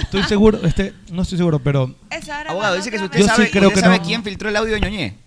Estoy 0.02 0.24
seguro, 0.24 0.60
este, 0.63 0.94
no 1.12 1.22
estoy 1.22 1.38
seguro, 1.38 1.60
pero 1.60 1.96
Esa 2.10 2.41
era 2.41 2.52
Abogado, 2.52 2.74
la 2.74 2.78
dice 2.78 2.91
que 2.91 2.98
si 3.00 3.04
otra 3.06 3.20
usted 3.20 3.20
Yo 3.20 3.26
sí 3.36 3.36
sabe, 3.36 3.52
creo 3.52 3.68
usted 3.70 3.82
que 3.82 3.86
sabe 3.86 3.98
no. 4.00 4.04
quién 4.06 4.24
filtró 4.24 4.50
el 4.50 4.56
audio 4.56 4.74
de 4.74 4.82
Ñoñé. 4.82 5.18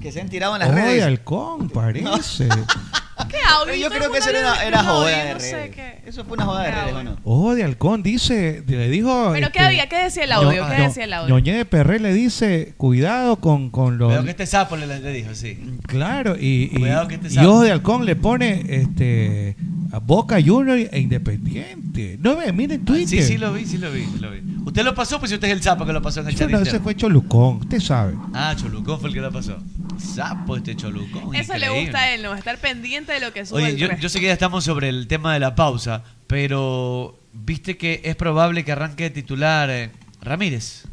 Que 0.00 0.12
se 0.12 0.20
han 0.20 0.28
tirado 0.28 0.54
en 0.54 0.60
las 0.60 0.68
Oye, 0.70 0.80
redes. 0.82 1.04
halcón, 1.04 1.70
parece. 1.70 2.48
¿Qué 3.28 3.36
audio? 3.48 3.74
Yo 3.74 3.90
creo 3.90 4.10
que 4.10 4.18
eso 4.18 4.30
era, 4.30 4.64
era 4.64 4.82
joda 4.84 5.08
de 5.24 5.34
no 5.34 5.40
sé 5.40 5.52
redes. 5.52 5.74
qué. 5.74 6.02
Eso 6.06 6.24
fue 6.24 6.34
una 6.34 6.44
joda 6.44 6.62
de 6.64 6.70
redes, 6.70 6.92
¿o 6.92 6.98
audio. 6.98 7.10
no? 7.10 7.16
Ojo 7.24 7.54
de 7.54 7.64
halcón, 7.64 8.02
dice, 8.02 8.62
le 8.66 8.88
dijo. 8.88 9.30
¿Pero 9.32 9.46
este, 9.46 9.58
qué 9.58 9.64
había? 9.64 9.88
¿Qué 9.88 9.96
decía 9.96 10.24
el 10.24 10.32
audio? 10.32 10.66
¿Qué 10.68 10.82
decía 10.82 11.04
el 11.04 11.12
audio? 11.12 11.34
Ñoñé 11.34 11.54
de 11.54 11.64
Perré 11.64 11.98
le 12.00 12.12
dice, 12.12 12.74
cuidado 12.76 13.36
con, 13.36 13.70
con 13.70 13.98
los. 13.98 14.08
Cuidado 14.08 14.24
que 14.24 14.30
este 14.30 14.46
sapo 14.46 14.76
le, 14.76 14.86
le 14.86 15.12
dijo, 15.12 15.34
sí. 15.34 15.58
Claro, 15.86 16.36
y, 16.38 16.70
y, 16.72 16.78
Cuidado 16.78 17.08
que 17.08 17.14
este 17.16 17.28
y. 17.34 17.38
Ojo 17.38 17.62
de 17.62 17.72
Halcón 17.72 18.04
le 18.04 18.16
pone 18.16 18.64
este 18.68 19.56
A 19.92 19.98
Boca 19.98 20.36
Junior 20.44 20.78
e 20.78 20.98
Independiente. 21.00 22.18
No 22.20 22.36
me 22.36 22.52
miren 22.52 22.84
Twitter. 22.84 23.08
Sí, 23.08 23.22
sí 23.22 23.38
lo 23.38 23.52
vi, 23.52 23.64
sí 23.66 23.78
lo 23.78 23.90
vi, 23.90 24.04
sí 24.04 24.18
lo 24.18 24.30
vi. 24.30 24.40
Usted 24.64 24.82
lo 24.82 24.94
pasó, 24.94 25.18
pues 25.18 25.30
si 25.30 25.34
usted 25.36 25.48
es 25.48 25.54
el 25.54 25.62
sapo 25.62 25.86
que 25.86 25.92
lo 25.92 26.02
pasó 26.02 26.20
en 26.20 26.28
el 26.28 26.34
chat 26.34 26.50
no, 26.50 26.58
ese 26.58 26.80
fue 26.80 26.94
Cholucón, 26.96 27.58
usted 27.58 27.80
sabe. 27.80 28.14
Ah, 28.32 28.54
Cholucón 28.56 28.98
fue 28.98 29.08
el 29.10 29.14
que 29.14 29.20
lo 29.20 29.30
pasó. 29.30 29.56
Sapo 29.98 30.56
este 30.56 30.74
Cholucón. 30.74 31.34
Eso 31.34 31.56
le 31.56 31.68
gusta 31.68 31.98
a 32.00 32.14
él, 32.14 32.22
¿no? 32.22 32.34
Estar 32.34 32.58
pendiente 32.58 33.12
de 33.14 33.20
lo 33.20 33.32
que 33.32 33.46
sube 33.46 33.62
Oye, 33.62 33.70
el 33.70 33.76
yo, 33.76 33.88
resto. 33.88 34.02
yo 34.02 34.08
sé 34.08 34.20
que 34.20 34.26
ya 34.26 34.32
estamos 34.32 34.64
sobre 34.64 34.88
el 34.88 35.06
tema 35.06 35.32
de 35.32 35.40
la 35.40 35.54
pausa, 35.54 36.02
pero 36.26 37.18
viste 37.32 37.76
que 37.76 38.00
es 38.04 38.16
probable 38.16 38.64
que 38.64 38.72
arranque 38.72 39.04
de 39.04 39.10
titular 39.10 39.70
eh, 39.70 39.90
Ramírez. 40.20 40.84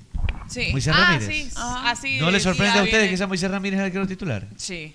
Sí. 0.49 0.67
Moisés 0.71 0.93
ah, 0.95 1.11
Ramírez. 1.17 1.27
sí, 1.27 1.49
así 1.55 2.19
¿No 2.19 2.29
le 2.31 2.39
sorprende 2.39 2.79
a 2.79 2.83
ustedes 2.83 3.01
viene. 3.03 3.09
que 3.11 3.17
sea 3.17 3.27
Moisés 3.27 3.49
Ramírez 3.49 3.79
el 3.79 3.85
arquero 3.85 4.07
titular? 4.07 4.47
Sí. 4.57 4.93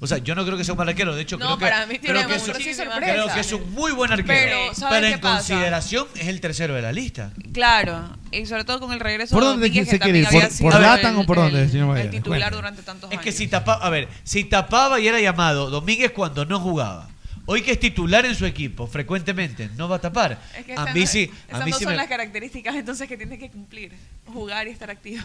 O 0.00 0.06
sea, 0.06 0.18
yo 0.18 0.34
no 0.34 0.44
creo 0.44 0.56
que 0.56 0.64
sea 0.64 0.74
un 0.74 0.78
mal 0.78 0.88
arquero, 0.88 1.14
de 1.14 1.22
hecho 1.22 1.36
No, 1.38 1.46
creo 1.46 1.58
que, 1.58 1.64
para 1.64 1.86
mí 1.86 1.98
tiene 1.98 2.18
creo 2.18 2.28
que, 2.28 2.34
es, 2.36 2.42
sorpresa. 2.42 2.84
creo 2.98 3.32
que 3.32 3.40
es 3.40 3.52
un 3.52 3.72
muy 3.72 3.92
buen 3.92 4.12
arquero. 4.12 4.28
Pero, 4.28 4.74
¿sabes 4.74 4.96
Pero 4.98 5.06
qué 5.08 5.14
en 5.14 5.20
pasa? 5.20 5.36
consideración 5.36 6.06
es 6.16 6.28
el 6.28 6.40
tercero 6.40 6.74
de 6.74 6.82
la 6.82 6.92
lista. 6.92 7.32
Claro, 7.52 8.16
y 8.30 8.46
sobre 8.46 8.64
todo 8.64 8.80
con 8.80 8.92
el 8.92 9.00
regreso 9.00 9.34
¿Por 9.34 9.42
de 9.42 9.48
dónde 9.50 9.68
Domínguez, 9.68 9.88
se 9.88 9.98
quiere 9.98 10.18
ir? 10.20 10.28
¿Por- 10.28 10.70
por 10.72 10.80
Latan 10.80 11.16
o 11.16 11.24
por 11.26 11.36
dónde, 11.36 11.62
el- 11.62 11.70
señor 11.70 11.96
El 11.98 12.10
titular 12.10 12.52
durante 12.52 12.82
tantos 12.82 13.10
Es 13.10 13.14
años. 13.18 13.24
que 13.24 13.32
si 13.32 13.48
tapaba, 13.48 13.84
a 13.84 13.90
ver, 13.90 14.08
si 14.24 14.44
tapaba 14.44 14.98
y 15.00 15.08
era 15.08 15.20
llamado 15.20 15.70
Domínguez 15.70 16.10
cuando 16.12 16.44
no 16.44 16.58
jugaba. 16.60 17.08
Hoy 17.44 17.62
que 17.62 17.72
es 17.72 17.80
titular 17.80 18.24
en 18.24 18.36
su 18.36 18.46
equipo 18.46 18.86
frecuentemente, 18.86 19.68
no 19.76 19.88
va 19.88 19.96
a 19.96 20.00
tapar. 20.00 20.38
Es 20.56 20.64
que 20.64 20.74
a 20.76 20.86
mí 20.92 21.00
no- 21.00 21.06
sí, 21.08 21.28
a 21.48 21.52
esas 21.56 21.64
mí 21.64 21.70
no 21.72 21.76
sí 21.78 21.82
son 21.84 21.92
me- 21.92 21.96
las 21.96 22.06
características 22.06 22.76
entonces 22.76 23.08
que 23.08 23.16
tiene 23.16 23.36
que 23.36 23.50
cumplir. 23.50 23.92
Jugar 24.26 24.68
y 24.68 24.70
estar 24.70 24.90
activo. 24.90 25.22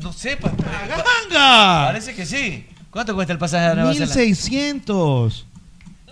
no 0.00 0.12
sé, 0.12 0.36
pa- 0.36 0.50
¡Ganga! 0.50 1.86
parece 1.86 2.14
que 2.14 2.26
sí. 2.26 2.66
¿Cuánto 2.96 3.14
cuesta 3.14 3.34
el 3.34 3.38
pasaje 3.38 3.66
a 3.66 3.74
Nueva 3.74 3.92
Zelanda? 3.92 4.14
1600. 4.14 5.46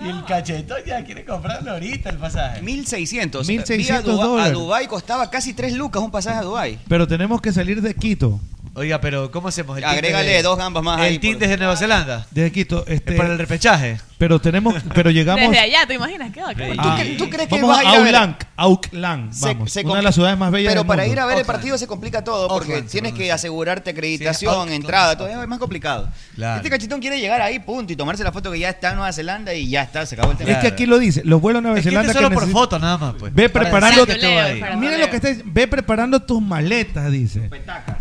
Y 0.03 0.07
el 0.11 0.23
cachetón 0.27 0.79
ya 0.87 1.03
quiere 1.03 1.25
comprarlo 1.25 1.71
ahorita 1.71 2.11
el 2.11 2.19
pasaje. 2.19 2.61
1600. 2.61 3.47
1600 3.49 4.05
Vi 4.05 4.11
a 4.11 4.15
Dubai- 4.15 4.23
dólares. 4.27 4.51
A 4.51 4.55
Dubai 4.55 4.87
costaba 4.87 5.31
casi 5.31 5.55
3 5.55 5.73
lucas 5.73 6.03
un 6.03 6.11
pasaje 6.11 6.41
a 6.41 6.43
Dubai. 6.43 6.79
Pero 6.87 7.09
tenemos 7.09 7.41
que 7.41 7.55
salir 7.55 7.81
de 7.81 7.95
Quito. 7.95 8.39
Oiga, 8.75 9.01
pero 9.01 9.31
¿cómo 9.31 9.49
hacemos? 9.49 9.79
El 9.79 9.85
Agrégale 9.85 10.29
de- 10.31 10.43
dos 10.43 10.59
gambas 10.59 10.83
más 10.83 11.01
ahí 11.01 11.15
El 11.15 11.21
tinte 11.21 11.37
por- 11.39 11.49
desde 11.49 11.57
Nueva 11.57 11.77
Zelanda. 11.79 12.27
De 12.33 12.53
Quito. 12.53 12.85
Este, 12.87 13.13
Es 13.13 13.17
para 13.17 13.33
el 13.33 13.39
repechaje. 13.39 13.99
Pero 14.25 14.41
tenemos, 14.41 14.75
pero 14.95 15.11
llegamos. 15.11 15.43
Desde 15.51 15.59
allá, 15.59 15.87
¿te 15.87 15.93
imaginas? 15.95 16.31
¿Qué 16.33 16.41
bacán. 16.41 16.57
Desde 16.57 16.75
¿Tú, 16.77 16.81
Ah. 16.89 16.97
cre- 16.99 17.17
tú 17.19 17.29
crees 17.29 17.47
que 17.47 17.55
Vamos 17.57 17.69
vas 17.69 17.79
a 17.81 17.83
ir 17.83 17.89
a 17.89 17.93
a 17.93 17.99
ver? 18.05 18.15
Auckland. 18.17 18.37
Auckland. 18.57 19.33
Se- 19.35 19.47
Vamos. 19.49 19.71
se 19.73 19.81
una 19.85 19.97
de 19.97 20.03
las 20.03 20.15
ciudades 20.15 20.39
más 20.39 20.51
bellas 20.51 20.71
Pero 20.71 20.81
del 20.81 20.87
para 20.89 21.03
mundo. 21.03 21.13
ir 21.13 21.21
a 21.21 21.27
ver 21.27 21.39
el 21.39 21.45
partido 21.45 21.77
se 21.77 21.87
complica 21.87 22.25
todo 22.25 22.49
porque 22.49 22.73
Auckland, 22.73 22.91
tienes 22.91 23.13
que 23.13 23.31
asegurarte 23.31 23.91
acreditación, 23.91 24.51
Sí, 24.53 24.57
Auckland, 24.59 24.73
entrada, 24.73 25.11
Auckland. 25.11 25.33
todo 25.33 25.43
es 25.43 25.49
más 25.49 25.59
complicado. 25.59 26.09
Claro. 26.37 26.57
Este 26.57 26.71
cachetón 26.71 27.01
quiere 27.01 27.21
llegar 27.21 27.43
ahí, 27.43 27.59
punto, 27.59 27.93
y 27.93 27.97
tomarse 27.97 28.25
la 28.25 28.33
foto 28.33 28.51
que 28.51 28.59
ya 28.61 28.71
está 28.71 28.91
en 28.91 28.97
Nueva 28.97 29.13
Zelanda 29.13 29.53
y 29.53 29.69
ya 29.69 29.83
está, 29.83 30.07
se 30.07 30.15
acabó 30.15 30.33
el 30.33 30.39
tema. 30.39 30.51
Es 30.53 30.59
que 30.59 30.69
aquí 30.69 30.87
lo 30.87 30.99
dice. 30.99 31.21
Los 31.23 31.41
vuelos 31.43 31.59
a 31.59 31.63
Nueva 31.63 31.77
Es 31.79 31.85
que 31.85 31.91
Zelanda 31.91 32.13
solo 32.15 32.31
que 32.31 32.35
por 32.37 32.49
foto 32.49 32.79
nada 32.79 32.97
más, 32.97 33.15
pues. 33.19 33.35
Ve 33.35 33.51
Para 33.51 33.65
preparando- 33.67 34.07
decir 34.07 34.21
que 34.21 34.27
estuvo 34.27 34.41
ahí. 34.41 34.61
Para 34.61 34.77
Miren 34.77 34.99
Leo. 34.99 35.07
lo 35.07 35.11
que 35.11 35.17
está 35.17 35.43
Ve 35.45 35.69
preparando 35.69 36.21
tus 36.23 36.41
maletas, 36.41 37.13
dice. 37.13 37.51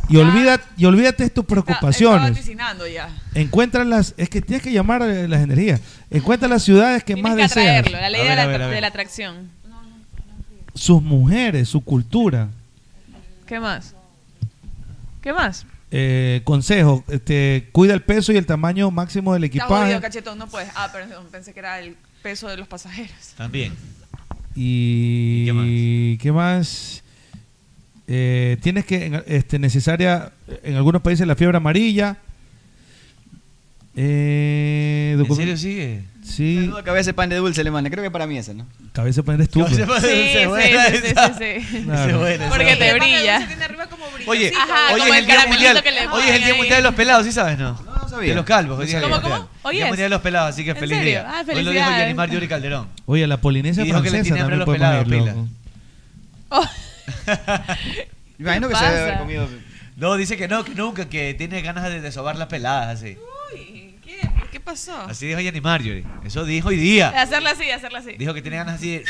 Y 0.07 0.15
olvídate, 0.17 0.63
y 0.77 0.85
olvídate 0.85 1.23
de 1.23 1.29
tus 1.31 1.43
Estaba 1.43 1.63
preocupaciones. 1.65 2.31
vaticinando 2.31 2.87
ya. 2.87 3.09
Encuentra 3.35 3.83
las. 3.83 4.13
Es 4.15 4.29
que 4.29 4.41
tienes 4.41 4.61
que 4.63 4.71
llamar 4.71 5.01
a 5.03 5.07
las 5.07 5.41
energías. 5.41 5.81
Encuentra 6.13 6.47
las 6.47 6.63
ciudades 6.63 7.03
que 7.03 7.15
Tienes 7.15 7.23
más 7.23 7.35
que 7.35 7.41
deseas. 7.43 7.79
atraerlo, 7.79 7.99
la 7.99 8.09
ley 8.09 8.21
A 8.21 8.23
de, 8.23 8.29
ver, 8.29 8.37
la, 8.37 8.45
ver, 8.45 8.61
a 8.61 8.65
ver. 8.67 8.75
de 8.75 8.81
la 8.81 8.87
atracción. 8.87 9.49
Sus 10.75 11.01
mujeres, 11.01 11.67
su 11.69 11.81
cultura. 11.81 12.49
¿Qué 13.47 13.59
más? 13.59 13.93
¿Qué 15.21 15.33
más? 15.33 15.65
Eh, 15.91 16.41
consejo: 16.43 17.03
este, 17.09 17.69
cuida 17.71 17.93
el 17.93 18.01
peso 18.01 18.31
y 18.31 18.37
el 18.37 18.45
tamaño 18.45 18.89
máximo 18.91 19.33
del 19.33 19.43
Está 19.43 19.57
equipaje. 19.57 19.83
jodido, 19.85 20.01
cachetón, 20.01 20.37
no 20.39 20.47
puedes. 20.47 20.69
Ah, 20.75 20.89
perdón, 20.91 21.25
pensé 21.31 21.53
que 21.53 21.59
era 21.59 21.79
el 21.79 21.95
peso 22.23 22.47
de 22.47 22.57
los 22.57 22.67
pasajeros. 22.67 23.11
También. 23.37 23.73
Y, 24.55 25.47
¿Y 25.51 26.17
qué 26.17 26.31
más? 26.31 27.03
Eh, 28.07 28.57
tienes 28.61 28.85
que, 28.85 29.05
en- 29.05 29.23
este, 29.27 29.57
necesaria, 29.59 30.31
en 30.63 30.75
algunos 30.75 31.01
países 31.01 31.25
la 31.27 31.35
fiebre 31.35 31.57
amarilla. 31.57 32.17
Eh, 33.95 35.15
¿En 35.19 35.35
serio 35.35 35.55
sigue? 35.57 36.03
Sí, 36.23 36.65
Duda 36.65 36.83
que 36.83 36.89
a 36.89 36.93
veces 36.93 37.13
pan 37.13 37.29
de 37.29 37.35
dulce 37.35 37.63
le 37.63 37.69
manda, 37.69 37.89
creo 37.89 38.03
que 38.03 38.09
para 38.09 38.25
mí 38.25 38.37
esa, 38.37 38.53
¿no? 38.53 38.65
cabeza 38.91 39.21
de 39.21 39.23
poner 39.23 39.41
estúpido. 39.41 39.99
Sí, 39.99 40.07
sí, 40.07 40.39
sí, 40.39 40.97
sí, 41.01 41.07
sí, 41.07 41.61
sí. 41.69 41.83
Claro. 41.83 42.19
Buena, 42.19 42.49
Porque 42.49 42.75
te 42.75 42.93
brilla. 42.93 43.41
Se 43.41 43.47
tiene 43.47 43.63
arriba 43.65 43.87
como 43.87 44.05
Oye. 44.25 44.51
Ajá, 44.55 44.93
hoy 44.93 45.01
como 45.01 45.13
es 45.13 45.19
el 45.19 45.25
día 45.25 45.35
caramelito 45.35 45.67
mundial. 45.73 45.83
que 45.83 45.91
le 45.91 46.07
Hoy 46.07 46.23
es 46.23 46.35
el 46.35 46.43
día 46.43 46.55
mundial 46.55 46.77
de 46.77 46.83
los 46.83 46.95
pelados, 46.95 47.25
¿sí 47.25 47.31
sabes, 47.31 47.59
no? 47.59 47.79
No, 47.85 47.95
no 47.95 48.09
sabía. 48.09 48.29
De 48.29 48.35
los 48.35 48.45
calvos, 48.45 48.79
hoy 48.79 48.87
día 48.87 49.01
¿Cómo, 49.01 49.15
es 49.17 49.23
el 49.23 49.29
cómo? 49.29 49.49
Hoy 49.63 49.75
Día 49.75 49.83
es. 49.85 49.89
mundial 49.89 50.09
de 50.09 50.15
los 50.15 50.21
pelados, 50.21 50.49
así 50.49 50.63
que 50.63 50.71
¿En 50.71 50.77
feliz 50.77 51.01
día. 51.01 51.25
Ah, 51.27 51.43
Hoy 51.47 51.63
lo 51.63 51.71
dijo. 51.71 51.89
Yanimar 51.89 52.29
Yuri 52.31 52.47
Calderón. 52.47 52.87
Oye, 53.05 53.27
la 53.27 53.37
Polinesia 53.37 53.83
Y 53.83 53.87
dijo 53.87 54.01
que 54.01 54.09
le 54.09 54.23
francesa 54.23 54.35
tiene 54.47 54.55
los 54.57 54.69
pelados, 54.69 55.05
pila. 55.07 55.35
Oh, 56.49 56.65
imagino 58.39 58.67
que 58.69 58.73
¿Qué 58.73 58.79
se 58.79 58.85
debe 58.85 59.01
haber 59.01 59.17
comido. 59.19 59.47
No, 59.97 60.15
dice 60.15 60.37
que 60.37 60.47
no, 60.47 60.63
que 60.63 60.73
nunca, 60.73 61.09
que 61.09 61.33
tiene 61.33 61.61
ganas 61.61 61.83
de 61.83 62.01
desovar 62.01 62.37
las 62.37 62.47
peladas, 62.47 62.99
así. 62.99 63.17
¿Qué? 64.21 64.29
¿Qué 64.51 64.59
pasó? 64.59 65.01
Así 65.01 65.27
dijo 65.27 65.39
Yanimar 65.39 65.81
Yuri. 65.81 66.05
Eso 66.25 66.45
dijo 66.45 66.69
hoy 66.69 66.77
día. 66.77 67.09
Hacerla 67.09 67.51
así, 67.51 67.69
hacerla 67.69 67.99
así. 67.99 68.13
Dijo 68.17 68.33
que 68.33 68.41
tiene 68.41 68.57
ganas 68.57 68.75
así 68.75 68.97
de 68.97 69.05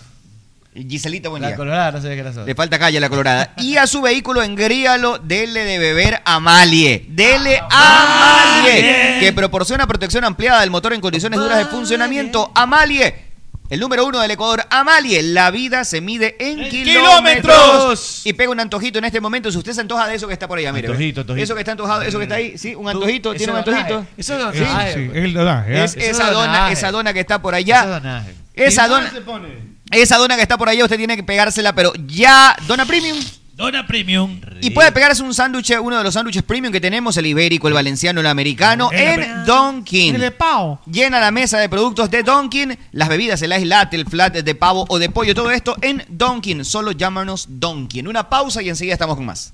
Giselita, 0.73 1.29
buen 1.29 1.43
La 1.43 1.49
día. 1.49 1.57
colorada 1.57 1.91
no 1.91 2.01
que 2.01 2.17
era 2.17 2.33
sota. 2.33 2.45
Le 2.47 2.55
falta 2.55 2.79
calle 2.79 2.97
a 2.97 3.01
la 3.01 3.09
colorada. 3.09 3.53
Y 3.57 3.77
a 3.77 3.85
su 3.85 4.01
vehículo 4.01 4.41
engríalo, 4.41 5.19
dele 5.19 5.63
de 5.63 5.77
beber 5.77 6.23
Amalie. 6.25 7.05
Dele 7.09 7.61
Amalie. 7.69 9.19
Que 9.19 9.31
proporciona 9.31 9.85
protección 9.85 10.23
ampliada 10.23 10.61
del 10.61 10.71
motor 10.71 10.93
en 10.93 11.01
condiciones 11.01 11.39
duras 11.39 11.59
de 11.59 11.65
funcionamiento. 11.65 12.51
Amalie. 12.55 13.26
El 13.69 13.81
número 13.81 14.05
uno 14.05 14.19
del 14.21 14.31
Ecuador, 14.31 14.65
Amalie. 14.69 15.21
La 15.21 15.51
vida 15.51 15.83
se 15.83 15.99
mide 15.99 16.37
en, 16.39 16.69
kilómetros. 16.69 17.43
kilómetros. 17.43 18.21
Y 18.25 18.31
pega 18.33 18.49
un 18.49 18.59
antojito 18.61 18.97
en 18.99 19.05
este 19.05 19.19
momento. 19.19 19.51
Si 19.51 19.57
usted 19.57 19.73
se 19.73 19.81
antoja 19.81 20.07
de 20.07 20.15
eso 20.15 20.25
que 20.27 20.33
está 20.33 20.47
por 20.47 20.57
allá, 20.57 20.71
mire. 20.71 20.87
Antojito, 20.87 21.21
antojito. 21.21 21.43
Eso 21.43 21.53
que 21.53 21.59
está 21.61 21.71
antojado, 21.73 22.01
eso 22.03 22.17
que 22.17 22.23
está 22.23 22.35
ahí, 22.35 22.57
sí, 22.57 22.75
un 22.75 22.87
antojito, 22.87 23.33
tiene 23.35 23.51
un 23.51 23.59
eso 23.59 23.69
antojito. 23.69 23.93
donaje. 23.95 24.11
Eso 24.17 24.33
es 24.33 24.39
donaje. 24.39 24.93
sí, 24.93 25.09
es 25.13 25.23
el 25.25 25.33
donaje. 25.33 25.83
Es 25.83 25.95
Eso 25.97 25.99
esa 26.11 26.27
es 26.27 26.33
dona, 26.33 26.71
esa 26.71 26.91
dona 26.91 27.13
que 27.13 27.19
está 27.19 27.41
por 27.41 27.53
Eso 27.55 27.57
allá. 27.65 27.81
es 27.83 27.89
donaje. 27.89 28.35
Esa 28.53 28.85
¿Y 28.85 28.89
dónde 28.89 29.07
dona, 29.09 29.19
se 29.19 29.25
pone? 29.25 29.47
esa 29.91 30.17
dona 30.17 30.35
que 30.37 30.41
está 30.43 30.57
por 30.57 30.69
allá, 30.69 30.83
usted 30.85 30.97
tiene 30.97 31.15
que 31.17 31.23
pegársela, 31.23 31.73
pero 31.73 31.91
ya, 32.07 32.55
dona 32.67 32.85
premium. 32.85 33.17
Dona 33.57 33.87
Premium. 33.87 34.39
Y 34.61 34.69
puede 34.69 34.91
pegarse 34.91 35.23
un 35.23 35.33
sándwich, 35.33 35.71
uno 35.81 35.97
de 35.97 36.03
los 36.03 36.13
sándwiches 36.13 36.43
premium 36.43 36.71
que 36.71 36.79
tenemos, 36.79 37.17
el 37.17 37.25
ibérico, 37.25 37.67
el 37.67 37.73
valenciano, 37.73 38.19
el 38.21 38.27
americano, 38.27 38.91
El 38.91 39.23
en 39.23 39.45
Donkin. 39.47 40.19
de 40.19 40.29
pavo. 40.29 40.79
Llena 40.85 41.19
la 41.19 41.31
mesa 41.31 41.57
de 41.57 41.67
productos 41.67 42.11
de 42.11 42.21
Donkin, 42.21 42.77
las 42.91 43.09
bebidas, 43.09 43.41
el 43.41 43.51
ice 43.53 43.65
latte, 43.65 43.95
el 43.95 44.05
flat 44.05 44.35
de 44.35 44.55
pavo 44.55 44.85
o 44.89 44.99
de 44.99 45.09
pollo, 45.09 45.33
todo 45.33 45.49
esto 45.49 45.75
en 45.81 46.05
Donkin. 46.07 46.63
Solo 46.63 46.91
llámanos 46.91 47.47
Donkin. 47.49 48.07
Una 48.07 48.29
pausa 48.29 48.61
y 48.61 48.69
enseguida 48.69 48.93
estamos 48.93 49.15
con 49.15 49.25
más. 49.25 49.53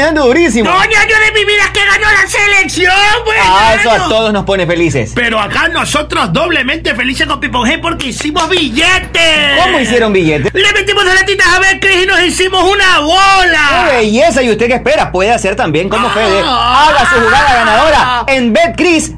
dando 0.11 0.27
durísimo. 0.27 0.69
¡No, 0.69 0.77
año 0.77 0.91
de 0.91 1.31
mi 1.33 1.45
vida 1.45 1.71
que 1.73 1.79
ganó 1.85 2.07
la 2.11 2.27
selección, 2.27 2.93
pues! 3.23 3.37
Ah, 3.43 3.75
eso 3.79 3.89
a 3.91 4.09
todos 4.09 4.33
nos 4.33 4.43
pone 4.43 4.67
felices. 4.67 5.13
Pero 5.15 5.39
acá 5.39 5.69
nosotros 5.69 6.33
doblemente 6.33 6.93
felices 6.95 7.27
con 7.27 7.39
Pipon 7.39 7.69
G 7.69 7.79
porque 7.81 8.07
hicimos 8.07 8.49
billetes. 8.49 9.61
¿Cómo 9.63 9.79
hicieron 9.79 10.11
billetes? 10.11 10.53
Le 10.53 10.73
metimos 10.73 11.05
las 11.05 11.15
latitas 11.15 11.47
a 11.47 11.59
ver 11.59 11.79
Cris 11.79 12.03
y 12.03 12.05
nos 12.05 12.19
hicimos 12.21 12.61
una 12.63 12.97
¡Qué 12.97 13.03
bola. 13.03 13.89
belleza! 13.93 14.43
¿Y 14.43 14.51
usted 14.51 14.67
qué 14.67 14.75
espera? 14.75 15.11
Puede 15.11 15.31
hacer 15.31 15.55
también 15.55 15.87
como 15.89 16.09
Fede. 16.09 16.41
Haga 16.45 17.09
su 17.09 17.15
jugada 17.15 17.53
ganadora 17.53 18.23
en 18.27 18.51
BetCris.com. 18.53 19.17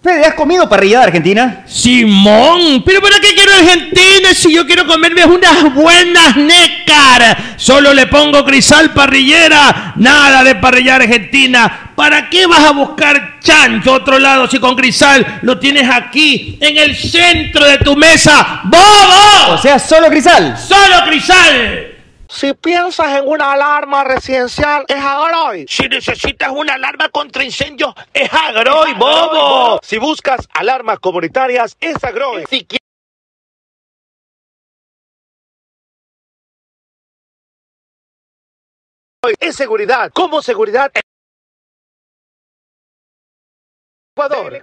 Fede, 0.00 0.26
¿has 0.26 0.34
comido 0.34 0.68
parrillada 0.68 1.06
argentina? 1.06 1.64
Simón, 1.66 2.84
pero 2.86 3.00
¿para 3.00 3.18
qué 3.18 3.34
quiero 3.34 3.52
Argentina 3.52 4.32
si 4.32 4.54
yo 4.54 4.64
quiero 4.64 4.86
comerme 4.86 5.24
unas 5.24 5.74
buenas 5.74 6.36
nécar? 6.36 7.56
Solo 7.56 7.92
le 7.92 8.06
pongo 8.06 8.44
crisal 8.44 8.92
parrillera, 8.92 9.94
nada 9.96 10.44
de 10.44 10.54
parrilla 10.54 10.96
argentina. 10.96 11.90
¿Para 11.96 12.30
qué 12.30 12.46
vas 12.46 12.60
a 12.60 12.70
buscar 12.70 13.40
chancho 13.40 13.90
a 13.90 13.96
otro 13.96 14.20
lado 14.20 14.46
si 14.46 14.60
con 14.60 14.76
crisal 14.76 15.40
lo 15.42 15.58
tienes 15.58 15.90
aquí, 15.90 16.56
en 16.60 16.76
el 16.76 16.94
centro 16.94 17.66
de 17.66 17.78
tu 17.78 17.96
mesa? 17.96 18.60
¡Bobo! 18.66 19.54
O 19.54 19.58
sea, 19.58 19.80
solo 19.80 20.08
crisal. 20.08 20.56
¡Solo 20.56 21.08
crisal! 21.08 21.97
Si 22.28 22.52
piensas 22.52 23.18
en 23.18 23.26
una 23.26 23.52
alarma 23.52 24.04
residencial, 24.04 24.84
es 24.86 25.02
Agroy. 25.02 25.66
Si 25.66 25.88
necesitas 25.88 26.50
una 26.50 26.74
alarma 26.74 27.08
contra 27.08 27.42
incendios, 27.42 27.94
es 28.12 28.30
Agroy, 28.32 28.92
bobo. 28.94 29.80
Si 29.82 29.98
buscas 29.98 30.46
alarmas 30.52 30.98
comunitarias, 30.98 31.76
es 31.80 32.02
Agroy. 32.04 32.44
Si 32.48 32.66
Es 39.40 39.56
seguridad. 39.56 40.10
¿Cómo 40.14 40.42
seguridad? 40.42 40.92
Ecuador. 44.14 44.62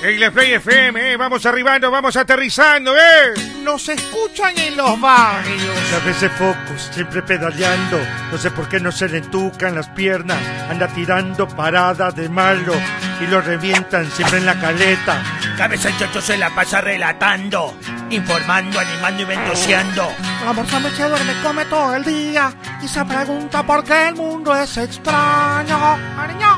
En 0.00 0.20
la 0.20 0.30
Play 0.30 0.52
FM, 0.52 1.12
eh, 1.12 1.16
vamos 1.16 1.44
arribando, 1.44 1.90
vamos 1.90 2.16
aterrizando, 2.16 2.96
¿eh? 2.96 3.34
Nos 3.64 3.88
escuchan 3.88 4.56
en 4.56 4.76
los 4.76 5.00
barrios. 5.00 5.92
A 5.92 6.06
veces 6.06 6.30
focos, 6.38 6.88
siempre 6.92 7.20
pedaleando. 7.20 7.98
No 8.30 8.38
sé 8.38 8.52
por 8.52 8.68
qué 8.68 8.78
no 8.78 8.92
se 8.92 9.08
le 9.08 9.18
entucan 9.18 9.74
las 9.74 9.88
piernas. 9.88 10.38
Anda 10.70 10.86
tirando 10.86 11.48
parada 11.48 12.12
de 12.12 12.28
malo 12.28 12.74
y 13.20 13.26
lo 13.26 13.40
revientan 13.40 14.08
siempre 14.12 14.38
en 14.38 14.46
la 14.46 14.60
caleta. 14.60 15.20
Cabeza 15.56 15.88
el 15.88 15.98
chocho 15.98 16.20
se 16.20 16.38
la 16.38 16.54
pasa 16.54 16.80
relatando, 16.80 17.76
informando, 18.10 18.78
animando 18.78 19.22
y 19.22 19.26
ventoseando. 19.26 20.12
La 20.44 20.52
morsa 20.52 20.78
me 20.78 20.90
se 20.90 21.08
duerme, 21.08 21.32
come 21.42 21.64
todo 21.64 21.96
el 21.96 22.04
día 22.04 22.52
y 22.80 22.86
se 22.86 23.04
pregunta 23.04 23.64
por 23.64 23.82
qué 23.82 24.08
el 24.08 24.14
mundo 24.14 24.54
es 24.54 24.76
extraño. 24.76 25.98
Ariño. 26.16 26.57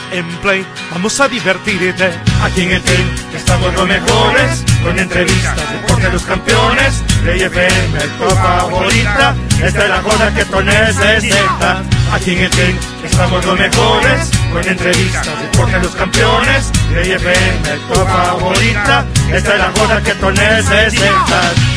En 0.11 0.27
Play, 0.41 0.65
vamos 0.91 1.19
a 1.21 1.27
divertirte. 1.29 2.11
Aquí 2.43 2.63
en 2.63 2.71
el 2.71 2.81
team 2.81 3.07
estamos 3.33 3.73
los 3.73 3.87
mejores, 3.87 4.65
con 4.83 4.99
entrevistas, 4.99 5.55
deporte 5.71 6.03
de 6.03 6.11
los 6.11 6.23
campeones. 6.23 7.03
Play 7.23 7.41
FM, 7.43 7.99
tu 8.19 8.35
favorita. 8.35 9.35
Esta 9.63 9.83
es 9.83 9.89
la 9.89 10.01
joda 10.01 10.33
que 10.33 10.45
tú 10.45 10.61
necesitas. 10.61 11.77
Aquí 12.11 12.31
en 12.31 12.39
el 12.39 12.49
team 12.49 12.77
estamos 13.05 13.45
los 13.45 13.57
mejores, 13.57 14.31
con 14.51 14.67
entrevistas, 14.67 15.27
deporte 15.41 15.77
de 15.77 15.83
los 15.83 15.95
campeones, 15.95 16.71
de 16.89 17.15
FM, 17.15 17.77
tu 17.87 17.93
favorita, 17.93 19.05
esta 19.31 19.53
es 19.53 19.59
la 19.59 19.71
joda 19.77 20.03
que 20.03 20.13
tú 20.15 20.29
necesitas. 20.31 21.71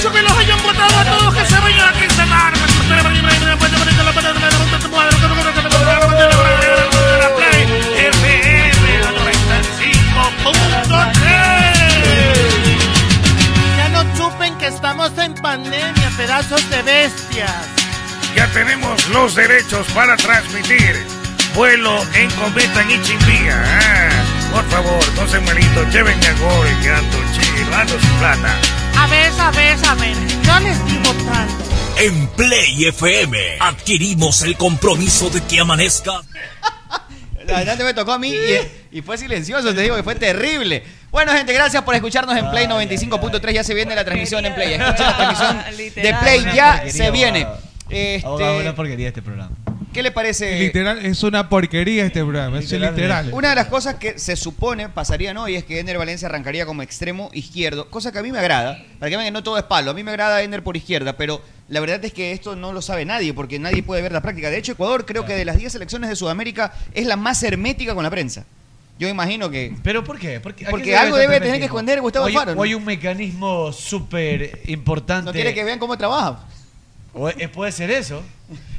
Que 0.00 0.22
los 0.22 0.32
hayan 0.32 0.60
votado 0.62 1.29
estamos 14.80 15.12
en 15.18 15.34
pandemia, 15.34 16.10
pedazos 16.16 16.70
de 16.70 16.80
bestias. 16.80 17.52
Ya 18.34 18.50
tenemos 18.52 19.06
los 19.10 19.34
derechos 19.34 19.86
para 19.88 20.16
transmitir 20.16 20.96
vuelo 21.54 22.02
en 22.14 22.30
cometa 22.30 22.80
en 22.80 22.92
Ichimbía. 22.92 23.62
Ah, 23.62 24.24
por 24.54 24.64
favor, 24.70 25.04
no 25.16 25.28
se 25.28 25.38
malito, 25.40 25.84
llévenme 25.90 26.26
a 26.26 26.32
gol, 26.32 26.66
que 26.82 26.88
ando 26.88 27.18
chido, 27.34 27.76
ando 27.76 28.00
sin 28.00 28.10
plata. 28.20 28.58
A 28.96 29.06
ver, 29.08 29.32
a 29.38 29.50
ver, 29.50 29.78
a 29.86 29.94
ver, 29.96 30.16
yo 30.44 30.60
les 30.60 30.86
digo 30.86 31.12
tanto. 31.30 31.64
En 31.98 32.26
Play 32.28 32.86
FM 32.86 33.58
adquirimos 33.60 34.40
el 34.40 34.56
compromiso 34.56 35.28
de 35.28 35.42
que 35.42 35.60
amanezca. 35.60 36.22
Adelante 37.54 37.84
me 37.84 37.92
tocó 37.92 38.12
a 38.12 38.18
mí 38.18 38.32
y, 38.32 38.98
y 38.98 39.02
fue 39.02 39.18
silencioso, 39.18 39.74
te 39.74 39.82
digo 39.82 39.96
que 39.96 40.02
fue 40.02 40.14
terrible. 40.14 40.84
Bueno, 41.10 41.32
gente, 41.32 41.52
gracias 41.52 41.82
por 41.82 41.94
escucharnos 41.94 42.36
en 42.36 42.48
Play 42.50 42.66
95.3. 42.66 43.52
Ya 43.52 43.64
se 43.64 43.74
viene 43.74 43.94
la 43.94 44.04
transmisión 44.04 44.46
en 44.46 44.54
Play. 44.54 44.74
Escuchen 44.74 45.06
la 45.06 45.16
transmisión 45.16 45.94
de 45.94 46.14
Play, 46.20 46.44
ya 46.54 46.84
se 46.88 47.10
viene. 47.10 47.46
Este, 47.88 48.26
una 48.26 48.74
porquería 48.74 49.08
este 49.08 49.20
programa. 49.20 49.50
¿Qué 49.92 50.04
le 50.04 50.12
parece? 50.12 50.56
Literal, 50.60 51.04
es 51.04 51.24
una 51.24 51.48
porquería 51.48 52.06
este 52.06 52.20
programa, 52.20 52.60
es 52.60 52.70
literal. 52.70 53.30
Una 53.32 53.48
de 53.50 53.56
las 53.56 53.66
cosas 53.66 53.96
que 53.96 54.20
se 54.20 54.36
supone 54.36 54.88
pasarían 54.88 55.36
hoy 55.36 55.56
es 55.56 55.64
que 55.64 55.80
Ender 55.80 55.98
Valencia 55.98 56.28
arrancaría 56.28 56.64
como 56.64 56.82
extremo 56.82 57.28
izquierdo, 57.32 57.90
cosa 57.90 58.12
que 58.12 58.20
a 58.20 58.22
mí 58.22 58.30
me 58.30 58.38
agrada. 58.38 58.84
Para 59.00 59.10
que 59.10 59.16
vean 59.16 59.26
que 59.26 59.32
no 59.32 59.42
todo 59.42 59.58
es 59.58 59.64
palo. 59.64 59.90
A 59.90 59.94
mí 59.94 60.04
me 60.04 60.12
agrada 60.12 60.42
Ender 60.42 60.62
por 60.62 60.76
izquierda, 60.76 61.16
pero 61.16 61.42
la 61.68 61.80
verdad 61.80 62.04
es 62.04 62.12
que 62.12 62.30
esto 62.30 62.54
no 62.54 62.72
lo 62.72 62.82
sabe 62.82 63.04
nadie, 63.04 63.34
porque 63.34 63.58
nadie 63.58 63.82
puede 63.82 64.00
ver 64.00 64.12
la 64.12 64.22
práctica. 64.22 64.48
De 64.48 64.58
hecho, 64.58 64.72
Ecuador 64.72 65.06
creo 65.06 65.26
que 65.26 65.34
de 65.34 65.44
las 65.44 65.56
10 65.56 65.72
selecciones 65.72 66.08
de 66.08 66.14
Sudamérica 66.14 66.72
es 66.94 67.06
la 67.06 67.16
más 67.16 67.42
hermética 67.42 67.92
con 67.96 68.04
la 68.04 68.10
prensa. 68.10 68.44
Yo 69.00 69.08
imagino 69.08 69.48
que. 69.50 69.74
¿Pero 69.82 70.04
por 70.04 70.18
qué? 70.18 70.38
Porque, 70.40 70.66
¿a 70.66 70.70
Porque 70.70 70.84
qué 70.84 70.90
se 70.90 70.96
algo 70.98 71.16
debe 71.16 71.40
tener 71.40 71.58
que 71.58 71.64
esconder 71.64 72.00
Gustavo 72.02 72.26
O 72.26 72.28
hay- 72.28 72.34
Alfaro, 72.34 72.54
¿no? 72.54 72.60
O 72.60 72.64
hay 72.64 72.74
un 72.74 72.84
mecanismo 72.84 73.72
súper 73.72 74.60
importante. 74.66 75.24
No 75.24 75.32
quiere 75.32 75.54
que 75.54 75.64
vean 75.64 75.78
cómo 75.78 75.96
trabaja. 75.96 76.40
O 77.14 77.28
puede 77.52 77.72
ser 77.72 77.90
eso. 77.90 78.22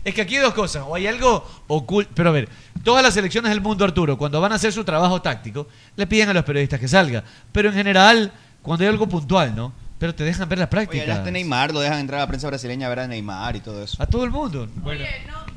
Es 0.06 0.14
que 0.14 0.22
aquí 0.22 0.36
hay 0.38 0.44
dos 0.44 0.54
cosas. 0.54 0.84
O 0.88 0.94
hay 0.96 1.08
algo 1.08 1.46
oculto. 1.68 2.12
Pero 2.16 2.30
a 2.30 2.32
ver, 2.34 2.48
todas 2.84 3.04
las 3.04 3.16
selecciones 3.16 3.50
del 3.50 3.62
mundo, 3.62 3.84
Arturo, 3.84 4.16
cuando 4.18 4.40
van 4.40 4.52
a 4.52 4.56
hacer 4.56 4.72
su 4.72 4.84
trabajo 4.84 5.22
táctico, 5.24 5.68
le 5.96 6.06
piden 6.06 6.30
a 6.30 6.34
los 6.34 6.44
periodistas 6.46 6.80
que 6.80 6.88
salga. 6.88 7.24
Pero 7.52 7.70
en 7.70 7.76
general, 7.76 8.32
cuando 8.62 8.84
hay 8.86 8.90
algo 8.90 9.08
puntual, 9.08 9.56
¿no? 9.56 9.74
Pero 9.98 10.16
te 10.16 10.24
dejan 10.24 10.48
ver 10.50 10.58
las 10.60 10.68
Oye, 10.68 10.72
prácticas. 10.72 11.08
ya 11.08 11.16
está 11.18 11.30
Neymar, 11.32 11.74
lo 11.74 11.80
dejan 11.80 12.00
entrar 12.00 12.20
a 12.20 12.24
la 12.24 12.28
prensa 12.28 12.48
brasileña 12.48 12.88
a 12.88 12.90
ver 12.90 13.00
a 13.02 13.08
Neymar 13.08 13.56
y 13.56 13.60
todo 13.60 13.84
eso. 13.84 14.02
A 14.02 14.06
todo 14.08 14.24
el 14.24 14.32
mundo. 14.32 14.68
Bueno, 14.78 15.04
No 15.28 15.51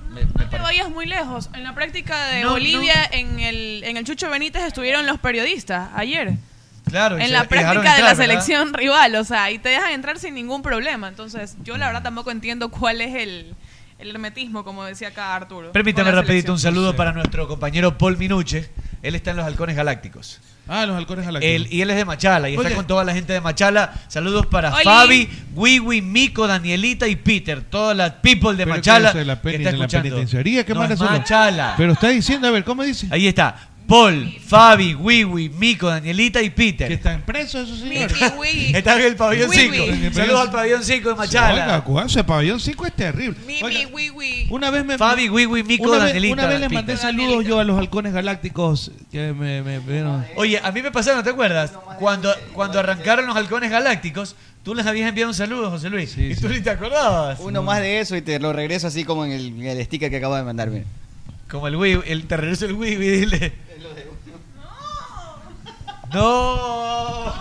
te 0.50 0.58
vayas 0.58 0.90
muy 0.90 1.06
lejos. 1.06 1.50
En 1.54 1.62
la 1.64 1.74
práctica 1.74 2.26
de 2.28 2.42
No, 2.42 2.50
Bolivia, 2.50 2.94
En, 3.10 3.38
el, 3.40 3.82
en 3.84 3.96
el 3.96 4.04
Chucho 4.04 4.30
Benítez 4.30 4.62
estuvieron 4.64 5.06
los 5.06 5.18
periodistas 5.18 5.90
ayer. 5.94 6.32
claro. 6.88 7.18
En 7.18 7.32
la 7.32 7.44
práctica 7.44 7.96
de 7.96 8.02
la 8.02 8.14
selección 8.14 8.72
rival, 8.74 9.14
o 9.16 9.24
sea, 9.24 9.50
y 9.50 9.58
te 9.58 9.68
dejan 9.70 9.92
entrar 9.92 10.18
sin 10.18 10.34
ningún 10.34 10.62
problema. 10.62 11.08
Entonces, 11.08 11.56
yo 11.62 11.76
la 11.76 11.86
verdad 11.86 12.02
tampoco 12.02 12.30
entiendo 12.30 12.70
cuál 12.70 13.00
es 13.00 13.14
el, 13.14 13.54
el 13.98 14.10
hermetismo, 14.10 14.64
como 14.64 14.84
decía 14.84 15.08
acá 15.08 15.34
Arturo. 15.34 15.72
Permítame 15.72 16.10
rapidito 16.12 16.52
un 16.52 16.58
saludo 16.58 16.94
para 16.96 17.12
nuestro 17.12 17.48
compañero 17.48 17.96
Paul 17.98 18.16
Minuche. 18.16 18.68
Él 19.02 19.14
está 19.14 19.30
en 19.32 19.36
los 19.38 19.46
Halcones 19.46 19.76
Galácticos. 19.76 20.40
Ah, 20.66 20.86
los 20.86 20.96
halcones 20.96 21.26
galácticos. 21.26 21.54
Él, 21.54 21.68
y 21.70 21.82
él 21.82 21.90
es 21.90 21.96
de 21.96 22.04
Machala 22.06 22.48
y 22.48 22.56
Oye. 22.56 22.62
está 22.66 22.76
con 22.76 22.86
toda 22.86 23.04
la 23.04 23.12
gente 23.12 23.32
de 23.34 23.40
Machala. 23.40 23.92
Saludos 24.08 24.46
para 24.46 24.74
Oli. 24.74 24.84
Fabi, 24.84 25.28
Wiwi, 25.54 26.00
Mico, 26.00 26.46
Danielita 26.46 27.06
y 27.06 27.16
Peter. 27.16 27.60
Todas 27.62 27.94
las 27.96 28.12
people 28.12 28.52
de 28.52 28.64
¿Pero 28.64 28.70
qué 28.72 28.78
Machala. 28.78 29.08
es 29.10 29.14
de 29.14 29.24
la 29.26 29.40
que 29.40 29.48
peni- 29.48 29.52
está 29.58 29.70
de 29.72 29.76
la 29.76 29.84
escuchando. 29.84 30.08
penitenciaría? 30.08 30.64
¿Qué 30.64 30.74
No, 30.74 30.84
es? 30.84 30.98
Machala. 31.00 31.74
Pero 31.76 31.92
está 31.92 32.08
diciendo, 32.08 32.48
a 32.48 32.50
ver, 32.50 32.64
¿cómo 32.64 32.82
dice? 32.82 33.08
Ahí 33.10 33.26
está. 33.26 33.68
Paul, 33.86 34.32
Fabi, 34.46 34.94
Wiwi, 34.94 35.50
Mico, 35.50 35.88
Danielita 35.88 36.40
y 36.40 36.48
Peter. 36.50 36.88
Que 36.88 36.94
están 36.94 37.20
presos 37.22 37.68
esos 37.68 37.80
señores. 37.80 38.16
Está 38.74 38.98
en 38.98 39.06
el 39.06 39.16
pabellón 39.16 39.50
Wiwi. 39.50 39.78
5. 40.00 40.14
Saludos 40.14 40.40
al 40.40 40.50
pabellón 40.50 40.82
5 40.82 41.08
de 41.10 41.14
Machala. 41.14 41.52
Oiga, 41.64 41.84
cuidado, 41.84 42.06
ese 42.06 42.24
pabellón 42.24 42.60
5 42.60 42.86
es 42.86 42.92
terrible. 42.94 43.36
Mimi, 43.46 43.62
Oiga, 43.62 43.88
wiwi. 43.92 44.46
una 44.50 44.70
vez 44.70 44.84
me. 44.86 44.96
Fabi, 44.96 45.28
Wiwi, 45.28 45.62
Mico, 45.64 45.84
una 45.84 45.98
vez, 45.98 46.06
Danielita. 46.06 46.32
una 46.34 46.46
vez 46.46 46.60
les 46.60 46.68
Peter. 46.70 46.78
mandé 46.78 46.96
saludos 46.96 47.44
yo 47.44 47.60
a 47.60 47.64
los 47.64 47.78
halcones 47.78 48.12
galácticos 48.14 48.90
que 49.12 49.32
me, 49.34 49.62
me 49.62 49.78
vieron. 49.80 50.24
Oye, 50.36 50.58
a 50.62 50.72
mí 50.72 50.80
me 50.80 50.90
pasaron, 50.90 51.22
¿te 51.22 51.30
acuerdas? 51.30 51.72
Cuando, 51.98 52.32
cuando 52.54 52.78
arrancaron 52.80 53.26
los 53.26 53.36
halcones 53.36 53.70
galácticos, 53.70 54.34
tú 54.62 54.74
les 54.74 54.86
habías 54.86 55.08
enviado 55.10 55.30
un 55.30 55.34
saludo, 55.34 55.70
José 55.70 55.90
Luis. 55.90 56.16
y 56.16 56.34
tú 56.36 56.48
ni 56.48 56.60
te 56.60 56.70
acordabas. 56.70 57.38
Uno 57.40 57.62
más 57.62 57.80
de 57.80 58.00
eso 58.00 58.16
y 58.16 58.22
te 58.22 58.38
lo 58.40 58.52
regreso 58.54 58.86
así 58.86 59.04
como 59.04 59.26
en 59.26 59.32
el, 59.32 59.46
en 59.48 59.66
el 59.66 59.84
sticker 59.84 60.08
que 60.10 60.16
acabo 60.16 60.36
de 60.36 60.42
mandarme. 60.42 60.84
Como 61.50 61.68
el 61.68 61.76
Wii, 61.76 62.00
el 62.06 62.24
te 62.26 62.36
regreso 62.38 62.64
el 62.64 62.72
Wii, 62.72 62.96
dile. 62.96 63.52
No. 66.14 67.34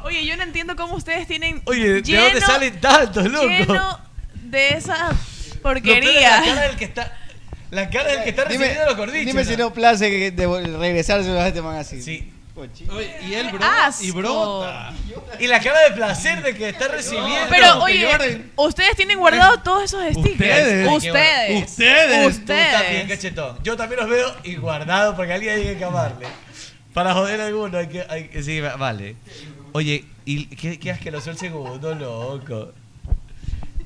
Oye, 0.04 0.24
yo 0.26 0.36
no 0.36 0.42
entiendo 0.42 0.76
cómo 0.76 0.96
ustedes 0.96 1.26
tienen. 1.26 1.62
Oye, 1.66 2.02
¿de 2.02 2.16
dónde 2.16 2.40
salen 2.40 2.80
tantos, 2.80 3.26
loco? 3.30 3.46
Lleno 3.46 4.00
de 4.34 4.68
esa 4.70 4.94
Lo 4.94 5.10
peor 5.10 5.16
es 5.16 5.56
porquería. 5.62 6.40
La 6.40 6.44
cara 6.44 6.60
del 6.62 6.76
que 6.76 6.84
está, 6.84 7.16
la 7.70 7.90
cara 7.90 8.10
del 8.12 8.22
que 8.24 8.30
está 8.30 8.44
Dime, 8.46 8.64
recibiendo 8.64 8.86
los 8.86 8.96
gordichos. 8.96 9.26
dime 9.26 9.44
si 9.44 9.56
no 9.56 9.72
place 9.72 10.10
que 10.10 10.30
de 10.32 10.76
regresarse 10.78 11.30
a 11.30 11.46
este 11.48 11.62
man 11.62 11.76
así. 11.76 12.02
Sí. 12.02 12.32
y 13.26 13.34
él, 13.34 13.48
bro, 13.52 13.64
y 14.00 14.10
brota. 14.10 14.92
Y 15.38 15.46
la 15.46 15.60
cara 15.60 15.80
de 15.88 15.92
placer 15.92 16.42
de 16.42 16.54
que 16.54 16.70
está 16.70 16.88
recibiendo. 16.88 17.46
Pero 17.48 17.82
oye, 17.82 18.42
ustedes 18.56 18.96
tienen 18.96 19.18
guardados 19.18 19.62
todos 19.62 19.84
esos 19.84 20.02
stickers. 20.12 20.88
Ustedes. 20.88 20.88
Ustedes. 20.90 21.64
Ustedes. 21.64 22.26
Ustedes. 22.26 22.72
Tú 22.72 22.82
también, 22.82 23.08
cachetón. 23.08 23.58
Yo 23.62 23.76
también 23.76 24.00
los 24.00 24.10
veo 24.10 24.34
y 24.42 24.56
guardados 24.56 25.14
porque 25.14 25.32
alguien 25.32 25.56
hay 25.56 25.62
que 25.62 25.76
acabarle. 25.76 26.26
Para 26.94 27.14
joder 27.14 27.40
a 27.40 27.46
alguno 27.46 27.78
hay 27.78 27.86
que, 27.88 28.04
hay 28.08 28.28
que- 28.28 28.42
sí, 28.42 28.60
va- 28.60 28.76
vale. 28.76 29.16
Oye, 29.72 30.04
y 30.24 30.46
qué, 30.46 30.78
qué 30.78 30.90
asqueroso 30.90 31.30
el 31.30 31.38
segundo, 31.38 31.94
loco. 31.94 32.72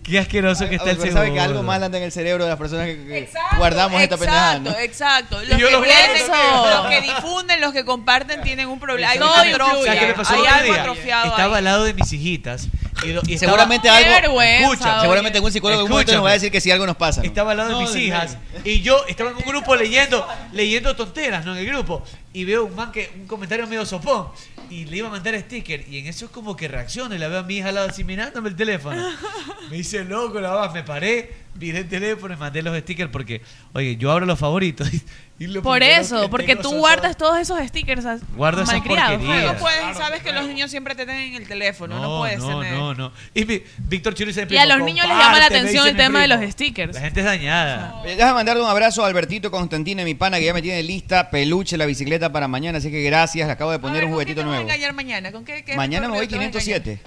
Qué 0.02 0.18
asqueroso 0.18 0.68
que 0.68 0.74
está 0.74 0.90
el 0.90 0.96
segundo. 0.98 1.16
sabe 1.16 1.32
que 1.32 1.40
algo 1.40 1.62
mal 1.62 1.82
anda 1.82 1.96
en 1.96 2.05
el 2.05 2.12
cerebro 2.12 2.44
de 2.44 2.50
las 2.50 2.59
personas 2.59 2.84
que, 2.86 2.94
que 3.07 3.28
guardamos 3.57 4.02
esta 4.02 4.18
pendejada. 4.18 4.59
¿no? 4.59 4.70
Exacto, 4.78 5.40
exacto. 5.40 5.42
Y 5.42 5.46
Los 5.46 5.59
yo 5.59 5.66
que, 5.68 5.72
los 5.72 5.80
guardo 5.86 5.94
tienen- 6.12 6.26
también. 6.30 6.70
los 6.76 6.86
que 6.88 7.00
difunden, 7.14 7.61
los 7.62 7.72
que 7.72 7.84
comparten 7.86 8.42
tienen 8.42 8.68
un 8.68 8.78
problema. 8.78 9.11
Hay 9.12 9.18
¿Sabes 9.18 9.55
una 9.55 9.64
atrofia. 9.64 9.84
¿sabes 9.86 10.00
qué 10.00 10.07
me 10.09 10.12
pasó 10.14 10.34
Hay 10.34 10.40
el 10.40 10.44
otro 10.44 10.55
algo 10.59 10.72
día? 10.74 10.82
atrofiado 10.82 11.24
Estaba 11.30 11.55
ahí. 11.55 11.59
al 11.59 11.64
lado 11.64 11.84
de 11.84 11.94
mis 11.94 12.12
hijitas. 12.12 12.68
Y, 13.02 13.09
lo- 13.12 13.22
y 13.26 13.34
estaba- 13.34 13.38
Seguramente 13.52 13.88
Qué 13.88 13.94
algo. 13.94 14.11
vergüenza, 14.11 14.62
Escucha, 14.72 14.92
oye. 14.92 15.00
seguramente 15.00 15.40
un 15.40 15.52
psicólogo 15.52 15.80
en 15.80 15.84
un 15.86 15.90
momento 15.90 16.12
nos 16.14 16.24
va 16.24 16.30
a 16.30 16.32
decir 16.34 16.50
que 16.52 16.61
si 16.61 16.70
algo 16.70 16.86
nos 16.86 16.96
pasa. 16.96 17.22
¿no? 17.22 17.26
Estaba 17.26 17.50
al 17.52 17.57
lado 17.57 17.68
de 17.70 17.74
No, 17.76 17.80
mis 17.80 17.92
de 17.94 18.00
hijas 18.02 18.36
y 18.62 18.82
yo 18.82 19.05
estaba 19.09 19.30
en 19.30 19.36
un 19.36 19.42
grupo 19.44 19.74
leyendo 19.74 20.26
leyendo 20.52 20.94
tonteras, 20.96 21.46
¿no? 21.46 21.52
En 21.52 21.59
el 21.61 21.66
grupo. 21.66 22.02
Y 22.35 22.45
veo 22.45 22.64
un 22.64 22.74
man 22.74 22.91
que, 22.93 23.11
un 23.16 23.26
comentario 23.26 23.64
medio 23.66 23.87
sopón. 23.87 24.26
Y 24.68 24.85
le 24.87 24.97
iba 24.99 25.09
a 25.09 25.11
mandar 25.11 25.39
sticker. 25.39 25.87
Y 25.89 25.99
en 25.99 26.07
eso 26.09 26.26
es 26.26 26.30
como 26.32 26.57
que 26.57 26.66
reacciona 26.68 27.14
y 27.14 27.18
la 27.18 27.28
veo 27.28 27.39
a 27.39 27.43
mi 27.45 27.59
hija 27.59 27.68
al 27.68 27.76
lado 27.76 27.89
así 27.89 28.03
mirándome 28.05 28.49
el 28.51 28.57
teléfono. 28.57 29.01
Me 29.70 29.76
dice, 29.78 30.05
loco, 30.05 30.41
la 30.41 30.51
vas, 30.51 30.74
me 30.74 30.82
paré, 30.82 31.32
miré 31.59 31.78
el 31.78 31.89
teléfono 31.89 32.35
y 32.35 32.37
mandé 32.37 32.61
los 32.61 32.76
stickers 32.80 33.11
porque, 33.11 33.41
oye, 33.72 33.97
yo 33.97 34.12
abro 34.12 34.26
los 34.26 34.39
favoritos. 34.39 34.91
Y 35.37 35.49
lo 35.49 35.62
Por 35.62 35.82
eso, 35.82 36.22
que 36.22 36.28
porque 36.28 36.55
tú 36.55 36.70
guardas 36.76 37.16
todos 37.16 37.39
esos 37.39 37.59
stickers 37.66 38.05
Guardo 38.37 38.62
esas 38.62 38.74
malcriados. 38.74 39.18
porquerías. 39.18 39.53
No 39.55 39.59
puedes, 39.59 39.97
sabes 39.97 40.22
que 40.22 40.32
los 40.32 40.47
niños 40.47 40.70
siempre 40.70 40.95
te 40.95 41.05
tienen 41.05 41.35
en 41.35 41.43
el 41.43 41.49
teléfono, 41.49 41.99
no, 42.01 42.18
puedes 42.18 42.39
no, 42.39 42.61
tener. 42.61 42.74
no, 42.78 42.95
no. 42.95 43.12
Y 43.35 43.45
mi- 43.45 43.61
Víctor 43.78 44.14
Churi 44.14 44.32
se 44.32 44.47
Y 44.49 44.57
a 44.57 44.66
los 44.66 44.78
niños 44.85 45.09
les 45.09 45.16
llama 45.16 45.39
la 45.41 45.47
atención 45.47 45.89
el 45.89 45.97
tema 45.97 46.20
de 46.20 46.28
los 46.28 46.41
stickers. 46.53 46.95
La 46.95 47.01
gente 47.01 47.18
es 47.20 47.26
dañada. 47.26 48.01
Eh, 48.05 48.14
Déjame 48.14 48.35
mandarle 48.35 48.62
un 48.62 48.68
abrazo 48.68 49.03
a 49.03 49.09
Albertito 49.09 49.51
Constantine, 49.51 50.05
mi 50.05 50.14
pana, 50.14 50.39
que 50.39 50.45
ya 50.45 50.55
me 50.55 50.62
tiene 50.62 50.82
lista 50.85 51.30
peluche 51.30 51.76
la 51.76 51.87
bicicleta 51.87 52.24
para 52.33 52.49
mañana, 52.49 52.79
así 52.79 52.91
que 52.91 53.03
gracias, 53.03 53.47
le 53.47 53.53
acabo 53.53 53.70
de 53.70 53.79
poner 53.79 54.05
un 54.05 54.12
juguetito 54.12 54.41
¿Qué 54.41 54.45
te 54.45 54.47
vas 54.49 54.55
a 54.55 54.57
nuevo. 54.62 54.70
engañar 54.70 54.93
mañana? 54.95 55.33
¿Con 55.33 55.45
qué, 55.45 55.64
qué 55.64 55.77
Mañana 55.77 56.09
me 56.09 56.14
voy 56.16 56.27
recorrido 56.27 56.51
te 56.51 56.59
vas 56.59 56.64
a 56.66 56.83
507. 56.83 57.01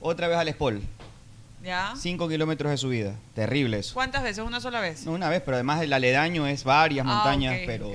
Otra 0.00 0.28
vez 0.28 0.36
al 0.38 0.48
Spol. 0.50 0.82
¿Ya? 1.62 1.94
5 1.96 2.28
kilómetros 2.28 2.70
de 2.70 2.76
subida. 2.76 3.14
Terrible 3.34 3.78
eso. 3.78 3.94
¿Cuántas 3.94 4.22
veces? 4.22 4.44
¿Una 4.44 4.60
sola 4.60 4.80
vez? 4.80 5.06
No 5.06 5.12
una 5.12 5.30
vez, 5.30 5.40
pero 5.44 5.56
además 5.56 5.80
el 5.82 5.92
aledaño 5.92 6.46
es 6.46 6.62
varias 6.64 7.06
Ah, 7.08 7.14
montañas, 7.14 7.56
pero 7.64 7.90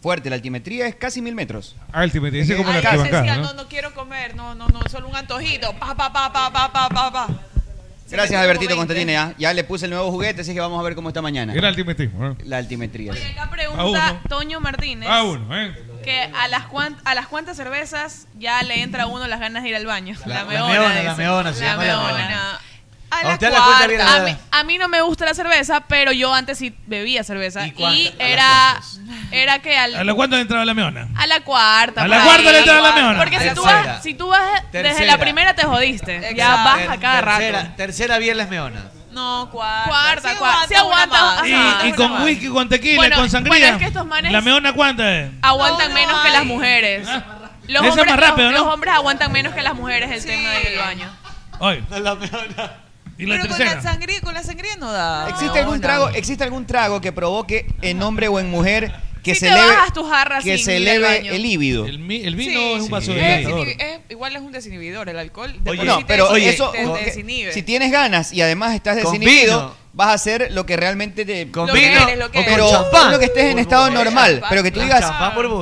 fuerte. 0.00 0.30
La 0.30 0.36
altimetría 0.36 0.86
es 0.86 0.94
casi 0.94 1.20
mil 1.20 1.34
metros. 1.34 1.74
Ultimate, 1.92 2.30
dice 2.36 2.56
como 2.56 2.70
Ay, 2.70 2.74
la 2.82 2.88
a 2.88 2.92
veces 2.92 3.00
arquibancada, 3.06 3.22
decía, 3.22 3.36
¿no? 3.42 3.48
no, 3.54 3.62
no 3.64 3.68
quiero 3.68 3.92
comer, 3.94 4.36
no, 4.36 4.54
no, 4.54 4.68
no, 4.68 4.80
solo 4.88 5.08
un 5.08 5.16
antojito. 5.16 5.72
Pa, 5.74 5.94
pa, 5.96 6.12
pa, 6.12 6.32
pa, 6.32 6.52
pa, 6.52 6.72
pa, 6.72 6.88
pa, 6.88 7.28
Gracias, 8.10 8.40
Albertito 8.40 8.74
como 8.74 8.86
20. 8.86 8.94
Constantine. 9.04 9.12
Ya, 9.12 9.34
ya 9.50 9.54
le 9.54 9.64
puse 9.64 9.84
el 9.86 9.90
nuevo 9.92 10.10
juguete, 10.10 10.40
así 10.42 10.52
que 10.54 10.60
vamos 10.60 10.78
a 10.78 10.82
ver 10.82 10.94
cómo 10.94 11.08
está 11.08 11.22
mañana. 11.22 11.54
Era 11.54 11.68
altimetismo, 11.68 12.20
¿no? 12.20 12.36
La 12.44 12.58
altimetría. 12.58 13.12
Acá 13.12 13.44
A 13.44 13.50
pregunta 13.50 13.82
uno. 13.82 14.20
Toño 14.28 14.60
Martínez. 14.60 15.08
A 15.08 15.22
uno, 15.22 15.56
¿eh? 15.58 15.72
que 16.04 16.22
a 16.22 16.48
las, 16.48 16.64
cuan- 16.66 16.96
a 17.04 17.14
las 17.14 17.26
cuantas 17.26 17.56
cervezas 17.58 18.26
ya 18.38 18.62
le 18.62 18.82
entra 18.82 19.02
a 19.02 19.06
uno 19.06 19.26
las 19.28 19.38
ganas 19.38 19.62
de 19.62 19.68
ir 19.68 19.76
al 19.76 19.84
baño. 19.86 20.16
La- 20.26 20.36
la 20.36 20.44
meona, 20.44 20.68
meona, 20.68 21.02
la 21.02 21.14
meona, 21.14 21.52
se 21.52 21.60
La 21.60 21.72
llama 21.72 21.84
la 21.84 21.96
meona. 21.96 22.12
meona. 22.16 22.58
A 23.12 23.18
A 23.18 23.22
la 23.24 23.32
usted 23.34 23.50
la 23.52 23.64
cuenta 23.64 23.86
viene 23.88 24.02
cuarta. 24.04 24.18
la- 24.18 24.22
A 24.22 24.26
mí, 24.26 24.36
a 24.52 24.64
mí 24.64 24.78
no 24.78 24.88
me 24.88 25.00
gusta 25.02 25.24
la 25.24 25.34
cerveza, 25.34 25.80
pero 25.88 26.12
yo 26.12 26.32
antes 26.32 26.58
sí 26.58 26.74
bebía 26.86 27.24
cerveza. 27.24 27.66
Y, 27.66 27.72
las 28.04 28.12
era, 28.20 28.80
era 29.32 29.58
que 29.58 29.76
al, 29.76 29.96
¿A 29.96 30.04
la 30.04 30.14
cuánto 30.14 30.36
entraba 30.36 30.64
la 30.64 30.74
meona? 30.74 31.08
a 31.16 31.26
la 31.26 31.40
cuarta. 31.40 32.02
A 32.02 32.08
la 32.08 32.22
cuarta 32.22 32.52
le 32.52 32.58
entraba 32.60 32.88
la 32.88 32.94
meona. 32.94 33.18
Porque 33.18 33.40
si 33.40 33.50
tú, 33.54 33.62
vas, 33.64 34.02
si 34.02 34.14
tú 34.14 34.28
vas 34.28 34.62
desde 34.72 35.06
la 35.06 35.18
primera 35.18 35.54
te 35.54 35.64
jodiste. 35.64 36.34
Ya 36.36 36.54
vas 36.56 36.88
a 36.88 36.96
cada 36.98 37.20
tercera, 37.22 37.62
rato. 37.62 37.74
Tercera 37.76 38.18
viernes 38.18 38.48
meona. 38.48 38.84
No, 39.10 39.48
cuarta. 39.50 39.88
Cuarta, 39.88 40.30
Sí 40.30 40.36
cuarta. 40.38 40.78
Aguanta 40.78 41.32
ajá. 41.40 41.46
Y, 41.84 41.88
y 41.88 41.92
con 41.94 42.22
whisky, 42.22 42.46
con 42.48 42.68
tequila, 42.68 42.96
Bueno, 42.96 43.16
con 43.16 43.28
sangría. 43.28 43.50
bueno, 43.50 43.66
es 43.66 43.76
que 43.78 43.84
estos 43.86 44.06
manes- 44.06 44.30
¿La 44.30 44.40
meona 44.40 44.72
cuánta 44.72 45.16
es? 45.18 45.30
Aguantan 45.42 45.92
menos 45.92 46.20
que 46.20 46.30
las 46.30 46.44
mujeres. 46.44 47.08
Los 47.66 47.82
Esa 47.82 47.86
es 47.86 47.90
hombres, 47.90 48.06
más 48.06 48.20
rápido, 48.20 48.50
los, 48.52 48.60
¿no? 48.60 48.64
los 48.66 48.74
hombres 48.74 48.94
aguantan 48.94 49.32
menos 49.32 49.52
que 49.52 49.62
las 49.62 49.74
mujeres 49.74 50.10
el 50.12 50.24
tema 50.24 50.48
del 50.50 50.78
baño. 50.78 51.10
Oye. 51.58 51.82
La 51.90 52.14
meona. 52.14 52.72
¿Y 53.20 53.26
la 53.26 53.36
Pero 53.36 53.48
con 53.48 53.58
la 53.58 53.82
sangría, 53.82 54.20
con 54.20 54.34
la 54.34 54.42
sangría 54.42 54.76
no 54.76 54.90
da. 54.92 55.28
¿Existe 55.28 55.58
algún 55.58 55.74
No, 55.76 55.80
trago, 55.80 56.08
no. 56.10 56.16
existe 56.16 56.44
algún 56.44 56.66
trago 56.66 57.00
que 57.00 57.12
provoque 57.12 57.66
en 57.82 58.02
hombre 58.02 58.28
o 58.28 58.40
en 58.40 58.50
mujer 58.50 58.92
que 59.22 59.34
Si 59.34 59.40
se 59.40 59.48
eleve 59.48 59.74
que 60.42 60.56
se 60.56 60.76
eleve 60.78 61.18
el 61.36 61.42
líbido? 61.42 61.84
El, 61.84 61.98
vino 61.98 62.32
Sí, 62.42 62.72
es 62.72 62.80
un 62.80 62.86
sí. 62.86 62.90
vaso 62.90 63.12
Es 63.12 63.18
de 63.46 63.72
es- 63.72 64.00
igual 64.08 64.34
es 64.34 64.40
un 64.40 64.50
desinhibidor 64.52 65.10
el 65.10 65.18
alcohol. 65.18 65.54
De 65.62 65.70
Oye, 65.72 65.84
no, 65.84 65.98
sí 65.98 66.04
pero 66.08 66.32
des- 66.32 66.54
eso 66.54 66.70
te- 66.70 66.78
te 66.78 66.84
porque 66.86 67.04
desinhibe. 67.04 67.52
si 67.52 67.62
tienes 67.62 67.92
ganas 67.92 68.32
y 68.32 68.40
además 68.40 68.74
estás 68.74 68.96
desinhibido, 68.96 69.76
vas 69.92 70.08
a 70.08 70.12
hacer 70.14 70.48
lo 70.52 70.64
que 70.64 70.78
realmente 70.78 71.26
te 71.26 71.50
Con 71.50 71.66
Lo 71.66 71.74
que 71.74 71.80
vino 71.80 72.00
eres, 72.02 72.18
lo 72.18 72.30
que 72.30 72.38
o 72.38 72.44
pero 72.46 72.64
con 72.64 72.72
champán. 72.74 73.08
uno 73.08 73.18
que 73.18 73.26
estés 73.26 73.44
en 73.44 73.58
estado 73.58 73.90
normal, 73.90 74.42
pero 74.48 74.62
que 74.62 74.70
tú 74.70 74.80
digas 74.80 75.04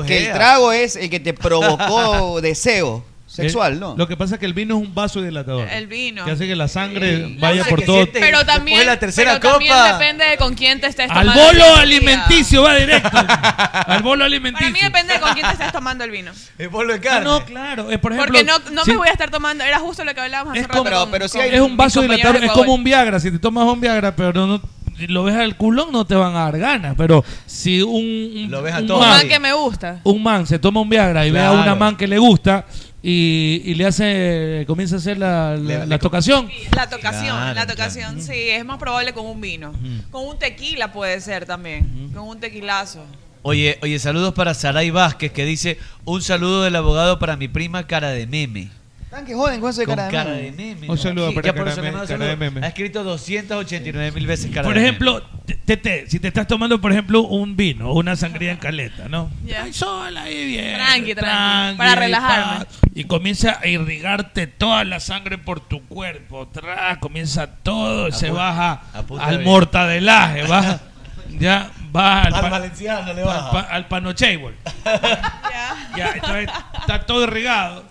que 0.06 0.18
el 0.26 0.32
trago 0.32 0.70
es 0.70 0.94
el 0.94 1.10
que 1.10 1.18
te 1.18 1.34
provocó 1.34 2.40
deseo 2.40 3.04
sexual, 3.42 3.80
¿no? 3.80 3.92
Eh, 3.92 3.94
Lo 3.98 4.06
que 4.08 4.16
pasa 4.16 4.34
es 4.34 4.40
que 4.40 4.46
el 4.46 4.54
vino 4.54 4.76
es 4.78 4.86
un 4.86 4.94
vaso 4.94 5.22
dilatador. 5.22 5.68
El 5.68 5.86
vino. 5.86 6.24
Que 6.24 6.30
hace 6.32 6.46
que 6.46 6.56
la 6.56 6.68
sangre 6.68 7.26
Sí. 7.26 7.36
vaya 7.38 7.62
No, 7.62 7.68
por 7.68 7.82
todo. 7.82 7.96
siente- 7.96 8.20
Pero 8.20 8.44
también, 8.44 8.78
de 8.80 8.84
la 8.86 8.98
tercera 8.98 9.38
pero 9.40 9.52
también 9.52 9.72
copa- 9.72 9.92
depende 9.98 10.24
de 10.26 10.36
con 10.36 10.54
quién 10.54 10.80
te 10.80 10.86
estés 10.88 11.10
Al 11.10 11.26
tomando. 11.26 11.42
bolo 11.42 11.64
el 11.82 11.88
vino. 11.88 12.12
alimenticio 12.12 12.62
va 12.62 12.74
directo. 12.76 13.08
Al 13.86 14.02
bolo 14.02 14.20
Para 14.20 14.26
alimenticio. 14.26 14.70
mí 14.72 14.78
depende 14.82 15.14
de 15.14 15.20
con 15.20 15.32
quién 15.34 15.46
te 15.46 15.52
estés 15.52 15.72
tomando 15.72 16.04
el 16.04 16.10
vino. 16.10 16.32
El 16.58 16.68
bolo 16.68 16.92
de 16.92 16.98
Ah, 16.98 17.02
carne. 17.02 17.24
no, 17.24 17.44
claro. 17.44 17.90
eh, 17.90 17.98
por 17.98 18.12
ejemplo, 18.12 18.32
Porque 18.32 18.44
no, 18.44 18.58
no 18.72 18.84
si- 18.84 18.90
me 18.92 18.96
voy 18.98 19.08
a 19.08 19.12
estar 19.12 19.30
tomando, 19.30 19.64
era 19.64 19.78
justo 19.78 20.04
lo 20.04 20.14
que 20.14 20.20
hablábamos 20.20 20.52
hace 20.52 20.60
Es 20.60 20.66
rato 20.68 20.82
con- 20.84 20.92
con 20.92 21.22
es 21.22 21.60
un 21.60 21.76
vaso 21.76 22.00
compañeros 22.00 22.16
dilatador, 22.32 22.40
de 22.40 22.46
es 22.46 22.52
como 22.52 22.62
Ecuador. 22.64 22.78
un 22.78 22.84
Viagra. 22.84 23.20
Si 23.20 23.30
te 23.30 23.38
tomas 23.38 23.64
un 23.64 23.80
Viagra, 23.80 24.14
pero 24.16 24.32
no, 24.32 24.46
no- 24.46 24.62
lo 25.08 25.22
ves 25.24 25.36
al 25.36 25.56
culón, 25.56 25.92
no 25.92 26.04
te 26.06 26.14
van 26.16 26.34
a 26.34 26.40
dar 26.40 26.58
ganas. 26.58 26.94
Pero 26.96 27.24
si 27.46 27.82
un, 27.82 27.94
un, 27.94 28.50
Lo 28.50 28.62
ves 28.62 28.74
a 28.74 28.78
un 28.80 28.86
todo. 28.88 28.98
Man, 29.00 29.28
que 29.28 29.38
me 29.38 29.52
gusta. 29.52 30.00
un 30.02 30.22
man 30.22 30.46
se 30.46 30.58
toma 30.58 30.80
un 30.80 30.88
Viagra 30.88 31.24
y 31.26 31.30
ve 31.30 31.38
a 31.38 31.50
Claro. 31.50 31.62
una 31.62 31.74
man 31.76 31.96
que 31.96 32.08
le 32.08 32.18
gusta 32.18 32.66
y, 33.02 33.62
y 33.64 33.74
le 33.74 33.86
hace, 33.86 34.64
comienza 34.66 34.96
a 34.96 34.98
hacer 34.98 35.18
la, 35.18 35.52
la, 35.52 35.56
Le- 35.56 35.78
la 35.78 35.86
le- 35.86 35.98
tocación. 35.98 36.48
La 36.74 36.88
tocación, 36.88 37.36
Claro, 37.36 37.54
la 37.54 37.66
tocación, 37.66 38.20
sí, 38.22 38.32
es 38.50 38.64
más 38.64 38.78
probable 38.78 39.12
con 39.12 39.26
un 39.26 39.40
vino. 39.40 39.72
Con 40.10 40.26
un 40.26 40.38
tequila 40.38 40.92
puede 40.92 41.20
ser 41.20 41.46
también. 41.46 42.10
Con 42.14 42.24
un 42.28 42.40
tequilazo. 42.40 43.04
Oye, 43.42 43.78
oye, 43.82 43.98
saludos 44.00 44.34
para 44.34 44.52
Saray 44.52 44.90
Vázquez 44.90 45.30
que 45.32 45.44
dice 45.44 45.78
un 46.04 46.20
saludo 46.22 46.64
del 46.64 46.74
abogado 46.76 47.18
para 47.20 47.36
mi 47.36 47.46
prima 47.48 47.86
cara 47.86 48.10
de 48.10 48.26
meme. 48.26 48.70
Tan 49.10 49.24
que 49.24 49.34
joden 49.34 49.58
con 49.60 49.70
eso 49.70 49.80
de 49.80 49.86
Con 49.86 49.96
cara 49.96 50.06
de 50.08 50.12
cara 50.12 50.30
meme. 50.30 50.42
de 50.42 50.52
meme. 50.74 50.90
Un 50.90 50.98
saludo 50.98 51.28
Sí, 51.30 51.34
para 51.36 51.46
ya 51.46 51.52
por 51.54 51.60
cara 51.62 51.70
eso 51.72 51.76
de 51.80 51.86
meme, 51.86 51.96
mando 51.96 52.08
cara 52.12 52.24
de 52.26 52.30
saludos. 52.32 52.52
meme. 52.54 52.66
Ha 52.66 52.68
escrito 52.68 53.04
289 53.04 54.12
mil 54.12 54.26
veces 54.26 54.50
cara 54.50 54.64
Por 54.66 54.74
de 54.74 54.80
ejemplo, 54.82 55.22
Tete, 55.64 56.04
si 56.08 56.18
te 56.20 56.28
estás 56.28 56.46
tomando, 56.46 56.78
por 56.78 56.92
ejemplo, 56.92 57.22
un 57.22 57.56
vino 57.56 57.88
o 57.90 57.98
una 57.98 58.16
sangría 58.16 58.52
en 58.52 58.58
caleta, 58.58 59.08
¿no? 59.08 59.30
Ay, 59.62 59.72
sola 59.72 60.22
ahí 60.24 60.46
bien. 60.46 60.74
Tranqui, 60.74 61.14
tranqui, 61.14 61.78
para 61.78 61.94
relajarme. 61.94 62.64
pa, 62.66 62.70
Y 62.94 63.04
comienza 63.04 63.58
a 63.62 63.66
irrigarte 63.66 64.46
toda 64.46 64.84
la 64.84 65.00
sangre 65.00 65.38
por 65.38 65.60
tu 65.60 65.82
cuerpo. 65.86 66.46
Tra, 66.48 66.98
comienza 67.00 67.46
todo, 67.46 68.12
se 68.12 68.30
pu- 68.30 68.34
baja 68.34 68.82
al 69.20 69.42
mortadelaje, 69.42 70.42
baja, 70.42 70.80
ya 71.38 71.70
va 71.96 72.22
al, 72.24 72.34
Al 72.34 72.40
pa- 72.42 72.48
valenciano 72.50 73.12
le 73.14 73.22
baja. 73.22 73.50
pa- 73.50 73.60
al 73.60 73.88
panochable. 73.88 74.54
ya, 75.96 76.12
entonces 76.14 76.50
está 76.80 77.06
todo 77.06 77.24
irrigado. 77.24 77.84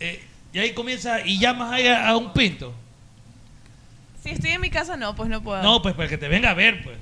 Eh, 0.00 0.24
y 0.56 0.58
ahí 0.58 0.72
comienza 0.72 1.20
y 1.20 1.38
llamas 1.38 1.70
ahí 1.70 1.86
a, 1.86 2.08
a 2.08 2.16
un 2.16 2.32
pinto. 2.32 2.72
Si 4.22 4.30
estoy 4.30 4.52
en 4.52 4.60
mi 4.62 4.70
casa, 4.70 4.96
no, 4.96 5.14
pues 5.14 5.28
no 5.28 5.42
puedo. 5.42 5.62
No, 5.62 5.82
pues 5.82 5.94
para 5.94 6.08
que 6.08 6.16
te 6.16 6.28
venga 6.28 6.48
a 6.48 6.54
ver, 6.54 6.82
pues. 6.82 6.96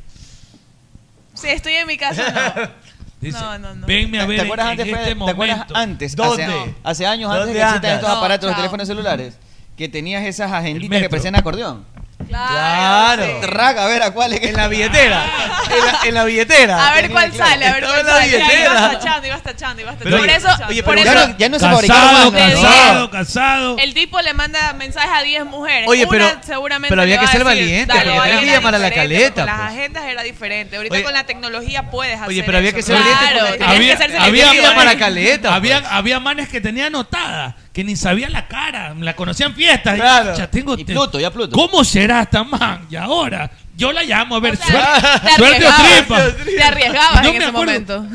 Si 1.35 1.47
estoy 1.49 1.75
en 1.75 1.87
mi 1.87 1.97
casa, 1.97 2.33
no. 2.57 2.69
Dice, 3.21 3.39
No, 3.39 3.57
no, 3.61 3.75
no. 3.77 3.87
venme 3.87 4.19
a 4.19 4.23
¿Te 4.23 4.27
ver 4.27 4.41
en, 4.41 4.45
acuerdas 4.47 4.67
antes, 4.67 4.87
en 4.89 4.93
Fede? 4.95 5.11
este 5.13 5.25
¿Te 5.25 5.31
acuerdas 5.31 5.57
momento. 5.59 5.77
antes? 5.77 6.17
¿Dónde? 6.17 6.45
Hace, 6.45 6.75
hace 6.83 7.07
años 7.07 7.31
antes 7.31 7.47
de 7.47 7.47
¿Dónde 7.47 7.53
que 7.55 7.61
existan 7.65 7.77
andas? 7.77 7.95
estos 7.95 8.09
No, 8.11 8.17
aparatos 8.17 8.47
de 8.49 8.53
chao. 8.55 8.57
teléfonos 8.61 8.89
celulares, 8.89 9.39
que 9.77 9.89
tenías 9.89 10.25
esas 10.25 10.51
metro. 10.91 11.05
que 11.07 11.11
parecían 11.11 11.37
acordeón. 11.37 11.85
Claro. 12.29 13.41
Traga, 13.41 13.85
a 13.85 13.87
ver 13.89 14.03
a 14.03 14.11
cuál 14.13 14.33
es 14.33 14.41
que... 14.41 14.49
En 14.49 14.57
la 14.57 14.69
billetera. 14.75 15.25
en, 15.71 15.87
la, 15.87 15.99
en 16.09 16.15
la 16.15 16.25
billetera. 16.25 16.89
A 16.89 16.95
ver 16.95 17.11
cuál 17.11 17.33
sale, 17.33 17.67
a 17.67 17.73
ver 17.75 17.85
cuál 17.85 18.01
en 18.01 18.07
la 18.07 18.13
sale. 18.13 18.27
billetera. 18.27 18.61
Ibas 18.65 18.91
tachando, 18.93 19.27
ibas 19.27 19.43
tachando, 19.43 19.83
ibas 19.83 19.97
Pero 19.99 20.17
tachando. 20.17 20.19
por 20.19 20.29
oye, 20.29 20.37
eso, 20.59 20.69
oye, 20.69 20.83
por 20.83 20.95
pero 20.97 21.11
eso 21.11 21.19
ya, 21.21 21.27
no, 21.29 21.39
ya 21.39 21.49
no 21.49 21.59
se 21.59 21.67
más. 21.67 21.81
Te 21.81 21.87
casado, 21.87 23.11
casado. 23.11 23.77
el 23.79 23.95
tipo 23.95 24.21
le 24.21 24.35
manda 24.35 24.73
mensajes 24.75 25.11
a 25.15 25.23
10 25.23 25.45
mujeres. 25.47 25.89
Oye, 25.89 26.07
pero- 26.07 26.25
Una 26.27 26.43
seguramente 26.43 26.89
pero 26.91 27.03
había 27.03 27.19
que 27.19 27.27
ser 27.29 27.45
valiente, 27.45 27.93
dale, 27.95 28.11
porque 28.13 28.29
tenés 28.31 28.45
que 28.45 28.51
llamar 28.51 28.75
a 28.75 28.79
la 28.79 28.91
caleta, 28.91 29.35
con 29.35 29.47
Las 29.47 29.57
pues. 29.61 29.69
agendas 29.79 30.05
era 30.05 30.23
diferente. 30.23 30.77
Ahorita 30.77 30.95
Oye, 30.95 31.05
con 31.05 31.13
la 31.13 31.25
tecnología 31.25 31.91
puedes 31.91 32.15
hacer 32.17 32.29
Oye, 32.29 32.43
pero 32.45 32.59
había 32.59 32.73
que 32.73 32.83
ser 32.83 32.97
valiente 32.97 33.25
Claro, 33.25 33.47
había, 33.47 33.97
que 33.97 34.03
ser 34.03 34.17
había, 34.17 34.47
selectivo, 34.47 34.51
que 34.53 34.61
llamar 34.69 34.89
a 34.89 34.99
caleta. 34.99 35.55
había, 35.55 35.81
pues. 35.81 35.93
había 35.93 36.21
manes 36.21 36.49
que 36.49 36.61
tenían 36.61 36.87
anotada, 36.89 37.57
que 37.75 37.83
ni 37.85 37.97
sabía 37.97 38.31
la 38.31 38.47
cara, 38.47 38.95
la 38.95 39.15
conocían 39.17 39.53
fiestas. 39.55 39.97
Claro. 39.97 40.35
Ya 40.37 40.49
tengo, 40.49 40.79
Y 40.79 40.85
Pluto, 40.85 41.19
ya 41.19 41.31
Pluto. 41.33 41.55
¿Cómo 41.55 41.83
será 41.85 42.23
esta 42.23 42.45
man? 42.45 42.87
Y 42.89 42.95
ahora, 42.95 43.51
yo 43.77 43.93
la 43.93 44.05
llamo 44.05 44.37
a 44.37 44.41
ver, 44.41 44.55
O 44.55 44.57
sea, 44.57 45.01
suerte, 45.01 45.27
te 45.27 45.35
suerte 45.37 45.67
o 45.67 45.69
arriesgabas. 45.69 46.37
tripa. 46.37 46.45
Te 46.57 46.63
arriesgabas 46.63 47.23
No 47.25 47.29
en 47.29 47.35
ese 47.37 47.45
acuerdo. 47.45 47.53
momento. 47.73 48.07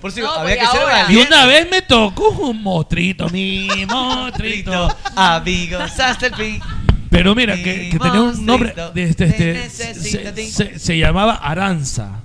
Por 0.00 0.12
si 0.12 0.20
No, 0.22 0.32
había 0.32 0.56
que 0.58 0.66
ser. 0.66 0.80
Y 1.10 1.16
una 1.18 1.44
vez 1.46 1.70
me 1.70 1.82
tocó 1.82 2.30
un 2.30 2.62
mostrito, 2.62 3.28
mi 3.28 3.68
mostrito. 3.86 4.96
Amigos, 5.14 6.00
hasta 6.00 6.26
el 6.28 6.34
fin. 6.34 6.60
Pero 7.10 7.34
mira, 7.34 7.54
que, 7.56 7.90
que 7.90 7.98
tenía 7.98 8.22
un 8.22 8.46
nombre. 8.46 8.74
De 8.94 9.02
este, 9.04 9.26
te 9.26 9.66
este, 9.66 10.78
se 10.78 10.98
llamaba 10.98 11.34
Aranza. 11.34 12.22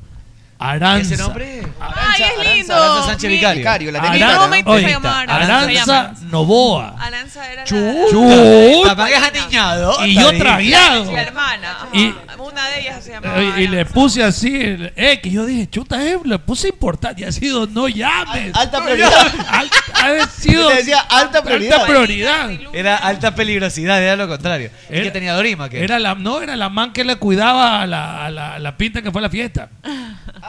Aranza. 0.60 1.14
¿Ese 1.14 1.22
nombre? 1.24 1.62
Ay, 1.80 2.24
es 2.24 2.56
lindo. 2.58 2.74
Aranza 2.76 3.06
Sánchez 3.10 3.30
Vicario. 3.30 3.58
Vicario, 3.60 3.92
la 3.92 4.00
Aran- 4.00 4.12
tenía. 4.12 4.28
No, 4.36 4.72
Oye, 4.72 4.96
Aranza, 4.96 6.00
Aranza. 6.00 6.14
Novoa. 6.32 6.96
Aranza 7.00 7.52
era 7.52 7.64
Chu- 7.66 8.84
Papá 8.86 9.08
que 9.08 9.14
es 9.16 9.24
aniñado. 9.24 10.06
Y 10.06 10.16
yo 10.16 10.36
tragueado. 10.38 11.12
la, 11.12 11.22
hermana. 11.22 11.78
Y- 11.94 12.14
Una 12.40 12.68
de 12.70 12.80
ellas 12.82 13.04
se 13.04 13.12
llamaba 13.12 13.40
Eh, 13.40 13.54
Y 13.64 13.68
le 13.68 13.80
Aranza. 13.82 13.94
puse 13.94 14.24
así, 14.24 14.56
el- 14.62 14.94
eh, 14.96 15.20
que 15.22 15.30
yo 15.30 15.46
dije, 15.46 15.70
chuta, 15.70 16.02
eh, 16.04 16.18
le 16.24 16.40
puse 16.40 16.70
importante. 16.70 17.22
Y 17.22 17.26
ha 17.26 17.32
sido, 17.32 17.68
no 17.68 17.88
llames. 17.88 18.56
Alta 18.56 18.82
prioridad. 18.84 19.12
Al- 19.50 19.70
ha 19.94 20.28
sido 20.28 20.70
decía 20.76 21.00
alta 21.10 21.44
prioridad. 21.44 21.82
alta 21.82 21.88
prioridad. 21.88 22.50
Era 22.74 22.96
alta 22.98 23.36
peligrosidad, 23.36 24.02
era 24.02 24.16
lo 24.16 24.28
contrario. 24.28 24.72
¿Y 24.90 24.96
Era- 24.96 25.04
que 25.04 25.12
tenía 25.12 25.34
Dorima? 25.34 25.70
¿qué? 25.70 25.84
Era 25.84 26.00
la, 26.00 26.16
no, 26.16 26.42
era 26.42 26.56
la 26.56 26.70
man 26.70 26.94
que 26.94 27.04
le 27.04 27.16
cuidaba 27.18 27.82
a 27.82 27.86
la, 27.86 28.26
a 28.26 28.30
la, 28.32 28.54
a 28.56 28.60
la 28.60 28.76
pinta 28.78 29.02
que 29.02 29.12
fue 29.12 29.20
a 29.22 29.24
la 29.24 29.30
fiesta. 29.30 29.70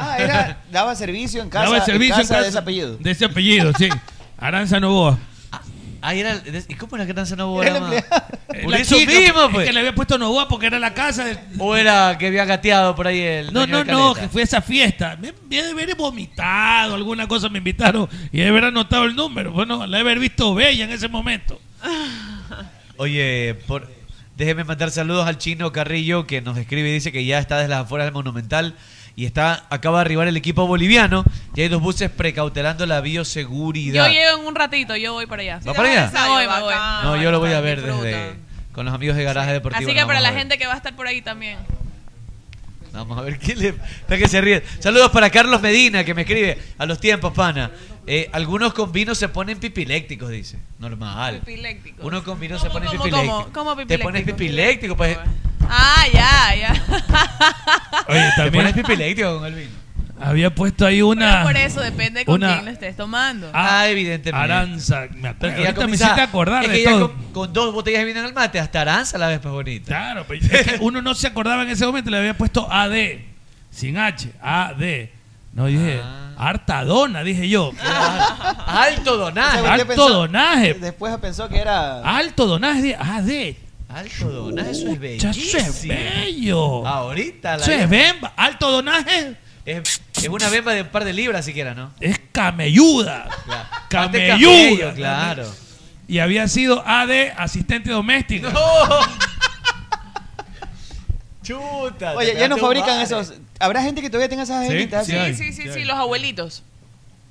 Ah, 0.01 0.17
era, 0.19 0.63
daba 0.71 0.95
servicio 0.95 1.43
en 1.43 1.51
casa, 1.51 1.65
Daba 1.65 1.85
servicio 1.85 2.15
en 2.15 2.21
en 2.21 2.27
casa 2.27 2.35
casa 2.35 2.43
de 2.45 2.49
ese 2.51 2.59
apellido. 2.59 2.97
De 2.99 3.11
ese 3.11 3.25
apellido, 3.25 3.73
sí. 3.77 3.89
Aranza 4.37 4.79
Novoa. 4.79 5.19
Ah, 6.01 6.15
era 6.15 6.41
¿Y 6.69 6.75
cómo 6.75 6.95
era 6.95 7.07
que 7.07 7.13
danza 7.13 7.35
no 7.35 7.61
Era 7.61 7.77
era 7.77 7.89
la. 7.89 8.03
Por 8.63 8.71
La 8.71 8.79
eso 8.79 8.97
chica, 8.97 9.13
mismo, 9.13 9.43
es 9.43 9.51
pues. 9.53 9.67
que 9.67 9.73
le 9.73 9.81
había 9.81 9.95
puesto 9.95 10.17
Novoa 10.17 10.47
porque 10.49 10.67
era 10.67 10.79
la 10.79 10.95
casa 10.95 11.25
de... 11.25 11.37
¿O 11.59 11.75
era 11.77 12.17
que 12.19 12.29
había 12.29 12.45
gateado 12.45 12.95
por 12.95 13.09
ahí 13.09 13.21
el 13.21 13.53
No, 13.53 13.67
no, 13.67 13.85
de 13.85 13.93
no, 13.93 14.15
que 14.15 14.29
fue 14.29 14.43
esa 14.43 14.63
fiesta. 14.63 15.17
Me, 15.21 15.33
me 15.51 15.57
debe 15.57 15.83
haber 15.83 15.97
vomitado, 15.97 16.95
alguna 16.95 17.27
cosa 17.27 17.49
me 17.49 17.59
invitaron 17.59 18.09
y 18.31 18.39
debe 18.39 18.51
haber 18.51 18.65
anotado 18.67 19.05
el 19.05 19.17
número. 19.17 19.53
Bueno, 19.53 19.87
la 19.87 19.99
debe 19.99 20.11
haber 20.11 20.21
visto 20.21 20.55
bella 20.55 20.85
en 20.85 20.91
ese 20.91 21.09
momento. 21.09 21.61
Oye, 22.97 23.57
por... 23.67 23.89
déjeme 24.37 24.65
mandar 24.65 24.91
saludos 24.91 25.27
al 25.27 25.39
chino 25.39 25.73
Carrillo 25.73 26.27
que 26.27 26.41
nos 26.41 26.57
escribe 26.59 26.89
y 26.91 26.93
dice 26.93 27.13
que 27.13 27.25
ya 27.25 27.39
está 27.39 27.57
desde 27.59 27.71
las 27.71 27.85
afueras 27.85 28.07
del 28.07 28.15
Monumental 28.15 28.77
y 29.19 29.27
está 29.27 29.67
acaba 29.69 29.99
de 29.99 30.03
arribar 30.03 30.29
el 30.29 30.37
equipo 30.37 30.65
boliviano 30.69 31.25
y 31.57 31.63
hay 31.63 31.69
dos 31.69 31.83
buses 31.83 32.09
precautelando 32.09 32.87
la 32.87 33.01
bioseguridad. 33.01 34.07
Yo 34.07 34.13
llego 34.13 34.39
en 34.39 34.47
un 34.47 34.55
ratito, 34.55 34.95
yo 34.95 35.13
voy 35.15 35.27
para 35.27 35.43
allá. 35.43 35.61
¿Va 35.67 35.75
para 35.75 35.91
allá? 35.91 36.11
Me 36.13 36.29
voy, 36.29 36.47
voy. 36.47 36.75
No, 37.03 37.21
yo 37.21 37.33
lo 37.33 37.41
voy 37.41 37.53
a 37.53 37.61
ver 37.61 37.83
disfruta. 37.83 38.05
desde 38.05 38.37
con 38.71 38.85
los 38.85 38.95
amigos 38.95 39.17
de 39.17 39.25
Garaje 39.25 39.55
Deportivo. 39.55 39.91
Así 39.91 39.99
que 39.99 40.07
para 40.07 40.21
la 40.21 40.33
gente 40.33 40.57
que 40.57 40.69
va 40.69 40.75
a 40.75 40.77
estar 40.77 40.95
por 40.95 41.09
ahí 41.09 41.21
también. 41.21 41.59
Vamos 42.93 43.19
a 43.19 43.23
ver 43.23 43.41
quién 43.41 43.59
le. 43.59 43.69
Está 43.71 44.19
que 44.19 44.29
se 44.29 44.41
ríe. 44.41 44.63
Saludos 44.79 45.11
para 45.11 45.31
Carlos 45.31 45.61
Medina, 45.61 46.05
que 46.05 46.15
me 46.15 46.23
escribe 46.23 46.57
a 46.79 46.87
los 46.87 47.01
tiempos, 47.01 47.33
pana. 47.33 47.73
Eh, 48.07 48.31
algunos 48.31 48.73
con 48.73 48.93
vino 48.93 49.17
se 49.17 49.29
ponen 49.29 49.59
pipilécticos, 49.59 50.31
dice. 50.31 50.61
Normal. 50.79 51.41
Pipiléctico. 51.41 52.07
Uno 52.07 52.23
con 52.23 52.39
vino 52.39 52.57
se 52.57 52.69
¿Cómo, 52.69 52.87
pone 52.87 52.97
cómo, 52.97 53.11
cómo? 53.53 53.75
¿Cómo 53.75 53.77
Te 53.85 53.99
pones 53.99 54.23
pipiléctico, 54.23 54.97
pues. 54.97 55.19
Ah, 55.69 56.05
ya, 56.13 56.55
ya. 56.57 56.85
Oye, 58.09 58.33
también 58.37 58.67
es 58.69 58.73
pipilectio 58.75 59.39
con 59.39 59.47
el 59.47 59.55
vino. 59.55 59.89
Había 60.21 60.53
puesto 60.53 60.85
ahí 60.85 61.01
una. 61.01 61.31
Pero 61.31 61.45
por 61.45 61.57
eso 61.57 61.81
depende 61.81 62.25
con 62.25 62.41
quién 62.41 62.65
lo 62.65 62.71
estés 62.71 62.97
tomando. 62.97 63.49
Ah, 63.53 63.81
ah 63.81 63.89
evidentemente. 63.89 64.53
Aranza. 64.53 65.07
Me 65.15 65.29
acuerdo. 65.29 65.57
Ahorita 65.59 65.87
me 65.87 65.95
hiciste 65.95 66.21
acordar 66.21 66.69
de 66.69 66.85
todo. 66.85 67.15
Con, 67.33 67.53
dos 67.53 67.73
botellas 67.73 68.01
de 68.01 68.07
vino 68.07 68.21
en 68.21 68.27
el 68.27 68.35
mate, 68.35 68.59
hasta 68.59 68.81
Aranza 68.81 69.19
la 69.19 69.29
ves 69.29 69.43
más 69.45 69.53
bonita. 69.53 69.87
Claro, 69.87 70.25
pero 70.27 70.45
es 70.45 70.67
que 70.67 70.77
uno 70.81 71.03
no 71.03 71.15
se 71.15 71.29
acordaba 71.29 71.63
en 71.63 71.69
ese 71.71 71.87
momento, 71.87 72.11
le 72.11 72.19
había 72.19 72.37
puesto 72.37 72.71
AD. 72.71 72.95
Sin 73.71 73.97
H, 73.97 74.33
AD. 74.43 75.09
No 75.53 75.67
dije, 75.67 76.01
ah. 76.03 76.35
harta 76.37 76.85
dona, 76.85 77.23
dije 77.23 77.49
yo. 77.49 77.73
Ah, 77.81 78.87
alto 78.89 79.17
donaje. 79.17 79.67
Alto 79.67 80.09
donaje. 80.09 80.75
Después 80.75 81.17
pensó 81.19 81.49
que 81.49 81.59
era. 81.59 82.01
Alto 82.01 82.47
donaje, 82.47 82.97
AD 82.97 83.68
Alto 83.89 84.31
donaje, 84.31 84.71
eso 84.71 84.89
es 84.89 85.01
bellísimo. 85.01 85.33
Eso 85.33 85.59
es 85.59 85.89
bello. 85.89 86.87
Ahorita 86.87 87.57
la. 87.57 87.63
Eso 87.63 87.73
es 87.73 87.89
bemba. 87.89 88.33
Alto 88.37 88.71
donaje. 88.71 89.37
Es, 89.65 90.01
una 90.31 90.49
bemba 90.49 90.73
de 90.73 90.83
un 90.83 90.89
par 90.89 91.05
de 91.05 91.13
libras 91.13 91.45
siquiera, 91.45 91.75
¿no? 91.75 91.93
Es 92.01 92.21
camelluda. 92.33 93.29
Claro. 93.89 94.13
Camelluda. 94.13 94.95
Claro. 94.95 95.51
Y 96.07 96.19
había 96.19 96.47
sido 96.49 96.83
AD, 96.87 97.33
asistente 97.37 97.91
doméstico 97.91 98.51
¡No! 98.51 98.61
Chuta. 101.43 102.15
Oye, 102.15 102.35
ya 102.39 102.49
no 102.49 102.59
fabrican 102.59 103.01
esos. 103.01 103.33
¿Habrá 103.59 103.83
gente 103.83 104.03
que 104.03 104.11
todavía 104.11 104.29
tenga 104.29 104.43
esas 104.43 104.69
¿Sí? 104.69 104.89
Sí, 105.05 105.35
sí, 105.35 105.53
sí, 105.53 105.69
sí, 105.73 105.85
los 105.85 105.97
abuelitos. 105.97 106.63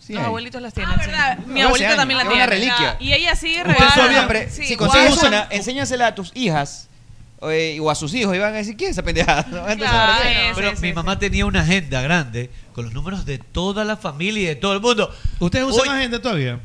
Sí 0.08 0.14
Los 0.14 0.24
abuelitos 0.24 0.62
las 0.62 0.74
tienen. 0.74 0.96
Ah, 1.14 1.38
mi 1.46 1.62
abuelita 1.62 1.98
también 1.98 2.18
la 2.26 2.56
es 2.56 2.72
Y 3.02 3.12
ella 3.12 3.36
sí 3.36 3.62
regala. 3.62 4.48
si 4.50 4.78
consigues 4.78 5.22
una, 5.22 5.48
enséñasela 5.52 6.08
a 6.08 6.16
tus 6.16 6.32
hijas 6.34 6.88
eh, 7.42 7.78
o 7.82 7.92
a 7.92 7.96
sus 7.96 8.14
hijos 8.14 8.34
y 8.34 8.40
van 8.40 8.54
a 8.54 8.58
decir, 8.58 8.78
quién 8.78 8.92
es 8.92 8.96
esa 8.96 9.04
pendejada? 9.04 9.46
Pero 10.56 10.72
mi 10.80 10.94
mamá 10.94 11.20
tenía 11.20 11.46
una 11.46 11.60
agenda 11.60 12.02
grande 12.02 12.50
con 12.72 12.86
los 12.86 12.94
números 12.94 13.26
de 13.26 13.38
toda 13.38 13.84
la 13.84 13.98
familia 13.98 14.44
y 14.44 14.46
de 14.46 14.56
todo 14.56 14.72
el 14.72 14.80
mundo. 14.80 15.14
¿Ustedes 15.40 15.66
usan 15.66 15.98
agenda 15.98 16.22
todavía? 16.22 16.58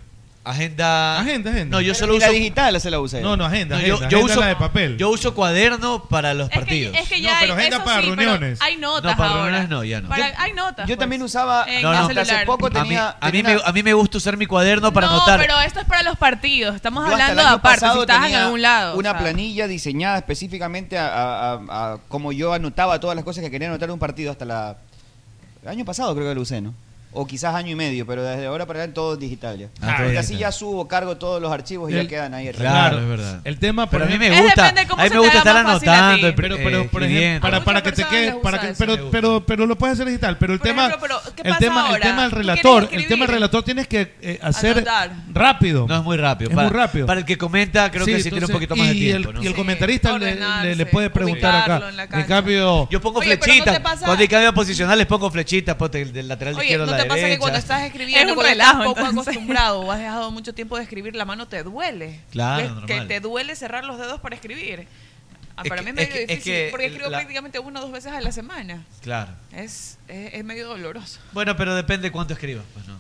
Agenda. 0.45 1.21
Agenda, 1.21 1.51
agenda. 1.53 1.77
No, 1.77 1.81
yo 1.81 1.95
solo 1.95 2.17
uso. 2.17 2.27
la 2.27 2.33
digital 2.33 2.81
se 2.81 2.91
la 2.91 2.99
usa. 2.99 3.21
No, 3.21 3.37
no, 3.37 3.45
agenda. 3.45 3.81
Yo, 3.81 3.99
uso 4.25 4.41
la 4.41 4.49
de 4.49 4.57
papel. 4.57 4.97
Yo 4.97 5.11
uso 5.11 5.35
cuaderno 5.35 6.03
para 6.09 6.35
los 6.35 6.51
partidos. 6.51 6.97
es 6.97 7.09
que 7.09 7.21
ya 7.21 7.35
No, 7.35 7.37
pero 7.41 7.55
hay- 7.55 7.61
agenda 7.61 7.85
para 7.85 8.01
reuniones. 8.01 8.61
hay 8.61 8.77
notas 8.77 9.13
No, 9.13 9.17
para 9.17 9.35
reuniones 9.35 9.69
no, 9.69 9.85
ya 9.85 10.01
no. 10.01 10.09
Hay 10.13 10.53
notas, 10.53 10.89
yo 10.89 10.97
pues, 10.97 10.99
también 10.99 11.23
usaba- 11.23 11.65
No, 11.81 11.93
no. 11.93 12.21
Hace 12.21 12.45
poco 12.45 12.67
A 12.67 12.85
mí, 12.85 12.97
a, 12.97 13.17
mí 13.33 13.43
me, 13.43 13.57
a 13.65 13.73
mí 13.73 13.83
me 13.85 13.93
gusta 13.95 14.19
usar 14.19 14.37
mi 14.37 14.47
cuaderno 14.47 14.93
para 14.93 15.07
no, 15.07 15.13
anotar. 15.15 15.39
pero 15.39 15.61
esto 15.61 15.79
es 15.79 15.87
para 15.87 16.03
los 16.03 16.19
partidos. 16.19 16.75
Estamos 16.75 17.05
hablando 17.05 17.41
de 17.41 17.49
año 17.49 17.57
aparte. 17.57 17.87
Si 17.93 17.99
estás 18.01 18.29
en 18.29 18.35
algún 18.35 18.63
lado. 18.63 18.97
Una 18.97 19.17
planilla 19.17 19.69
diseñada 19.69 20.19
específicamente 20.19 20.99
a, 20.99 21.53
a- 21.69 21.99
como 22.09 22.33
yo 22.33 22.53
anotaba 22.53 22.99
todas 22.99 23.15
las 23.15 23.25
cosas 23.25 23.45
que 23.45 23.51
quería 23.51 23.69
anotar 23.69 23.89
en 23.89 23.93
un 23.93 23.99
partido 24.01 24.33
hasta 24.33 24.45
la. 24.45 24.77
El 25.63 25.69
año 25.69 25.85
pasado 25.85 26.13
creo 26.17 26.29
que 26.29 26.35
lo 26.35 26.41
usé, 26.41 26.61
¿no? 26.61 26.75
o 27.13 27.27
quizás 27.27 27.55
año 27.55 27.71
y 27.71 27.75
medio, 27.75 28.07
pero 28.07 28.23
desde 28.23 28.47
ahora 28.47 28.67
para 28.67 28.83
allá 28.83 28.95
todo 28.95 29.15
es 29.15 29.19
digital 29.19 29.59
ya. 29.59 29.69
Ah, 29.83 29.97
porque 29.99 30.19
así 30.19 30.37
ya 30.37 30.51
subo, 30.51 30.89
cargo 30.89 31.17
todos 31.17 31.43
los 31.43 31.53
archivos 31.53 31.91
y 31.91 31.95
ya 31.95 32.07
quedan 32.07 32.33
ahí. 32.33 32.51
Claro, 32.53 32.99
es 32.99 33.09
verdad. 33.09 33.41
El 33.45 33.59
tema, 33.59 33.89
por 33.89 34.01
pero 34.01 34.05
a 34.05 34.09
mí 34.13 34.19
me 34.19 34.41
gusta, 34.41 34.69
es 34.69 34.91
a 34.91 35.05
mí 35.05 35.11
me 35.11 35.19
gusta 35.19 35.39
estar 35.39 35.57
anotando, 35.57 36.35
pero, 36.35 36.57
pero 36.57 36.89
por 36.89 37.03
ejemplo, 37.03 37.41
para, 37.41 37.65
para 37.65 37.83
que 37.83 37.93
te 37.93 38.05
quede, 38.05 38.35
para 38.43 38.61
que, 38.61 38.75
pero, 38.79 39.11
pero, 39.11 39.45
pero 39.45 39.67
lo 39.67 39.77
puedes 39.77 39.95
hacer 39.95 40.07
digital, 40.07 40.39
pero 40.39 40.55
el 40.55 40.61
tema, 40.61 40.91
el 41.45 41.59
tema, 41.59 41.83
ahora? 41.83 41.97
el 41.97 42.03
tema 42.03 42.23
del 42.23 42.31
relator, 42.31 42.89
el 42.91 43.07
tema 43.07 43.27
del 43.27 43.35
relator 43.35 43.63
tienes 43.63 43.87
que 43.87 44.15
eh, 44.23 44.39
hacer 44.43 44.79
Anotar. 44.79 45.13
rápido. 45.33 45.87
No 45.87 45.99
es 45.99 46.03
muy 46.05 46.17
rápido, 46.17 46.51
es 46.51 46.57
para, 46.57 46.69
muy 46.69 46.77
rápido. 46.77 47.07
Para 47.07 47.21
el 47.21 47.27
que 47.27 47.37
comenta, 47.37 47.91
creo 47.91 48.07
que 48.07 48.21
sí 48.23 48.31
tiene 48.31 48.47
un 48.47 48.53
poquito 48.53 48.75
más 48.75 48.89
de 48.89 48.95
tiempo. 48.95 49.33
Y 49.43 49.47
el 49.47 49.55
comentarista 49.55 50.19
le 50.19 50.87
puede 50.87 51.11
preguntar 51.11 51.55
acá. 51.57 52.19
En 52.21 52.25
cambio, 52.25 52.89
yo 52.91 53.01
pongo 53.01 53.21
flechitas. 53.21 53.81
Cuando 53.81 54.23
hay 54.23 54.29
cambio 54.29 54.55
posicional 54.55 54.97
les 54.97 55.07
pongo 55.07 55.31
flechitas, 55.31 55.77
del 55.93 56.29
lateral 56.29 56.55
izquierdo 56.55 56.87
que 57.03 57.09
pasa 57.09 57.21
es 57.21 57.35
que 57.35 57.39
cuando 57.39 57.59
estás 57.59 57.83
escribiendo, 57.83 58.35
un 58.35 58.85
poco 58.85 59.01
acostumbrado 59.01 59.81
o 59.87 59.93
has 59.93 59.99
dejado 59.99 60.31
mucho 60.31 60.55
tiempo 60.55 60.77
de 60.77 60.83
escribir, 60.83 61.15
la 61.17 61.25
mano 61.25 61.49
te 61.49 61.63
duele. 61.63 62.21
Claro, 62.31 62.87
que, 62.87 62.95
que 62.95 63.01
te 63.03 63.21
duele 63.21 63.55
cerrar 63.57 63.85
los 63.85 63.99
dedos 63.99 64.21
para 64.21 64.35
escribir. 64.35 64.87
Ah, 65.57 65.65
para 65.69 65.83
que, 65.83 65.93
mí 65.93 66.01
es 66.01 66.09
medio 66.09 66.27
difícil 66.27 66.69
porque 66.71 66.87
escribo 66.87 67.11
la, 67.11 67.19
prácticamente 67.19 67.59
una 67.59 67.81
o 67.81 67.83
dos 67.83 67.93
veces 67.93 68.13
a 68.13 68.21
la 68.21 68.33
semana. 68.33 68.85
Claro. 69.03 69.33
Es, 69.53 69.99
es, 70.09 70.35
es 70.35 70.45
medio 70.45 70.67
doloroso. 70.67 71.21
Bueno, 71.33 71.57
pero 71.57 71.75
depende 71.75 72.11
cuánto 72.11 72.33
escribas, 72.33 72.65
pues 72.73 72.87
no. 72.87 72.99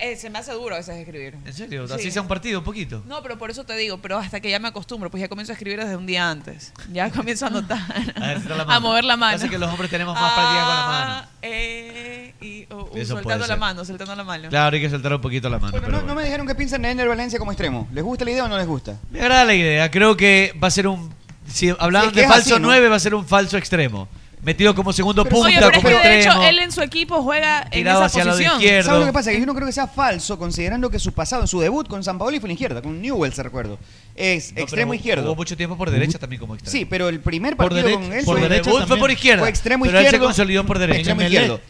Eh, 0.00 0.16
se 0.16 0.28
me 0.28 0.38
hace 0.38 0.52
duro 0.52 0.74
a 0.74 0.78
veces 0.78 0.96
escribir. 0.96 1.36
¿En 1.44 1.52
serio? 1.52 1.84
Así 1.92 2.10
sea 2.10 2.22
un 2.22 2.28
partido, 2.28 2.58
un 2.58 2.64
poquito. 2.64 3.02
No, 3.06 3.22
pero 3.22 3.38
por 3.38 3.50
eso 3.50 3.64
te 3.64 3.76
digo, 3.76 3.98
pero 3.98 4.18
hasta 4.18 4.40
que 4.40 4.50
ya 4.50 4.58
me 4.58 4.68
acostumbro, 4.68 5.10
pues 5.10 5.20
ya 5.20 5.28
comienzo 5.28 5.52
a 5.52 5.54
escribir 5.54 5.78
desde 5.78 5.96
un 5.96 6.06
día 6.06 6.28
antes. 6.28 6.72
Ya 6.92 7.10
comienzo 7.12 7.46
a 7.46 7.48
anotar. 7.48 7.80
a, 8.66 8.80
mover 8.80 9.04
la 9.04 9.16
mano. 9.16 9.36
Así 9.36 9.48
que 9.48 9.58
los 9.58 9.70
hombres 9.70 9.90
tenemos 9.90 10.14
más 10.14 10.32
ah, 10.32 10.34
práctica 10.34 10.64
con 10.64 10.74
la 10.74 10.86
mano. 10.86 11.28
E, 11.42 12.34
y 12.40 12.66
oh, 12.70 13.04
soltando 13.04 13.46
la 13.46 13.56
mano, 13.56 13.84
soltando 13.84 14.16
la 14.16 14.24
mano. 14.24 14.48
Claro, 14.48 14.74
hay 14.74 14.82
que 14.82 14.90
soltar 14.90 15.14
un 15.14 15.20
poquito 15.20 15.48
la 15.48 15.58
mano. 15.58 15.78
Pero 15.80 16.02
no, 16.02 16.14
me 16.14 16.24
dijeron 16.24 16.46
que 16.46 16.54
piensan 16.54 16.84
en 16.84 16.92
Ender 16.92 17.08
Valencia 17.08 17.38
como 17.38 17.52
extremo. 17.52 17.88
¿Les 17.92 18.02
gusta 18.02 18.24
la 18.24 18.32
idea 18.32 18.44
o 18.44 18.48
no 18.48 18.58
les 18.58 18.66
gusta? 18.66 18.98
Me 19.10 19.20
agrada 19.20 19.44
la 19.44 19.54
idea. 19.54 19.90
Creo 19.90 20.16
que 20.16 20.58
va 20.62 20.68
a 20.68 20.70
ser 20.70 20.88
un. 20.88 21.14
Si 21.46 21.68
hablaban 21.78 22.12
de 22.12 22.26
falso 22.26 22.56
así, 22.56 22.62
va 22.64 22.96
a 22.96 23.00
ser 23.00 23.14
un 23.14 23.26
falso 23.26 23.56
extremo 23.56 24.08
metido 24.44 24.74
como 24.74 24.92
segundo 24.92 25.24
punta, 25.24 25.70
como 25.72 25.88
es 25.88 26.00
que 26.00 26.14
extremo, 26.16 26.42
él 26.44 26.58
en 26.58 26.72
su 26.72 26.82
equipo 26.82 27.22
juega 27.22 27.66
en 27.70 27.86
esa 27.86 28.08
posición. 28.08 28.60
¿Sabes 28.60 28.86
lo 28.86 29.06
que 29.06 29.12
pasa? 29.12 29.30
Que 29.30 29.40
yo 29.40 29.46
no 29.46 29.54
creo 29.54 29.66
que 29.66 29.72
sea 29.72 29.86
falso, 29.86 30.38
considerando 30.38 30.90
que 30.90 30.98
su 30.98 31.12
pasado, 31.12 31.42
en 31.42 31.48
su 31.48 31.60
debut 31.60 31.88
con 31.88 32.04
San 32.04 32.18
Paolo 32.18 32.38
fue 32.40 32.48
en 32.48 32.52
izquierda, 32.52 32.82
con 32.82 33.00
Newell 33.00 33.32
se 33.32 33.42
recuerdo. 33.42 33.78
Es 34.14 34.52
extremo 34.56 34.94
izquierdo. 34.94 35.24
Hubo 35.26 35.36
mucho 35.36 35.56
tiempo 35.56 35.76
por 35.76 35.90
derecha 35.90 36.18
también 36.18 36.40
como 36.40 36.54
extremo. 36.54 36.72
Sí, 36.72 36.84
pero 36.84 37.08
el 37.08 37.20
primer 37.20 37.56
partido 37.56 37.90
con 37.92 38.12
él 38.12 38.24
fue, 38.24 38.98
por 38.98 39.10
izquierda. 39.10 39.40
Fue 39.40 39.48
extremo 39.48 39.84
pero 39.84 39.98
izquierdo. 39.98 40.16
Él 40.16 40.20
se 40.20 40.26
consolidó 40.26 40.66
por 40.66 40.78
derecha. 40.78 40.98
Extremo 40.98 41.22
izquierdo. 41.22 41.60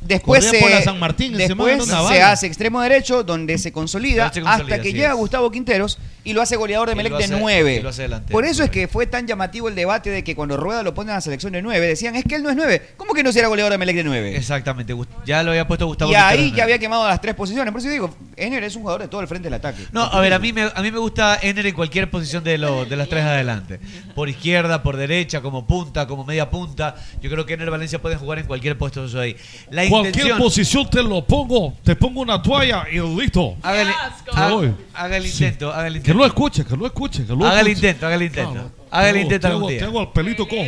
Después, 0.00 0.44
se, 0.44 0.56
después 1.36 1.86
se, 2.08 2.22
hace 2.22 2.46
extremo 2.48 2.80
derecho, 2.80 3.22
donde 3.22 3.56
se 3.58 3.70
consolida, 3.70 4.32
hasta 4.46 4.80
que 4.80 4.92
llega. 4.92 5.12
Gustavo 5.12 5.50
Quinteros, 5.50 5.98
y 6.24 6.32
lo 6.32 6.42
hace 6.42 6.56
goleador 6.56 6.88
de 6.88 6.94
Melec 6.94 7.16
de 7.16 7.28
9. 7.28 7.84
Por 8.30 8.44
eso 8.44 8.62
es 8.64 8.70
que 8.70 8.88
fue 8.88 9.06
tan 9.06 9.26
llamativo 9.26 9.68
el 9.68 9.74
debate 9.74 10.10
de 10.10 10.24
que 10.24 10.34
cuando 10.36 10.56
Rueda 10.56 10.82
lo 10.82 10.94
pone 10.94 11.10
a 11.10 11.14
la 11.16 11.20
selección 11.20 11.52
de 11.52 11.62
9, 11.62 11.86
decían, 11.86 12.14
es 12.16 12.24
que 12.24 12.36
él 12.36 12.42
no 12.42 12.50
es 12.50 12.56
9. 12.56 12.94
¿Cómo 12.96 13.14
que 13.14 13.22
no 13.22 13.32
será 13.32 13.48
goleador 13.48 13.72
de 13.72 13.78
Melec 13.78 13.96
de 13.96 14.04
9? 14.04 14.36
Exactamente, 14.36 14.94
ya 15.26 15.42
lo 15.42 15.50
había 15.50 15.66
puesto 15.66 15.86
Gustavo. 15.86 16.12
Y 16.12 16.14
ahí 16.14 16.52
ya 16.52 16.64
había 16.64 16.78
quemado 16.78 17.06
las 17.08 17.20
tres 17.20 17.34
posiciones. 17.34 17.72
Por 17.72 17.80
eso 17.80 17.90
digo, 17.90 18.14
Ener 18.36 18.62
es 18.64 18.76
un 18.76 18.82
jugador 18.82 19.02
de 19.02 19.08
todo 19.08 19.20
el 19.20 19.28
frente 19.28 19.46
del 19.46 19.54
ataque. 19.54 19.82
No, 19.92 20.02
a 20.02 20.20
ver, 20.20 20.32
a 20.32 20.38
mí 20.38 20.52
me, 20.52 20.62
a 20.62 20.82
mí 20.82 20.90
me 20.90 20.98
gusta 20.98 21.38
Ener 21.42 21.66
en 21.66 21.74
cualquier 21.74 22.10
posición 22.10 22.44
de, 22.44 22.58
lo, 22.58 22.84
de 22.84 22.96
las 22.96 23.08
tres 23.08 23.24
adelante. 23.24 23.80
Por 24.14 24.28
izquierda, 24.28 24.82
por 24.82 24.96
derecha, 24.96 25.40
como 25.40 25.66
punta, 25.66 26.06
como 26.06 26.24
media 26.24 26.50
punta. 26.50 26.94
Yo 27.20 27.30
creo 27.30 27.46
que 27.46 27.54
Ener 27.54 27.70
Valencia 27.70 28.00
puede 28.00 28.16
jugar 28.16 28.38
en 28.38 28.46
cualquier 28.46 28.78
puesto 28.78 29.02
de 29.02 29.08
eso 29.08 29.20
ahí. 29.20 29.36
La 29.70 29.88
cualquier 29.88 30.36
posición 30.36 30.88
te 30.88 31.02
lo 31.02 31.24
pongo, 31.24 31.74
te 31.82 31.96
pongo 31.96 32.20
una 32.20 32.40
toalla 32.40 32.84
y 32.90 32.98
listo. 33.00 33.56
Haga 33.62 33.82
el, 33.82 33.88
intento, 35.26 35.72
haga 35.72 35.86
el 35.86 35.96
intento 35.96 36.11
que 36.12 36.18
lo 36.18 36.26
escuche, 36.26 36.64
que 36.64 36.76
lo 36.76 36.86
escuche. 36.86 37.26
Que 37.26 37.34
lo 37.34 37.46
haga 37.46 37.60
el 37.60 37.68
intento, 37.68 38.06
haga 38.06 38.14
el 38.14 38.22
intento. 38.22 38.72
Haga 38.90 39.10
el 39.10 39.16
intento 39.16 39.48
tengo, 39.48 39.54
algún 39.56 39.70
día. 39.70 39.80
Tengo 39.80 40.00
el 40.00 40.08
pelito 40.08 40.46
cojo. 40.48 40.62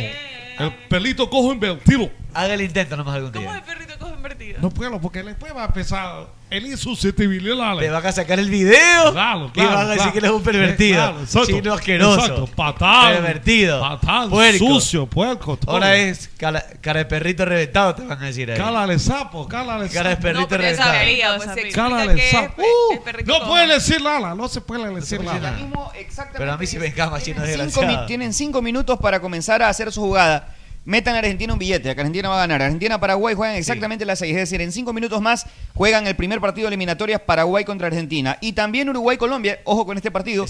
El 0.59 0.73
pelito 0.89 1.29
cojo 1.29 1.53
invertido. 1.53 2.09
Haga 2.33 2.53
el 2.53 2.61
intento 2.61 2.97
nomás 2.97 3.15
algún 3.15 3.31
día. 3.31 3.41
¿Cómo 3.45 3.55
es 3.55 3.61
el 3.61 3.63
perrito 3.63 3.99
cojo? 3.99 4.04
No 4.59 4.69
puedo, 4.69 4.99
porque 4.99 5.21
después 5.23 5.55
va 5.55 5.63
a 5.63 5.65
empezar 5.67 6.27
él 6.49 6.65
y 6.67 6.77
susceptibilidad. 6.77 7.77
Te 7.77 7.89
van 7.89 8.05
a 8.05 8.11
sacar 8.11 8.39
el 8.39 8.49
video 8.49 9.11
claro, 9.11 9.51
y 9.53 9.59
van 9.59 9.77
a 9.77 9.85
decir 9.85 9.97
claro. 9.97 10.11
que 10.11 10.17
eres 10.19 10.31
un 10.31 10.43
pervertido. 10.43 11.15
Chino 11.45 11.73
asqueroso. 11.73 12.19
Exacto, 12.21 12.47
patán. 12.47 13.13
Pervertido. 13.13 13.81
Patán, 13.81 14.29
sucio, 14.57 15.05
puerco. 15.05 15.59
Ahora 15.67 15.95
es 15.95 16.29
cara, 16.37 16.63
de 16.81 17.05
perrito 17.05 17.45
reventado, 17.45 17.95
te 17.95 18.03
van 18.03 18.21
a 18.21 18.25
decir 18.27 18.51
ahí. 18.51 18.57
Cala 18.57 18.97
sapo, 18.99 19.47
cala 19.47 19.79
sapo. 19.79 19.93
Cara 19.93 20.09
de 20.11 20.17
perrito 20.17 20.47
no, 20.49 20.57
reventado. 20.57 20.93
Pues, 21.37 21.73
cala 21.73 22.17
sapo. 22.31 22.55
Pues, 22.55 22.67
uh, 22.67 23.25
no 23.25 23.47
puede 23.47 23.73
decir 23.73 24.01
Lala, 24.01 24.33
no 24.35 24.47
se 24.47 24.61
puede 24.61 24.93
decir 24.93 25.21
no 25.21 25.33
Lala. 25.33 25.57
Pero 26.37 26.51
a 26.51 26.57
mí 26.57 26.65
sí 26.65 26.79
me 26.79 26.87
encama, 26.87 27.21
chino 27.21 27.41
desgraciado. 27.41 28.05
Tienen 28.05 28.33
cinco 28.33 28.61
minutos 28.61 28.99
para 28.99 29.19
comenzar 29.19 29.61
a 29.61 29.69
hacer 29.69 29.91
su 29.91 30.01
jugada 30.01 30.55
metan 30.85 31.15
a 31.15 31.19
Argentina 31.19 31.51
un 31.51 31.59
billete, 31.59 31.93
que 31.93 32.01
Argentina 32.01 32.29
va 32.29 32.35
a 32.35 32.39
ganar. 32.39 32.61
Argentina-Paraguay 32.61 33.35
juegan 33.35 33.55
exactamente 33.55 34.05
las 34.05 34.19
seis. 34.19 34.31
es 34.31 34.37
decir, 34.37 34.61
en 34.61 34.71
cinco 34.71 34.93
minutos 34.93 35.21
más 35.21 35.45
juegan 35.73 36.07
el 36.07 36.15
primer 36.15 36.39
partido 36.39 36.65
de 36.65 36.69
eliminatorias 36.69 37.21
Paraguay 37.21 37.65
contra 37.65 37.87
Argentina. 37.87 38.37
Y 38.39 38.53
también 38.53 38.87
Uruguay-Colombia, 38.89 39.59
ojo 39.65 39.85
con 39.85 39.97
este 39.97 40.11
partido. 40.11 40.45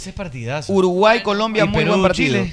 Uruguay-Colombia, 0.70 1.66
muy 1.66 1.86
buen 1.86 2.02
partido. 2.02 2.46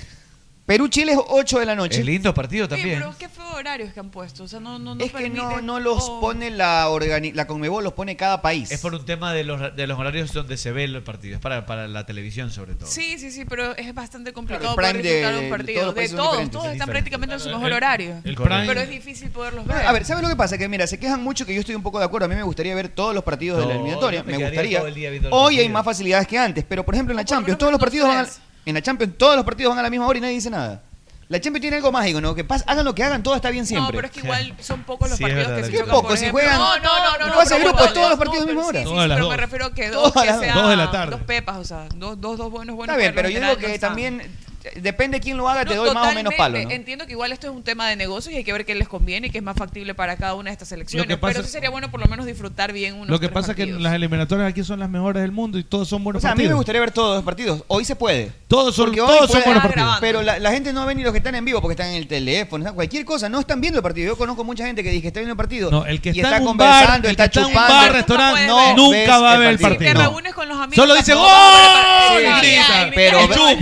Perú-Chile 0.67 1.13
es 1.13 1.19
8 1.29 1.59
de 1.59 1.67
la 1.67 1.75
noche. 1.75 2.01
Es 2.01 2.07
lindo 2.07 2.33
partido 2.33 2.69
también. 2.69 2.99
Pero 3.01 3.15
qué 3.19 3.29
horarios 3.55 3.93
que 3.93 4.01
han 4.01 4.11
puesto. 4.11 4.45
O 4.45 4.49
sea, 4.49 4.61
no, 4.61 4.79
no, 4.79 4.95
no 4.95 5.05
es 5.05 5.13
que 5.13 5.31
no, 5.31 5.61
no 5.61 5.81
los 5.81 6.09
pone 6.21 6.51
la, 6.51 6.89
organi 6.89 7.33
la 7.33 7.47
Conmebol, 7.47 7.85
los 7.85 7.93
pone 7.93 8.17
cada 8.17 8.43
país. 8.43 8.71
Es 8.71 8.81
por 8.81 8.95
un 8.95 9.05
tema 9.05 9.33
de 9.33 9.45
los, 9.45 9.75
de 9.75 9.87
los 9.87 9.99
horarios 9.99 10.33
donde 10.33 10.57
se 10.57 10.73
ve 10.73 10.85
el 10.85 11.03
partido. 11.03 11.37
Es 11.37 11.41
para, 11.41 11.67
para 11.67 11.89
la 11.89 12.07
televisión, 12.07 12.51
sobre 12.51 12.75
todo. 12.75 12.89
Sí, 12.89 13.19
sí, 13.19 13.31
sí, 13.31 13.45
pero 13.45 13.77
es 13.77 13.95
bastante 13.95 14.33
complicado 14.33 14.75
claro, 14.75 14.93
poder 14.93 15.03
disfrutar 15.03 15.35
de, 15.35 15.41
un 15.41 15.51
partido. 15.51 15.93
De 15.93 16.09
todos, 16.09 16.51
todos, 16.51 16.67
están 16.67 16.89
prácticamente 16.89 17.35
en 17.35 17.41
su 17.41 17.49
mejor 17.49 17.73
horario. 17.73 18.21
El 18.25 18.37
pero 18.37 18.81
es 18.81 18.91
difícil 18.91 19.31
poderlos 19.31 19.67
ver. 19.67 19.87
A 19.87 19.93
ver, 19.93 20.05
¿sabes 20.05 20.23
lo 20.23 20.29
que 20.29 20.37
pasa? 20.37 20.59
Que 20.59 20.69
mira, 20.69 20.87
se 20.87 20.99
quejan 20.99 21.23
mucho 21.23 21.47
que 21.47 21.55
yo 21.55 21.61
estoy 21.61 21.75
un 21.75 21.83
poco 21.83 21.99
de 21.99 22.05
acuerdo. 22.05 22.27
A 22.27 22.29
mí 22.29 22.35
me 22.35 22.43
gustaría 22.43 22.75
ver 22.75 22.89
todos 22.89 23.15
los 23.15 23.25
partidos 23.25 23.61
de 23.61 23.67
la 23.67 23.75
eliminatoria. 23.75 24.23
Me, 24.23 24.39
me 24.39 24.45
gustaría. 24.45 24.83
Hoy 25.31 25.59
hay 25.59 25.69
más 25.69 25.85
facilidades 25.85 26.27
que 26.27 26.39
antes, 26.39 26.65
pero 26.69 26.85
por 26.85 26.95
ejemplo 26.95 27.13
en 27.13 27.17
la 27.17 27.25
Champions, 27.25 27.59
todos 27.59 27.73
los 27.73 27.81
partidos 27.81 28.09
van 28.09 28.27
a 28.27 28.29
en 28.67 28.75
la 28.75 28.83
Champions 28.83 29.15
todos 29.19 29.37
los 29.37 29.45
partidos 29.45 29.71
van 29.71 29.79
a 29.79 29.83
la 29.83 29.91
misma 29.91 30.07
hora 30.07 30.19
y 30.19 30.21
nadie 30.21 30.35
dice 30.35 30.51
nada. 30.51 30.83
La 31.29 31.41
Champions 31.41 31.63
tiene 31.63 31.77
algo 31.79 31.91
mágico, 31.91 32.21
¿no? 32.21 32.35
Que 32.35 32.47
pas- 32.47 32.63
hagan 32.67 32.85
lo 32.85 32.95
que 32.95 33.03
hagan, 33.03 33.23
todo 33.23 33.35
está 33.35 33.49
bien 33.49 33.65
siempre. 33.67 33.93
No, 33.93 33.97
pero 33.97 34.07
es 34.07 34.13
que 34.13 34.21
igual 34.21 34.55
son 34.61 34.83
pocos 34.83 35.09
los 35.09 35.17
Sí, 35.17 35.25
partidos 35.25 35.47
verdad, 35.49 35.57
que 35.61 35.65
se 35.65 35.71
¿Qué 35.71 35.79
chocan, 35.79 35.93
poco? 35.95 36.17
Si 36.17 36.29
juegan- 36.29 36.59
No, 36.59 36.77
no, 36.79 36.83
no, 36.83 37.19
no. 37.19 37.27
¿Y 37.29 37.31
fase 37.31 37.55
de 37.55 37.61
pero 37.61 37.71
grupos, 37.73 37.87
no, 37.89 37.93
todos 37.95 38.09
los 38.11 38.19
no, 38.19 38.25
partidos 38.25 38.37
a 38.37 38.41
la 38.41 38.47
pero 38.47 38.55
misma 38.55 38.67
hora? 38.69 38.79
sí, 38.81 38.85
sí, 38.87 38.95
pero 39.09 39.19
dos. 39.25 39.31
me 39.31 39.37
refiero 39.39 39.73
que 39.73 39.89
Todas 39.91 40.13
dos 40.15 40.23
que 40.23 40.29
sean 40.45 40.55
Dos 40.59 40.69
de 40.71 40.77
la 40.77 40.91
tarde. 40.91 41.11
dos 41.13 41.21
pepas, 41.23 41.57
o 41.57 41.65
sea, 41.65 41.87
dos, 41.97 42.21
dos, 42.21 42.37
dos 42.37 42.51
buenos, 42.51 42.77
buenos. 42.77 42.93
Está 42.95 43.01
bien, 43.01 43.15
pero 43.15 43.29
yo 43.31 43.41
digo 43.41 43.57
que 43.57 43.69
no 43.73 43.79
también 43.81 44.37
depende 44.77 45.19
de 45.19 45.23
quién 45.23 45.37
lo 45.37 45.49
haga, 45.49 45.65
te 45.65 45.75
doy 45.75 45.93
más 45.93 46.13
o 46.13 46.15
menos 46.15 46.35
palo, 46.35 46.59
¿no? 46.63 46.71
Entiendo 46.71 47.07
que 47.07 47.13
igual 47.13 47.33
esto 47.33 47.47
es 47.49 47.53
un 47.53 47.63
tema 47.63 47.89
de 47.89 47.97
negocios 47.97 48.33
y 48.35 48.39
hay 48.39 48.45
que 48.45 48.53
ver 48.53 48.65
qué 48.65 48.75
les 48.75 48.89
conviene 48.89 49.29
y 49.29 49.31
qué 49.31 49.39
es 49.39 49.45
más 49.45 49.57
factible 49.57 49.95
para 49.95 50.17
cada 50.17 50.35
una 50.35 50.51
de 50.51 50.55
estas 50.55 50.69
pasa- 51.17 51.33
pero 51.35 51.45
sí 51.45 51.51
sería 51.53 51.71
bueno 51.71 51.91
por 51.91 52.01
lo 52.01 52.07
menos 52.07 52.27
disfrutar 52.27 52.73
bien 52.73 52.95
unos 52.95 53.09
Lo 53.09 53.19
que 53.21 53.27
tres 53.27 53.35
pasa 53.35 53.53
es 53.53 53.57
que 53.57 53.63
partidos. 53.65 53.83
las 53.83 53.95
eliminatorias 53.95 54.49
aquí 54.49 54.65
son 54.65 54.81
las 54.81 54.89
mejores 54.91 55.23
del 55.23 55.33
mundo 55.33 55.59
y 55.59 55.65
todos 55.65 55.89
son 55.89 56.03
O 56.03 56.05
buenos 56.05 56.23
sea, 56.23 56.33
a 56.33 56.35
mí 56.35 56.39
me 56.39 56.45
partidos. 56.45 56.57
gustaría 56.59 56.81
ver 56.81 56.91
todos 56.93 57.17
los 57.17 57.25
partidos. 57.25 57.65
Hoy 57.69 57.85
se 57.85 57.97
puede. 57.97 58.33
Todos 58.49 58.75
son, 58.75 58.95
todos 58.95 59.31
son 59.31 59.43
buenos 59.45 59.63
partidos. 59.63 59.97
Pero 60.01 60.23
la, 60.23 60.39
la 60.39 60.51
gente 60.53 60.73
no 60.73 60.85
ve 60.87 60.95
ni 60.95 61.03
los 61.03 61.13
que 61.13 61.19
están 61.19 61.35
en 61.35 61.45
vivo 61.45 61.61
porque 61.61 61.73
están 61.73 61.89
en 61.89 61.97
el 61.97 62.07
teléfono, 62.07 62.63
están- 62.65 62.75
cualquier 62.75 63.05
cosa. 63.05 63.29
No 63.29 63.41
están 63.41 63.61
viendo 63.61 63.79
el 63.79 63.83
partido. 63.83 64.07
Yo 64.09 64.17
conozco 64.17 64.45
mucha 64.45 64.67
gente 64.67 64.83
que 64.83 64.91
dice 64.91 65.03
que 65.03 65.09
está 65.09 65.21
viendo 65.21 65.33
el 65.33 65.37
partido. 65.37 65.71
No, 65.71 65.85
el 65.87 66.01
que 66.01 66.11
y 66.15 66.21
está, 66.21 66.41
conversando, 66.41 66.89
bar, 66.89 66.97
el 66.97 67.03
que 67.03 67.11
está 67.11 67.25
está 67.25 67.41
en 67.41 67.47
un 67.47 67.53
chupando. 67.53 67.75
bar, 67.75 67.93
restaurante, 67.93 68.47
no 68.47 68.77
nunca 68.77 69.19
va 69.19 69.33
a 69.33 69.39
ver 69.39 69.49
el 69.51 69.59
partido. 69.59 69.79
partido. 69.79 69.93
te 69.93 69.99
No. 69.99 70.11
reúnes 70.11 70.35
con 70.35 70.49
los 70.49 70.57
amigos. 70.59 70.77
Solo 70.77 70.95
dice 70.95 71.13
tampoco 71.13 71.33
¡Gol! 71.33 72.23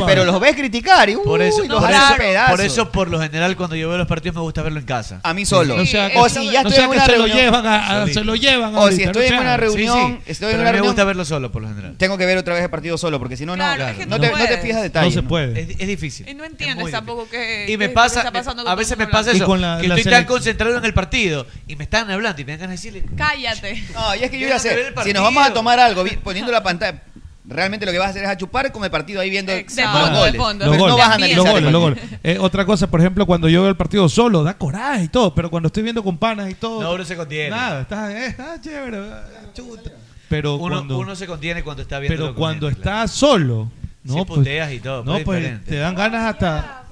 pero 0.07 0.25
los 0.25 0.41
ves 0.41 0.57
criticar 0.57 0.90
y 1.09 1.17
Por 1.17 1.41
eso, 1.43 1.65
los 1.65 1.81
por, 1.81 1.91
haces 1.93 2.09
eso, 2.11 2.17
pedazos. 2.19 2.51
por 2.51 2.61
eso, 2.67 2.91
por 2.93 3.09
lo 3.11 3.21
general, 3.21 3.57
cuando 3.57 3.77
yo 3.77 3.89
veo 3.89 3.99
los 3.99 4.07
partidos 4.09 4.35
me 4.37 4.43
gusta 4.43 4.63
verlo 4.63 4.81
en 4.81 4.87
casa. 4.87 5.21
A 5.23 5.33
mí 5.35 5.47
solo. 5.47 5.85
Sea 5.87 6.11
o 6.17 6.29
si 6.29 6.51
ya 6.51 6.63
no 6.63 6.69
estoy 6.69 6.85
en 6.85 6.91
una 6.91 7.05
se 7.07 7.13
lo 7.13 7.17
reunión. 7.19 7.39
llevan 7.39 7.67
a- 7.67 8.03
a- 8.03 8.07
se 8.09 8.25
lo 8.25 8.35
llevan 8.35 8.75
O 8.77 8.91
si 8.91 9.03
estoy 9.03 9.27
en 9.27 9.39
una 9.39 9.57
reunión, 9.57 10.21
sí. 10.25 10.31
estoy 10.33 10.51
en 10.51 10.53
Pero 10.53 10.55
una 10.55 10.57
mí 10.57 10.65
me 10.65 10.73
reunión. 10.73 10.87
gusta 10.87 11.05
verlo 11.05 11.25
solo, 11.25 11.53
por 11.53 11.63
lo 11.63 11.69
general. 11.69 11.95
Tengo 11.97 12.19
que 12.19 12.27
ver 12.27 12.39
otra 12.39 12.55
vez 12.55 12.63
el 12.65 12.71
partido 12.71 12.99
solo, 12.99 13.19
porque 13.19 13.37
si 13.37 13.47
no, 13.47 13.57
no, 13.57 13.63
Claro, 13.65 13.85
no, 14.01 14.07
no 14.07 14.21
te, 14.21 14.31
no 14.31 14.37
te 14.47 14.59
fijas 14.59 14.83
detalles. 14.83 15.15
No 15.15 15.23
se 15.23 15.27
puede. 15.29 15.61
Es, 15.61 15.69
es 15.79 15.87
difícil. 15.89 16.29
Y 16.29 16.35
no 16.35 16.45
Es 16.45 16.51
entiendes 16.51 16.91
tampoco 16.91 17.29
qué. 17.31 17.67
Y 17.69 17.77
me 17.77 17.89
qué 17.89 17.95
pasa, 17.95 18.21
está 18.21 18.33
pasando 18.33 18.69
a 18.69 18.75
veces 18.75 18.97
me 18.99 19.07
pasa 19.07 19.31
eso, 19.33 19.47
que 19.81 19.87
estoy 19.87 20.05
tan 20.05 20.25
concentrado 20.25 20.77
en 20.79 20.85
el 20.85 20.95
partido 20.95 21.47
y 21.67 21.77
me 21.77 21.85
están 21.85 22.11
hablando 22.11 22.41
y 22.41 22.45
me 22.45 22.53
dan 22.53 22.61
ganas 22.61 22.83
de 22.83 22.91
decirle, 22.91 23.17
Cállate. 23.17 23.83
No, 23.95 24.15
y 24.15 24.25
es 24.25 24.31
que 24.31 24.39
yo 24.39 24.47
Quiero 24.47 24.55
ya 24.55 24.59
sé, 24.59 24.69
ver 24.75 24.95
el 24.97 25.05
si 25.05 25.13
nos 25.13 25.23
vamos 25.23 25.47
a 25.47 25.53
tomar 25.53 25.79
algo 25.79 26.05
poniendo 26.23 26.51
la 26.53 26.63
pantalla, 26.63 27.03
realmente 27.51 27.85
lo 27.87 27.93
que 27.93 27.99
vas 27.99 28.07
a 28.09 28.11
hacer 28.11 28.23
es 28.25 28.29
a 28.31 28.37
chupar 28.37 28.71
con 28.73 28.85
el 28.85 28.91
partido 28.91 29.21
ahí 29.21 29.29
viendo 29.31 29.53
Exacto. 29.53 29.99
los 29.99 30.11
De 30.11 30.17
goles. 30.19 30.37
fondo. 30.37 30.59
Pero 30.65 30.71
Los 30.71 30.77
no 30.79 30.83
goles, 30.85 30.97
vas 30.99 31.09
a 31.09 31.15
analizar 31.17 31.37
los 31.39 31.47
el 31.47 31.53
goles, 31.53 31.73
los 31.73 31.83
partido. 31.83 32.09
goles. 32.09 32.21
Eh, 32.25 32.39
otra 32.41 32.65
cosa, 32.65 32.87
por 32.91 33.01
ejemplo, 33.01 33.27
cuando 33.27 33.49
yo 33.49 33.63
veo 33.63 33.71
el 33.71 33.77
partido 33.77 34.09
solo, 34.09 34.43
da 34.45 34.55
coraje 34.55 35.05
y 35.05 35.09
todo, 35.09 35.35
pero 35.35 35.51
cuando 35.51 35.67
estoy 35.67 35.83
viendo 35.83 36.03
con 36.03 36.17
panas 36.17 36.51
y 36.51 36.55
todo. 36.55 36.83
no, 36.83 36.93
uno 36.95 37.05
se 37.05 37.17
contiene. 37.17 37.51
Nada, 37.51 37.83
está, 37.83 38.13
eh, 38.13 38.27
está 38.27 38.61
chévere. 38.61 38.99
ah, 38.99 39.23
chuta. 39.55 39.91
Pero 40.29 40.55
Uno, 40.55 40.77
cuando, 40.77 40.99
uno 40.99 41.17
se 41.17 41.27
contiene 41.27 41.63
cuando 41.65 41.83
está 41.83 41.99
viendo 41.99 42.17
pero 42.23 42.35
cuando 42.37 42.69
estás 42.69 43.11
solo, 43.11 43.69
no, 44.05 44.15
Sí, 44.15 44.25
pues, 44.27 44.39
puteas 44.39 44.73
y 44.73 44.79
todo, 44.79 44.99
no, 45.05 45.13
pues, 45.15 45.25
pues 45.25 45.39
diferente. 45.41 45.71
te 45.71 45.77
dan 45.79 45.95
ganas 45.97 46.25
hasta. 46.25 46.85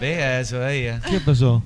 Vea 0.00 0.40
eso 0.40 0.64
ahí. 0.64 0.86
eh. 0.86 1.00
¿Qué 1.10 1.20
pasó? 1.20 1.62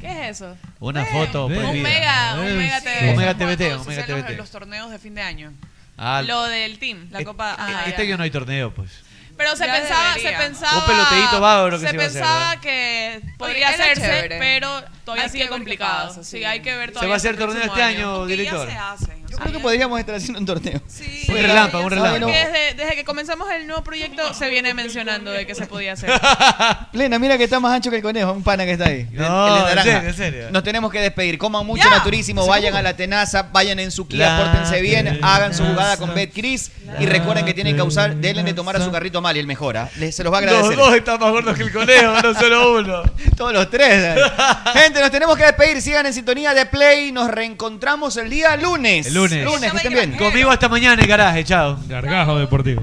¿Qué 0.00 0.28
es 0.28 0.36
eso? 0.40 0.54
Una 0.80 1.04
foto 1.06 1.48
Ve. 1.48 1.56
prohibida. 1.56 1.76
Un 1.78 1.82
mega, 1.82 2.34
un 2.52 2.56
mega 2.58 2.78
sí. 2.80 2.84
TV. 2.86 3.12
Omega 3.12 3.34
Cuando 3.34 3.56
TVT, 3.56 3.74
Omega 3.74 3.80
hacen 3.80 3.96
los- 4.16 4.26
TVT. 4.26 4.36
Los 4.36 4.50
torneos 4.50 4.90
de 4.90 4.98
fin 4.98 5.14
de 5.14 5.22
año. 5.22 5.52
Ah, 5.96 6.22
Lo 6.22 6.44
del 6.44 6.78
team. 6.78 7.08
La 7.10 7.22
Copa. 7.24 7.54
Ah, 7.58 7.82
ah, 7.84 7.84
este 7.86 8.02
año 8.02 8.16
no 8.16 8.24
hay 8.24 8.30
torneo, 8.30 8.72
pues. 8.74 8.90
Pero 9.36 9.56
se 9.56 9.66
Ya 9.66 9.72
pensaba, 9.74 10.12
se 10.14 10.18
debería. 10.20 10.38
pensaba. 10.38 10.78
Un 10.78 10.86
peloteíto 10.86 11.40
bárbaro 11.40 11.70
que 11.80 11.86
se 11.86 11.90
se 11.90 11.96
hacer, 11.96 12.00
pensaba 12.12 12.48
¿verdad? 12.50 12.60
que 12.60 13.20
podría 13.36 13.68
hacerse, 13.70 14.00
chévere. 14.02 14.38
pero 14.38 14.84
todavía 15.04 15.24
Hay 15.24 15.30
sigue 15.30 15.48
complicado. 15.48 16.08
pasa, 16.08 16.22
sí. 16.24 16.38
sí. 16.38 16.44
hay 16.44 16.60
que 16.62 16.76
ver 16.76 16.88
¿Se 16.90 16.92
todavía. 16.92 17.08
va 17.08 17.14
a 17.14 17.16
hacer 17.16 17.36
torneo 17.36 17.62
este 17.62 17.82
año, 17.82 18.16
Porque 18.18 18.36
director? 18.36 18.68
Ya 18.68 18.96
se 18.96 19.04
hacen. 19.04 19.23
Yo 19.36 19.42
creo 19.42 19.52
que 19.52 19.58
podríamos 19.60 19.98
estar 20.00 20.14
haciendo 20.14 20.38
un 20.40 20.46
torneo. 20.46 20.80
Sí. 20.86 21.24
Un 21.28 21.34
relámpago, 21.36 21.84
un 21.84 21.90
relámpago. 21.90 22.26
Porque 22.26 22.36
desde, 22.46 22.74
desde 22.74 22.94
que 22.96 23.04
comenzamos 23.04 23.50
el 23.50 23.66
nuevo 23.66 23.82
proyecto 23.82 24.32
se 24.34 24.48
viene 24.50 24.74
mencionando 24.74 25.30
de 25.30 25.46
que 25.46 25.54
se 25.54 25.66
podía 25.66 25.92
hacer. 25.94 26.10
Plena, 26.92 27.18
mira 27.18 27.36
que 27.38 27.44
está 27.44 27.60
más 27.60 27.72
ancho 27.74 27.90
que 27.90 27.96
el 27.96 28.02
conejo, 28.02 28.32
un 28.32 28.42
pana 28.42 28.64
que 28.64 28.72
está 28.72 28.86
ahí. 28.86 29.06
No, 29.12 29.68
el 29.68 29.78
en 29.78 29.84
serio, 29.84 30.08
en 30.08 30.14
serio. 30.14 30.50
Nos 30.50 30.62
tenemos 30.62 30.90
que 30.92 31.00
despedir. 31.00 31.38
Coman 31.38 31.66
mucho 31.66 31.84
Ya. 31.84 31.90
naturísimo, 31.90 32.46
vayan 32.46 32.74
a 32.76 32.82
la 32.82 32.96
tenaza, 32.96 33.42
vayan 33.52 33.78
en 33.80 33.90
su 33.90 34.06
Kia, 34.06 34.38
pórtense 34.38 34.80
bien, 34.80 35.18
hagan 35.22 35.54
su 35.54 35.64
jugada 35.64 35.96
con 35.96 36.14
BetCris 36.14 36.70
y 37.00 37.06
recuerden 37.06 37.44
que 37.44 37.54
tienen 37.54 37.74
que 37.76 37.82
usar, 37.82 38.14
denle 38.16 38.42
de 38.42 38.54
tomar 38.54 38.76
a 38.76 38.84
su 38.84 38.90
carrito 38.90 39.20
mal 39.20 39.36
y 39.36 39.40
el 39.40 39.46
mejora. 39.46 39.88
Les- 39.96 40.14
Se 40.14 40.22
los 40.24 40.32
va 40.32 40.38
a 40.38 40.40
Los 40.42 40.50
agradecer. 40.50 40.76
dos 40.78 40.94
están 40.94 41.18
más 41.20 41.30
gordos 41.30 41.56
que 41.56 41.62
el 41.64 41.72
conejo, 41.72 42.12
no 42.22 42.34
solo 42.34 42.78
uno. 42.78 43.02
Todos 43.36 43.52
los 43.52 43.68
tres. 43.70 44.18
Gente, 44.74 45.00
nos 45.00 45.10
tenemos 45.10 45.36
que 45.36 45.44
despedir. 45.44 45.80
Sigan 45.82 46.06
en 46.06 46.12
sintonía 46.14 46.54
de 46.54 46.66
Play. 46.66 47.10
Nos 47.12 47.28
reencontramos 47.30 48.16
el 48.16 48.30
día 48.30 48.56
lunes. 48.56 49.06
El 49.06 49.14
lunes. 49.14 49.23
Lunes, 49.30 49.70
que 49.70 49.76
estén 49.76 49.92
bien. 49.92 50.12
Conmigo 50.16 50.50
hasta 50.50 50.68
mañana 50.68 51.02
en 51.02 51.08
garaje, 51.08 51.44
chao. 51.44 51.78
Gargajo 51.88 52.38
deportivo. 52.38 52.82